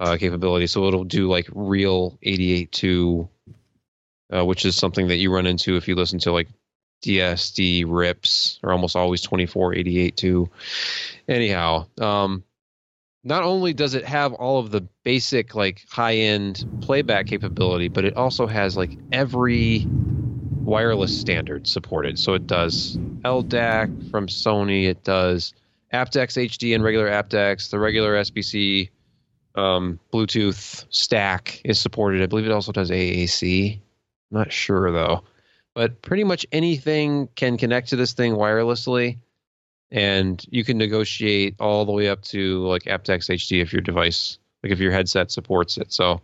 [0.00, 0.66] uh, capability.
[0.66, 3.28] So it'll do like real 88.2,
[4.34, 6.48] uh, which is something that you run into if you listen to like
[7.02, 10.48] DSD rips are almost always 2488.2.
[11.28, 12.42] Anyhow, um,
[13.24, 18.04] not only does it have all of the basic like high end playback capability, but
[18.04, 19.86] it also has like every
[20.66, 22.18] wireless standard supported.
[22.18, 25.54] So it does LDAC from Sony, it does
[25.92, 28.90] aptX HD and regular aptX, the regular SBC
[29.56, 32.22] um, Bluetooth stack is supported.
[32.22, 33.80] I believe it also does AAC.
[34.30, 35.24] not sure though.
[35.76, 39.18] But pretty much anything can connect to this thing wirelessly
[39.90, 44.38] and you can negotiate all the way up to like aptX HD if your device,
[44.62, 45.92] like if your headset supports it.
[45.92, 46.22] So,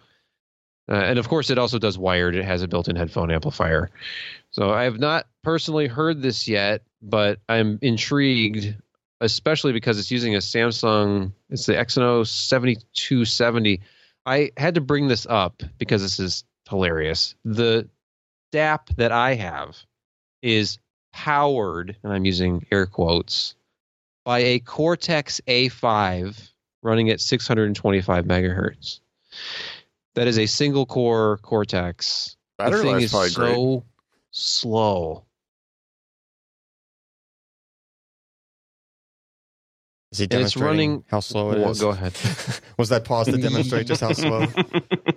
[0.91, 2.35] uh, and of course, it also does wired.
[2.35, 3.91] It has a built-in headphone amplifier.
[4.53, 8.75] So I have not personally heard this yet, but I'm intrigued,
[9.21, 11.31] especially because it's using a Samsung.
[11.51, 13.83] It's the Exynos 7270.
[14.25, 17.35] I had to bring this up because this is hilarious.
[17.45, 17.87] The
[18.53, 19.77] DAP that I have
[20.43, 20.79] is
[21.13, 23.55] powered, and I'm using air quotes,
[24.25, 26.51] by a Cortex A5
[26.83, 29.01] running at 625 megahertz.
[30.15, 32.37] That is a single core Cortex.
[32.59, 33.83] Battery the thing is so great.
[34.31, 35.25] slow.
[40.13, 41.81] Is he And it's demonstrating running- how slow it Well, is?
[41.81, 42.13] go ahead.
[42.79, 44.47] Was that pause to demonstrate just how slow?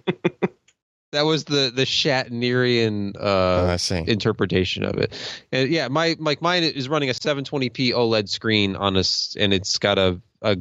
[1.16, 4.04] That was the the Shatnerian Oh, uh, see.
[4.06, 5.14] interpretation of it.
[5.52, 9.04] And yeah, my like mine is running a 720p OLED screen on a
[9.40, 10.58] and it's got a a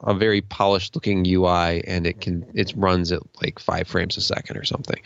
[0.00, 4.20] a very polished looking UI and it can it runs at like 5 frames a
[4.20, 5.00] second or something.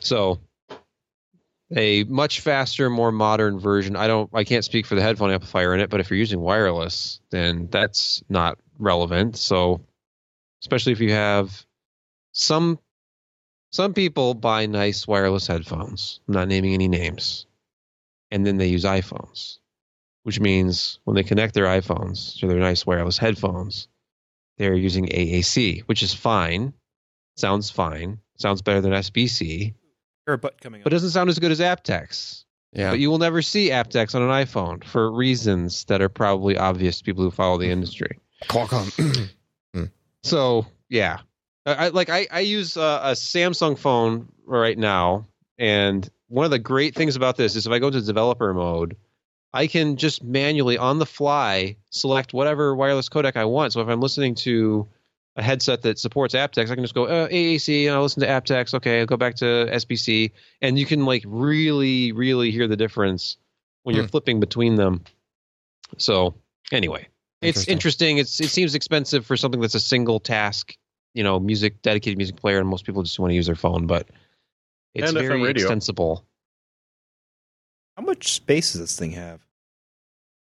[0.00, 0.40] So
[1.74, 3.96] a much faster, more modern version.
[3.96, 6.40] I don't I can't speak for the headphone amplifier in it, but if you're using
[6.40, 9.36] wireless, then that's not relevant.
[9.36, 9.80] So
[10.62, 11.66] especially if you have
[12.32, 12.78] some
[13.72, 16.20] some people buy nice wireless headphones.
[16.28, 17.46] I'm not naming any names.
[18.30, 19.58] And then they use iPhones,
[20.22, 23.88] which means when they connect their iPhones to their nice wireless headphones,
[24.58, 26.72] they're using AAC, which is fine.
[27.36, 28.18] Sounds fine.
[28.36, 29.74] Sounds better than SBC,
[30.26, 30.84] Or a butt coming up.
[30.84, 32.44] but it doesn't sound as good as aptX.
[32.72, 32.90] Yeah.
[32.90, 36.98] But you will never see aptX on an iPhone for reasons that are probably obvious
[36.98, 38.18] to people who follow the industry.
[38.44, 39.30] Qualcomm.
[39.74, 39.84] Hmm.
[40.22, 41.20] So yeah,
[41.64, 45.26] I, like I I use uh, a Samsung phone right now,
[45.58, 48.96] and one of the great things about this is if I go to developer mode,
[49.52, 53.72] I can just manually on the fly select whatever wireless codec I want.
[53.74, 54.88] So if I'm listening to
[55.36, 58.26] a headset that supports aptX, I can just go uh, AAC and I'll listen to
[58.28, 58.74] aptX.
[58.74, 60.32] Okay, I'll go back to SBC,
[60.62, 63.36] and you can like really, really hear the difference
[63.84, 64.10] when you're Hmm.
[64.10, 65.04] flipping between them.
[65.98, 66.34] So
[66.72, 67.06] anyway,
[67.40, 67.72] it's Interesting.
[67.72, 68.18] interesting.
[68.18, 70.76] It's it seems expensive for something that's a single task,
[71.14, 73.86] you know, music dedicated music player, and most people just want to use their phone,
[73.86, 74.08] but
[74.94, 75.62] it's And FM very radio.
[75.64, 76.24] extensible.
[77.96, 79.40] How much space does this thing have?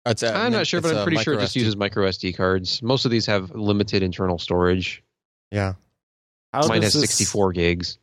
[0.06, 1.60] It's a- I'm not sure, but I'm pretty sure it just SD.
[1.60, 2.80] uses micro SD cards.
[2.82, 5.02] Most of these have limited internal storage.
[5.50, 5.74] Yeah.
[6.52, 7.98] How Mine has this- 64 gigs.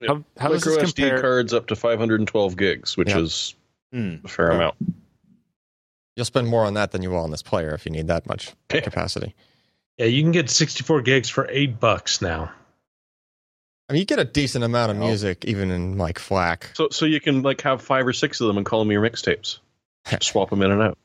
[0.00, 1.20] How, how does Micro this SD compare?
[1.20, 3.18] cards up to 512 gigs, which Yeah.
[3.20, 3.54] is
[3.92, 4.16] Hmm.
[4.24, 4.74] a fair amount.
[6.16, 8.26] You'll spend more on that than you will on this player if you need that
[8.26, 8.80] much Yeah.
[8.80, 9.34] capacity.
[9.98, 12.50] Yeah, you can get 64 gigs for eight bucks now.
[13.88, 16.74] I mean, you get a decent amount of music even in like FLAC.
[16.74, 19.02] So, so you can like have five or six of them and call them your
[19.02, 19.58] mixtapes.
[20.22, 20.98] Swap them in and out.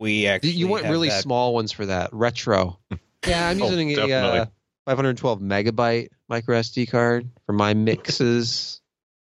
[0.00, 2.10] We actually You want have really that- small ones for that.
[2.12, 2.78] Retro.
[3.26, 4.38] Yeah, I'm Oh, using a definitely.
[4.40, 4.46] uh,
[4.84, 8.82] 512 megabyte micro SD card for my mixes,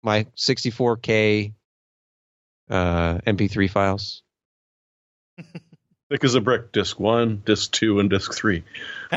[0.03, 1.53] my 64K
[2.69, 4.21] uh, MP3 files.
[6.09, 6.71] Thick as a brick.
[6.71, 8.63] Disc one, disc two, and disc three.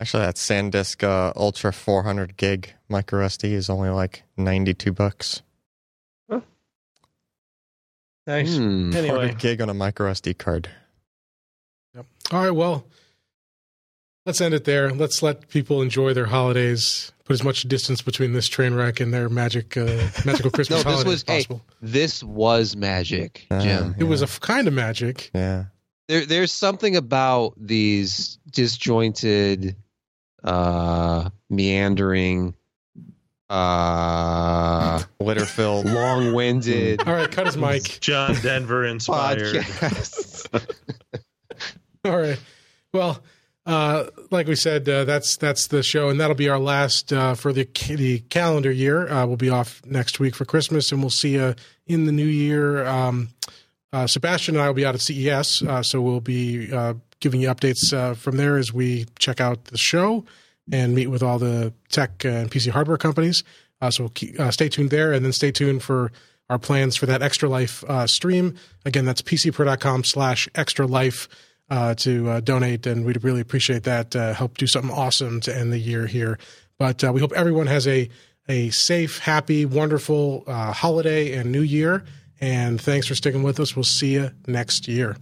[0.00, 5.42] Actually, that SanDisk uh, Ultra 400 gig micro SD is only like 92 bucks.
[8.26, 8.56] Nice.
[8.56, 8.94] Hmm.
[8.94, 10.68] Anyway, 400 gig on a micro SD card.
[11.94, 12.06] Yep.
[12.32, 12.86] All right, well,
[14.26, 14.90] let's end it there.
[14.92, 17.10] Let's let people enjoy their holidays.
[17.24, 19.84] Put as much distance between this train wreck and their magic, uh,
[20.26, 21.62] magical Christmas No, this holiday was as possible.
[21.66, 23.94] hey, this was magic, Uh, Jim.
[23.98, 25.30] It was a f- kind of magic.
[25.34, 25.64] Yeah.
[26.08, 29.76] there there's something about these disjointed
[30.42, 32.54] uh meandering
[33.48, 35.86] uh Litter filled.
[35.86, 37.82] long-winded All right, cut his mic.
[38.00, 39.64] John Denver inspired.
[42.04, 42.38] All right.
[42.92, 43.22] Well,
[43.66, 47.34] uh, like we said, uh, that's that's the show, and that'll be our last uh,
[47.34, 47.66] for the
[47.96, 49.08] the calendar year.
[49.10, 51.54] Uh, we'll be off next week for Christmas, and we'll see you
[51.86, 52.84] in the new year.
[52.86, 53.30] Um,
[53.92, 56.66] uh, Sebastian and I will be out at CES, so we'll be
[57.20, 60.24] giving you updates from there as we check out the show
[60.70, 63.44] and meet with all the tech and PC hardware companies.
[63.90, 66.10] So keep, uh, stay tuned there, and then stay tuned for
[66.50, 68.56] our plans for that Extra Life stream.
[68.84, 71.28] Again, that's pcper.com slash extra life
[71.70, 74.14] uh, to uh, donate, and we'd really appreciate that.
[74.14, 76.38] Uh, help do something awesome to end the year here.
[76.78, 78.10] But uh, we hope everyone has a
[78.48, 82.04] a safe, happy, wonderful uh, holiday and new year.
[82.40, 83.74] And thanks for sticking with us.
[83.74, 85.16] We'll see you next year.